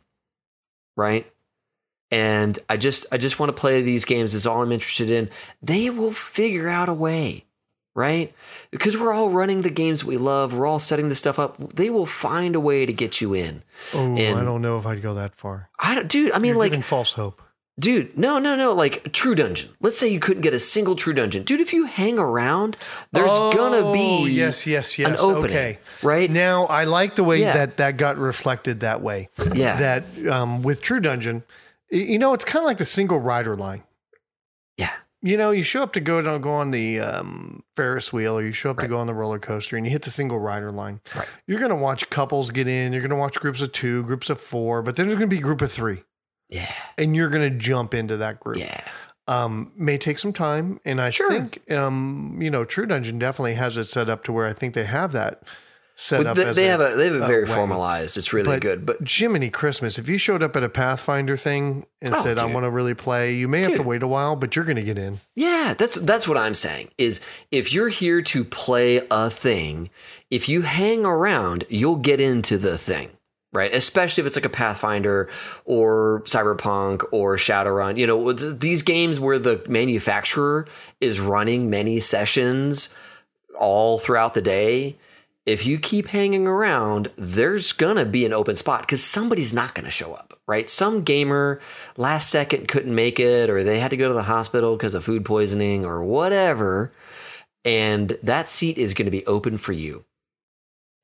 Right? 0.97 1.27
And 2.11 2.59
I 2.69 2.77
just 2.77 3.05
I 3.11 3.17
just 3.17 3.39
want 3.39 3.49
to 3.49 3.59
play 3.59 3.81
these 3.81 4.05
games 4.05 4.33
is 4.35 4.45
all 4.45 4.61
I'm 4.61 4.71
interested 4.71 5.09
in. 5.09 5.29
They 5.63 5.89
will 5.89 6.11
figure 6.11 6.69
out 6.69 6.89
a 6.89 6.93
way 6.93 7.45
right? 7.95 8.33
Because 8.71 8.97
we're 8.97 9.13
all 9.13 9.29
running 9.29 9.61
the 9.61 9.69
games 9.69 10.03
we 10.03 10.17
love, 10.17 10.53
we're 10.53 10.67
all 10.67 10.79
setting 10.79 11.07
this 11.07 11.17
stuff 11.17 11.39
up. 11.39 11.75
They 11.75 11.89
will 11.89 12.05
find 12.05 12.53
a 12.53 12.59
way 12.59 12.85
to 12.85 12.91
get 12.91 13.21
you 13.21 13.33
in. 13.33 13.63
oh, 13.93 14.17
and- 14.17 14.37
I 14.37 14.43
don't 14.43 14.61
know 14.61 14.77
if 14.77 14.85
I'd 14.85 15.01
go 15.01 15.13
that 15.13 15.33
far. 15.33 15.69
I 15.79 15.95
don't, 15.95 16.09
dude. 16.09 16.33
I 16.33 16.39
mean, 16.39 16.55
You're 16.55 16.69
like, 16.69 16.83
false 16.83 17.13
hope. 17.13 17.41
Dude, 17.80 18.17
no, 18.17 18.39
no, 18.39 18.55
no. 18.55 18.73
Like, 18.73 19.11
True 19.11 19.36
Dungeon. 19.36 19.69
Let's 19.82 19.97
say 19.97 20.07
you 20.07 20.19
couldn't 20.19 20.41
get 20.41 20.53
a 20.53 20.59
single 20.59 20.95
True 20.95 21.13
Dungeon, 21.13 21.43
dude. 21.43 21.61
If 21.61 21.73
you 21.73 21.86
hang 21.86 22.17
around, 22.17 22.78
there's 23.11 23.28
gonna 23.30 23.78
Oh, 23.88 23.93
be 23.93 24.30
yes, 24.32 24.65
yes, 24.65 24.97
yes. 24.97 25.09
an 25.09 25.15
opening, 25.19 25.55
Okay. 25.57 25.80
right? 26.03 26.30
Now, 26.30 26.65
I 26.65 26.84
like 26.86 27.15
the 27.15 27.23
way 27.23 27.39
Yeah. 27.41 27.53
that 27.53 27.78
that 27.78 27.97
got 27.97 28.17
reflected 28.17 28.80
that 28.82 29.01
way. 29.01 29.30
Yeah. 29.53 29.78
That 29.78 30.28
um, 30.28 30.61
with 30.63 30.82
True 30.82 30.99
Dungeon, 30.99 31.43
you 31.91 32.17
know, 32.19 32.34
it's 32.34 32.45
kind 32.45 32.63
of 32.63 32.67
like 32.67 32.78
the 32.78 32.86
single 32.86 33.19
rider 33.19 33.55
line. 33.55 33.84
yeah, 34.78 34.91
You 35.21 35.38
know, 35.38 35.51
you 35.51 35.63
show 35.63 35.84
up 35.84 35.93
to 35.93 35.99
go 35.99 36.21
to 36.21 36.39
go 36.39 36.51
on 36.51 36.71
the 36.71 36.99
um, 36.99 37.63
Ferris 37.76 38.11
wheel, 38.13 38.38
or 38.38 38.43
you 38.43 38.51
show 38.51 38.71
up 38.71 38.80
to 38.80 38.88
go 38.88 38.97
on 38.99 39.07
the 39.07 39.13
roller 39.13 39.39
coaster, 39.39 39.76
and 39.78 39.86
you 39.86 39.91
hit 39.91 40.01
the 40.03 40.11
single 40.11 40.39
rider 40.39 40.71
line. 40.71 40.99
Right. 41.15 41.28
You're 41.47 41.59
going 41.59 41.69
to 41.69 41.76
watch 41.76 42.09
couples 42.09 42.51
get 42.51 42.67
in. 42.67 42.91
You're 42.93 43.01
going 43.01 43.09
to 43.11 43.15
watch 43.15 43.36
groups 43.39 43.61
of 43.61 43.71
two, 43.71 44.03
groups 44.03 44.30
of 44.30 44.39
four, 44.41 44.82
but 44.82 44.95
then 44.95 45.07
there's 45.07 45.17
going 45.19 45.30
to 45.30 45.34
be 45.36 45.39
a 45.39 45.43
group 45.43 45.61
of 45.61 45.71
three, 45.71 46.03
yeah, 46.49 46.71
and 46.97 47.15
you're 47.15 47.29
going 47.29 47.51
to 47.51 47.57
jump 47.57 47.93
into 47.93 48.17
that 48.17 48.39
group. 48.39 48.57
yeah. 48.59 48.81
Um, 49.27 49.71
may 49.75 49.97
take 49.97 50.19
some 50.19 50.33
time, 50.33 50.79
and 50.85 51.01
I 51.01 51.09
Sure. 51.09 51.31
think 51.31 51.71
um, 51.71 52.37
you 52.39 52.51
know, 52.51 52.63
True 52.63 52.85
Dungeon 52.85 53.17
definitely 53.17 53.55
has 53.55 53.75
it 53.75 53.85
set 53.85 54.07
up 54.07 54.23
to 54.25 54.31
where 54.31 54.45
I 54.45 54.53
think 54.53 54.75
they 54.75 54.83
have 54.85 55.13
that 55.13 55.41
set 55.95 56.19
Well, 56.19 56.27
up. 56.27 56.37
they, 56.37 56.51
they 56.53 56.65
have 56.65 56.79
a 56.79 56.95
they 56.95 57.05
have 57.05 57.15
a 57.15 57.25
very 57.25 57.45
way. 57.45 57.55
formalized. 57.55 58.17
It's 58.17 58.31
really 58.33 58.45
But 58.49 58.61
good, 58.61 58.85
but 58.85 58.97
Jiminy 59.09 59.49
Christmas, 59.49 59.97
if 59.97 60.07
you 60.07 60.19
showed 60.19 60.43
up 60.43 60.55
at 60.55 60.61
a 60.63 60.69
Pathfinder 60.69 61.37
thing 61.37 61.87
and 62.03 62.13
Oh, 62.13 62.21
said, 62.21 62.37
"I 62.37 62.45
want 62.45 62.65
to 62.65 62.69
really 62.69 62.93
play," 62.93 63.33
you 63.33 63.47
may 63.47 63.61
have 63.63 63.73
to 63.77 63.81
wait 63.81 64.03
a 64.03 64.07
while, 64.07 64.35
but 64.35 64.55
you're 64.55 64.65
going 64.65 64.75
to 64.75 64.83
get 64.83 64.99
in. 64.99 65.21
Yeah, 65.35 65.73
that's 65.75 65.95
that's 65.95 66.27
what 66.27 66.37
I'm 66.37 66.53
saying. 66.53 66.89
Is 66.99 67.19
if 67.49 67.73
you're 67.73 67.89
here 67.89 68.21
to 68.21 68.43
play 68.43 69.01
a 69.09 69.31
thing, 69.31 69.89
if 70.29 70.47
you 70.47 70.61
hang 70.61 71.03
around, 71.03 71.65
you'll 71.67 71.95
get 71.95 72.19
into 72.21 72.59
the 72.59 72.77
thing, 72.77 73.09
right? 73.55 73.73
Especially 73.73 74.21
if 74.21 74.27
it's 74.27 74.35
like 74.35 74.45
a 74.45 74.49
Pathfinder 74.49 75.29
or 75.63 76.21
Cyberpunk 76.25 77.03
or 77.11 77.37
Shadowrun. 77.37 77.97
You 77.97 78.05
know, 78.05 78.33
th- 78.33 78.59
these 78.59 78.81
games 78.81 79.19
where 79.19 79.39
the 79.39 79.63
manufacturer 79.67 80.67
is 80.99 81.19
running 81.19 81.69
many 81.69 81.99
sessions 81.99 82.89
all 83.57 83.97
throughout 83.97 84.33
the 84.33 84.41
day. 84.41 84.97
If 85.45 85.65
you 85.65 85.77
keep 85.77 86.07
hanging 86.07 86.47
around, 86.47 87.11
there's 87.17 87.71
gonna 87.71 88.05
be 88.05 88.25
an 88.25 88.33
open 88.33 88.55
spot 88.55 88.81
because 88.81 89.03
somebody's 89.03 89.53
not 89.53 89.75
gonna 89.75 89.91
show 89.91 90.11
up, 90.11 90.39
right? 90.47 90.67
Some 90.67 91.03
gamer 91.03 91.61
last 91.97 92.29
second 92.29 92.67
couldn't 92.67 92.93
make 92.93 93.19
it, 93.19 93.49
or 93.49 93.63
they 93.63 93.79
had 93.79 93.91
to 93.91 93.97
go 93.97 94.07
to 94.07 94.13
the 94.13 94.23
hospital 94.23 94.75
because 94.75 94.95
of 94.95 95.03
food 95.03 95.23
poisoning 95.23 95.85
or 95.85 96.03
whatever, 96.03 96.91
and 97.63 98.17
that 98.23 98.49
seat 98.49 98.79
is 98.79 98.95
gonna 98.95 99.11
be 99.11 99.25
open 99.27 99.59
for 99.59 99.71
you. 99.71 100.03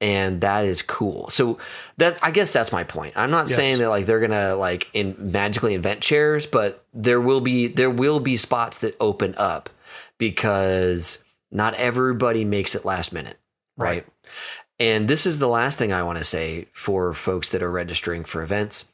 And 0.02 0.42
that 0.42 0.66
is 0.66 0.82
cool. 0.82 1.30
So 1.30 1.60
that 1.98 2.18
I 2.24 2.32
guess 2.32 2.52
that's 2.52 2.72
my 2.72 2.84
point. 2.84 3.14
I'm 3.16 3.30
not 3.32 3.48
Yes. 3.48 3.56
saying 3.56 3.78
that 3.80 3.90
like 3.90 4.08
they're 4.08 4.20
gonna 4.20 4.56
like 4.56 4.90
in 4.94 5.16
magically 5.20 5.76
invent 5.76 6.02
chairs, 6.02 6.48
but 6.48 6.84
there 6.94 7.22
will 7.22 7.40
be 7.42 7.68
there 7.68 7.92
will 7.92 8.20
be 8.20 8.36
spots 8.36 8.80
that 8.80 8.96
open 9.00 9.36
up 9.38 9.70
because 10.18 11.24
not 11.52 11.74
everybody 11.76 12.46
makes 12.46 12.76
it 12.76 12.86
last 12.86 13.12
minute, 13.14 13.38
right? 13.78 14.06
And 14.80 15.08
this 15.08 15.26
is 15.28 15.38
the 15.38 15.48
last 15.48 15.78
thing 15.78 15.94
I 15.94 16.02
want 16.04 16.18
to 16.18 16.24
say 16.24 16.68
for 16.72 17.14
folks 17.14 17.50
that 17.50 17.62
are 17.62 17.72
registering 17.72 18.24
for 18.24 18.42
events. 18.42 18.92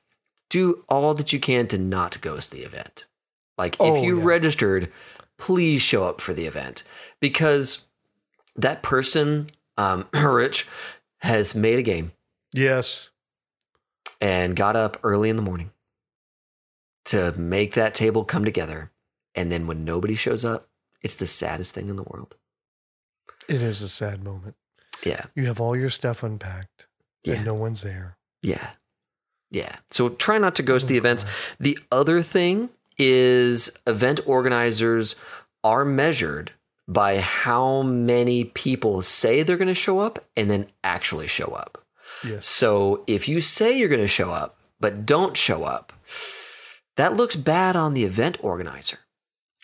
Do 0.49 0.83
all 0.89 1.13
that 1.13 1.31
you 1.33 1.39
can 1.39 1.67
to 1.67 1.77
not 1.77 2.19
ghost 2.21 2.51
the 2.51 2.63
event. 2.63 3.05
Like 3.57 3.75
Oh, 3.79 3.95
if 3.97 4.03
you 4.03 4.17
yeah. 4.17 4.25
registered, 4.25 4.91
please 5.37 5.81
show 5.81 6.03
up 6.05 6.19
for 6.19 6.33
the 6.33 6.45
event 6.45 6.83
because 7.19 7.85
that 8.55 8.81
person, 8.81 9.47
um, 9.77 10.07
Rich, 10.13 10.67
has 11.21 11.55
made 11.55 11.79
a 11.79 11.83
game 11.83 12.11
Yes. 12.53 13.09
and 14.21 14.55
got 14.55 14.75
up 14.75 14.99
early 15.03 15.29
in 15.29 15.35
the 15.35 15.41
morning 15.41 15.71
to 17.05 17.31
make 17.37 17.73
that 17.73 17.93
table 17.93 18.23
come 18.25 18.45
together. 18.45 18.91
And 19.35 19.51
then 19.51 19.67
when 19.67 19.85
nobody 19.85 20.15
shows 20.15 20.43
up, 20.43 20.67
it's 21.01 21.15
the 21.15 21.27
saddest 21.27 21.73
thing 21.73 21.89
in 21.89 21.95
the 21.95 22.03
world. 22.03 22.35
It 23.47 23.61
is 23.61 23.81
a 23.81 23.89
sad 23.89 24.23
moment. 24.23 24.55
Yeah. 25.05 25.25
You 25.35 25.45
have 25.45 25.61
all 25.61 25.75
your 25.75 25.89
stuff 25.89 26.23
unpacked 26.23 26.87
Yeah. 27.23 27.35
and 27.35 27.45
no 27.45 27.53
one's 27.53 27.81
there. 27.81 28.17
Yeah. 28.41 28.71
Yeah. 29.51 29.77
So 29.91 30.09
try 30.09 30.37
not 30.37 30.55
to 30.55 30.63
ghost 30.63 30.85
Oh, 30.85 30.89
the 30.89 30.97
events. 30.97 31.23
God. 31.23 31.33
The 31.59 31.79
other 31.91 32.21
thing 32.21 32.69
is 32.97 33.77
event 33.85 34.19
organizers 34.25 35.15
are 35.63 35.85
measured 35.85 36.51
by 36.87 37.19
how 37.19 37.81
many 37.81 38.45
people 38.45 39.01
say 39.01 39.43
they're 39.43 39.57
going 39.57 39.67
to 39.67 39.73
show 39.73 39.99
up 39.99 40.23
and 40.35 40.49
then 40.49 40.67
actually 40.83 41.27
show 41.27 41.47
up. 41.47 41.83
Yes. 42.25 42.45
So 42.45 43.03
if 43.07 43.27
you 43.27 43.41
say 43.41 43.77
you're 43.77 43.89
going 43.89 44.01
to 44.01 44.07
show 44.07 44.31
up 44.31 44.57
but 44.79 45.05
don't 45.05 45.35
show 45.35 45.63
up, 45.63 45.93
that 46.95 47.15
looks 47.15 47.35
bad 47.35 47.75
on 47.75 47.93
the 47.93 48.03
event 48.03 48.37
organizer, 48.41 48.99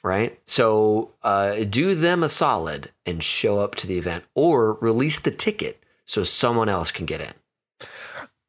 right? 0.03 0.39
So 0.45 1.11
uh, 1.23 1.63
do 1.63 1.95
them 1.95 2.23
a 2.23 2.29
solid 2.29 2.91
and 3.05 3.23
show 3.23 3.59
up 3.59 3.75
to 3.75 3.87
the 3.87 3.97
event 3.97 4.23
or 4.35 4.73
release 4.75 5.19
the 5.19 5.31
ticket 5.31 5.83
so 6.05 6.23
someone 6.23 6.69
else 6.69 6.91
can 6.91 7.05
get 7.05 7.21
in. 7.21 7.87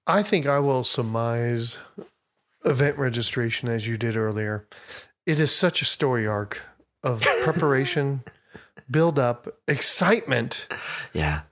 I 0.06 0.22
think 0.22 0.46
I 0.46 0.58
will 0.58 0.84
surmise 0.84 1.78
event 2.64 2.98
registration 2.98 3.68
as 3.68 3.86
you 3.86 3.96
did 3.96 4.16
earlier. 4.16 4.66
It 5.26 5.40
is 5.40 5.54
such 5.54 5.80
a 5.80 5.86
story 5.86 6.26
arc 6.26 6.62
of 7.02 7.22
preparation, 7.42 8.22
build 8.90 9.18
up, 9.18 9.48
excitement, 9.68 10.66
Yeah. 11.12 11.42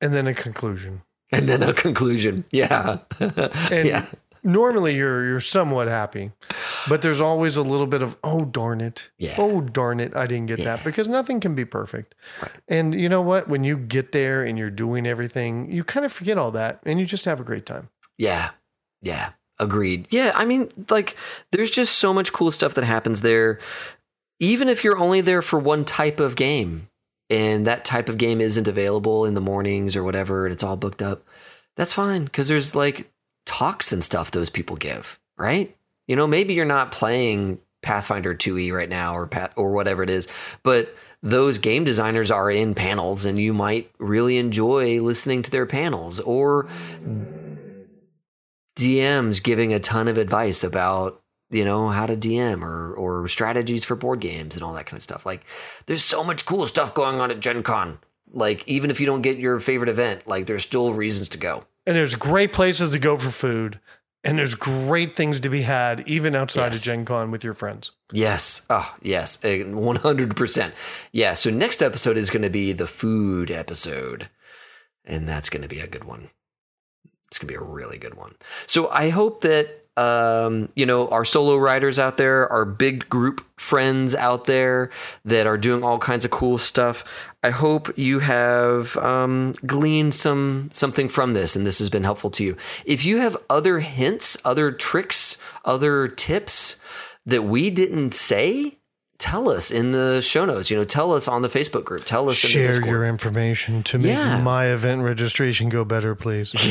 and 0.00 0.12
then 0.14 0.26
a 0.26 0.34
conclusion. 0.34 1.02
And 1.32 1.48
then 1.48 1.62
a 1.62 1.72
conclusion. 1.72 2.44
Yeah. 2.52 2.98
And 3.18 3.88
yeah. 3.88 4.06
normally 4.44 4.94
you're 4.94 5.26
you're 5.26 5.40
somewhat 5.40 5.88
happy, 5.88 6.30
but 6.88 7.02
there's 7.02 7.20
always 7.20 7.56
a 7.56 7.62
little 7.62 7.86
bit 7.88 8.00
of 8.00 8.16
oh 8.22 8.44
darn 8.44 8.80
it, 8.80 9.10
Yeah. 9.18 9.34
oh 9.36 9.60
darn 9.60 9.98
it, 9.98 10.14
I 10.14 10.26
didn't 10.28 10.46
get 10.46 10.60
Yeah. 10.60 10.76
that 10.76 10.84
because 10.84 11.08
nothing 11.08 11.40
can 11.40 11.54
be 11.56 11.64
perfect. 11.64 12.14
Right. 12.40 12.52
And 12.68 12.94
you 12.94 13.08
know 13.08 13.22
what? 13.22 13.48
When 13.48 13.64
you 13.64 13.76
get 13.76 14.12
there 14.12 14.44
and 14.44 14.56
you're 14.56 14.70
doing 14.70 15.06
everything, 15.06 15.68
you 15.70 15.82
kind 15.82 16.06
of 16.06 16.12
forget 16.12 16.38
all 16.38 16.52
that 16.52 16.80
and 16.86 17.00
you 17.00 17.06
just 17.06 17.24
have 17.24 17.40
a 17.40 17.44
great 17.44 17.66
time. 17.66 17.88
Yeah. 18.18 18.50
Yeah. 19.02 19.30
Agreed. 19.58 20.06
Yeah. 20.10 20.32
I 20.34 20.44
mean, 20.44 20.70
like, 20.90 21.16
there's 21.50 21.70
just 21.70 21.96
so 21.96 22.12
much 22.12 22.32
cool 22.32 22.52
stuff 22.52 22.74
that 22.74 22.84
happens 22.84 23.22
there. 23.22 23.58
Even 24.38 24.68
if 24.68 24.84
you're 24.84 24.98
only 24.98 25.20
there 25.20 25.42
for 25.42 25.58
one 25.58 25.84
type 25.84 26.20
of 26.20 26.36
game 26.36 26.88
and 27.30 27.66
that 27.66 27.84
type 27.84 28.08
of 28.08 28.18
game 28.18 28.40
isn't 28.40 28.68
available 28.68 29.24
in 29.24 29.34
the 29.34 29.40
mornings 29.40 29.96
or 29.96 30.04
whatever 30.04 30.46
and 30.46 30.52
it's 30.52 30.62
all 30.62 30.76
booked 30.76 31.02
up, 31.02 31.24
that's 31.76 31.92
fine 31.92 32.24
because 32.24 32.48
there's 32.48 32.74
like 32.74 33.10
talks 33.44 33.92
and 33.92 34.04
stuff 34.04 34.30
those 34.30 34.50
people 34.50 34.76
give, 34.76 35.18
right? 35.38 35.74
You 36.06 36.16
know, 36.16 36.26
maybe 36.26 36.54
you're 36.54 36.64
not 36.64 36.92
playing 36.92 37.60
Pathfinder 37.82 38.34
2e 38.34 38.72
right 38.72 38.88
now 38.88 39.16
or 39.16 39.26
Path, 39.26 39.52
or 39.56 39.72
whatever 39.72 40.02
it 40.02 40.10
is. 40.10 40.28
But 40.62 40.94
those 41.22 41.58
game 41.58 41.84
designers 41.84 42.30
are 42.30 42.50
in 42.50 42.74
panels 42.74 43.24
and 43.24 43.38
you 43.38 43.52
might 43.52 43.90
really 43.98 44.38
enjoy 44.38 45.00
listening 45.00 45.42
to 45.42 45.50
their 45.50 45.66
panels 45.66 46.20
or 46.20 46.68
DMs 48.76 49.42
giving 49.42 49.72
a 49.72 49.80
ton 49.80 50.08
of 50.08 50.18
advice 50.18 50.62
about 50.62 51.22
you 51.50 51.64
know 51.64 51.88
how 51.88 52.06
to 52.06 52.16
DM 52.16 52.62
or 52.62 52.94
or 52.94 53.28
strategies 53.28 53.84
for 53.84 53.94
board 53.96 54.20
games 54.20 54.56
and 54.56 54.64
all 54.64 54.74
that 54.74 54.86
kind 54.86 54.96
of 54.98 55.02
stuff. 55.02 55.24
Like 55.26 55.44
there's 55.86 56.04
so 56.04 56.24
much 56.24 56.44
cool 56.46 56.66
stuff 56.66 56.94
going 56.94 57.20
on 57.20 57.30
at 57.30 57.40
Gen 57.40 57.62
Con. 57.62 57.98
Like 58.32 58.66
even 58.66 58.90
if 58.90 58.98
you 59.00 59.06
don't 59.06 59.22
get 59.22 59.38
your 59.38 59.60
favorite 59.60 59.88
event, 59.88 60.26
like 60.26 60.46
there's 60.46 60.64
still 60.64 60.92
reasons 60.94 61.28
to 61.30 61.38
go. 61.38 61.64
And 61.86 61.96
there's 61.96 62.16
great 62.16 62.52
places 62.52 62.90
to 62.92 62.98
go 62.98 63.16
for 63.16 63.30
food. 63.30 63.78
And 64.24 64.36
there's 64.36 64.56
great 64.56 65.14
things 65.14 65.38
to 65.42 65.48
be 65.48 65.62
had 65.62 66.02
even 66.08 66.34
outside 66.34 66.72
Yes. 66.72 66.78
of 66.78 66.82
Gen 66.82 67.04
Con 67.04 67.30
with 67.30 67.44
your 67.44 67.54
friends. 67.54 67.92
Yes. 68.10 68.66
Oh, 68.68 68.92
yes. 69.00 69.38
eh, 69.44 69.58
100%. 69.62 70.72
Yeah. 71.12 71.32
So 71.34 71.48
next 71.50 71.80
episode 71.80 72.16
is 72.16 72.28
going 72.28 72.42
to 72.42 72.50
be 72.50 72.72
the 72.72 72.88
food 72.88 73.52
episode. 73.52 74.28
And 75.04 75.28
that's 75.28 75.48
going 75.48 75.62
to 75.62 75.68
be 75.68 75.78
a 75.78 75.86
good 75.86 76.02
one. 76.02 76.30
It's 77.28 77.38
going 77.38 77.46
to 77.46 77.52
be 77.52 77.64
a 77.64 77.72
really 77.72 77.98
good 77.98 78.14
one. 78.14 78.34
So 78.66 78.88
I 78.90 79.10
hope 79.10 79.42
that, 79.42 79.85
um, 79.96 80.68
you 80.74 80.84
know, 80.84 81.08
our 81.08 81.24
solo 81.24 81.56
riders 81.56 81.98
out 81.98 82.16
there, 82.16 82.50
our 82.52 82.64
big 82.64 83.08
group 83.08 83.44
friends 83.58 84.14
out 84.14 84.44
there 84.44 84.90
that 85.24 85.46
are 85.46 85.56
doing 85.56 85.82
all 85.82 85.98
kinds 85.98 86.24
of 86.24 86.30
cool 86.30 86.58
stuff. 86.58 87.04
I 87.42 87.50
hope 87.50 87.96
you 87.96 88.18
have 88.18 88.96
um, 88.98 89.54
gleaned 89.64 90.14
some 90.14 90.68
something 90.70 91.08
from 91.08 91.32
this, 91.32 91.56
and 91.56 91.64
this 91.64 91.78
has 91.78 91.88
been 91.88 92.04
helpful 92.04 92.30
to 92.32 92.44
you. 92.44 92.56
If 92.84 93.04
you 93.04 93.18
have 93.18 93.36
other 93.48 93.78
hints, 93.80 94.36
other 94.44 94.70
tricks, 94.70 95.38
other 95.64 96.08
tips 96.08 96.76
that 97.24 97.44
we 97.44 97.70
didn't 97.70 98.12
say, 98.14 98.78
tell 99.18 99.48
us 99.48 99.70
in 99.70 99.92
the 99.92 100.20
show 100.20 100.44
notes. 100.44 100.70
You 100.70 100.76
know, 100.78 100.84
tell 100.84 101.12
us 101.12 101.26
on 101.28 101.42
the 101.42 101.48
Facebook 101.48 101.84
group. 101.84 102.04
Tell 102.04 102.28
us 102.28 102.42
in 102.44 102.48
the 102.48 102.52
Share 102.52 102.66
Discord. 102.68 102.88
your 102.90 103.04
information 103.06 103.82
to 103.84 103.98
make 103.98 104.08
Yeah. 104.08 104.40
my 104.42 104.66
event 104.66 105.02
registration 105.02 105.68
go 105.68 105.84
better, 105.84 106.14
please. 106.14 106.52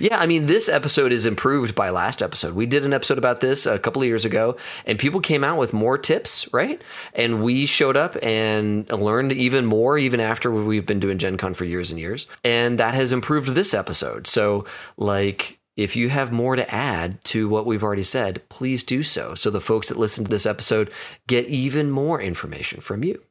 yeah, 0.00 0.16
I 0.18 0.26
mean, 0.26 0.46
this 0.46 0.68
episode 0.68 1.12
is 1.12 1.26
improved 1.26 1.74
by 1.74 1.90
last 1.90 2.22
episode. 2.22 2.54
We 2.54 2.66
did 2.66 2.84
an 2.84 2.92
episode 2.92 3.18
about 3.18 3.40
this 3.40 3.66
a 3.66 3.78
couple 3.78 4.02
of 4.02 4.08
years 4.08 4.24
ago, 4.24 4.56
and 4.86 4.98
people 4.98 5.20
came 5.20 5.44
out 5.44 5.58
with 5.58 5.72
more 5.72 5.98
tips, 5.98 6.52
right? 6.52 6.80
And 7.14 7.42
we 7.42 7.66
showed 7.66 7.96
up 7.96 8.16
and 8.22 8.90
learned 8.90 9.32
even 9.32 9.66
more, 9.66 9.98
even 9.98 10.20
after 10.20 10.50
we've 10.50 10.86
been 10.86 11.00
doing 11.00 11.18
Gen 11.18 11.36
Con 11.36 11.54
for 11.54 11.64
years 11.64 11.90
and 11.90 11.98
years. 12.00 12.26
And 12.42 12.78
that 12.78 12.94
has 12.94 13.12
improved 13.12 13.48
this 13.54 13.74
episode. 13.74 14.26
So, 14.26 14.64
like, 14.96 15.58
if 15.76 15.96
you 15.96 16.08
have 16.08 16.32
more 16.32 16.56
to 16.56 16.74
add 16.74 17.22
to 17.24 17.48
what 17.48 17.66
we've 17.66 17.82
already 17.82 18.02
said, 18.04 18.42
please 18.48 18.82
do 18.84 19.02
so. 19.02 19.34
So 19.34 19.50
the 19.50 19.60
folks 19.60 19.88
that 19.88 19.98
listen 19.98 20.24
to 20.24 20.30
this 20.30 20.46
episode 20.46 20.90
get 21.26 21.46
even 21.46 21.90
more 21.90 22.20
information 22.20 22.80
from 22.80 23.02
you. 23.02 23.22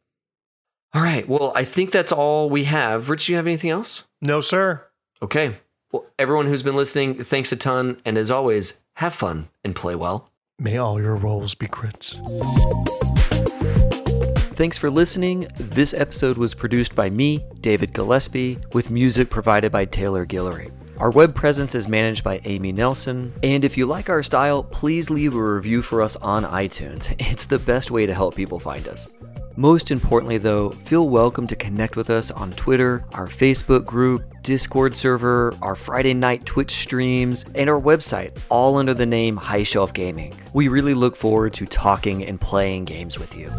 All 0.94 1.02
right. 1.02 1.28
Well, 1.28 1.54
I 1.56 1.64
think 1.64 1.92
that's 1.92 2.12
all 2.12 2.50
we 2.50 2.66
have. 2.66 3.10
Rich, 3.10 3.26
do 3.26 3.32
you 3.32 3.38
have 3.38 3.48
anything 3.48 3.70
else? 3.70 4.04
no, 4.22 4.42
sir. 4.42 4.86
Okay. 5.22 5.56
Well, 5.92 6.06
everyone 6.20 6.48
who's 6.48 6.64
been 6.64 6.76
listening, 6.76 7.24
thanks 7.24 7.52
a 7.52 7.56
ton. 7.56 7.98
And 8.04 8.18
as 8.18 8.30
always, 8.32 8.82
have 8.96 9.14
fun 9.14 9.50
and 9.64 9.76
play 9.76 9.96
well. 9.96 10.30
May 10.60 10.78
all 10.78 11.00
your 11.00 11.16
rolls 11.16 11.56
be 11.56 11.68
crits. 11.68 12.14
Thanks 14.56 14.78
for 14.78 14.90
listening. 14.90 15.48
This 15.58 15.94
episode 15.94 16.38
was 16.38 16.54
produced 16.54 16.94
by 16.94 17.10
me, 17.10 17.44
David 17.62 17.94
Gillespie, 17.94 18.58
with 18.74 18.92
music 18.92 19.30
provided 19.30 19.72
by 19.72 19.86
Taylor 19.86 20.26
Guillory. 20.26 20.72
Our 21.00 21.10
web 21.10 21.34
presence 21.34 21.74
is 21.74 21.88
managed 21.88 22.24
by 22.24 22.40
Amy 22.46 22.72
Nelson. 22.72 23.34
And 23.42 23.66
if 23.66 23.78
you 23.78 23.88
like 23.88 24.10
our 24.10 24.22
style, 24.22 24.64
please 24.64 25.10
leave 25.10 25.34
a 25.34 25.42
review 25.42 25.82
for 25.82 26.02
us 26.02 26.16
on 26.18 26.44
iTunes. 26.44 27.14
It's 27.34 27.46
the 27.48 27.58
best 27.58 27.90
way 27.90 28.06
to 28.06 28.14
help 28.14 28.36
people 28.36 28.60
find 28.60 28.88
us. 28.88 29.10
Most 29.56 29.90
importantly, 29.90 30.38
though, 30.38 30.70
feel 30.70 31.10
welcome 31.10 31.48
to 31.48 31.56
connect 31.56 31.96
with 31.96 32.12
us 32.12 32.30
on 32.30 32.52
Twitter, 32.52 33.06
our 33.14 33.28
Facebook 33.28 33.86
group, 33.86 34.24
Discord 34.44 34.96
server, 34.96 35.54
our 35.64 35.76
Friday 35.76 36.14
night 36.14 36.46
Twitch 36.46 36.72
streams, 36.72 37.44
and 37.56 37.70
our 37.70 37.80
website, 37.80 38.40
all 38.50 38.78
under 38.78 38.94
the 38.94 39.06
name 39.06 39.36
High 39.36 39.64
Shelf 39.64 39.94
Gaming. 39.94 40.34
We 40.54 40.68
really 40.68 40.94
look 40.94 41.16
forward 41.16 41.54
to 41.56 41.66
talking 41.66 42.24
and 42.24 42.40
playing 42.40 42.86
games 42.86 43.18
with 43.18 43.36
you. 43.36 43.50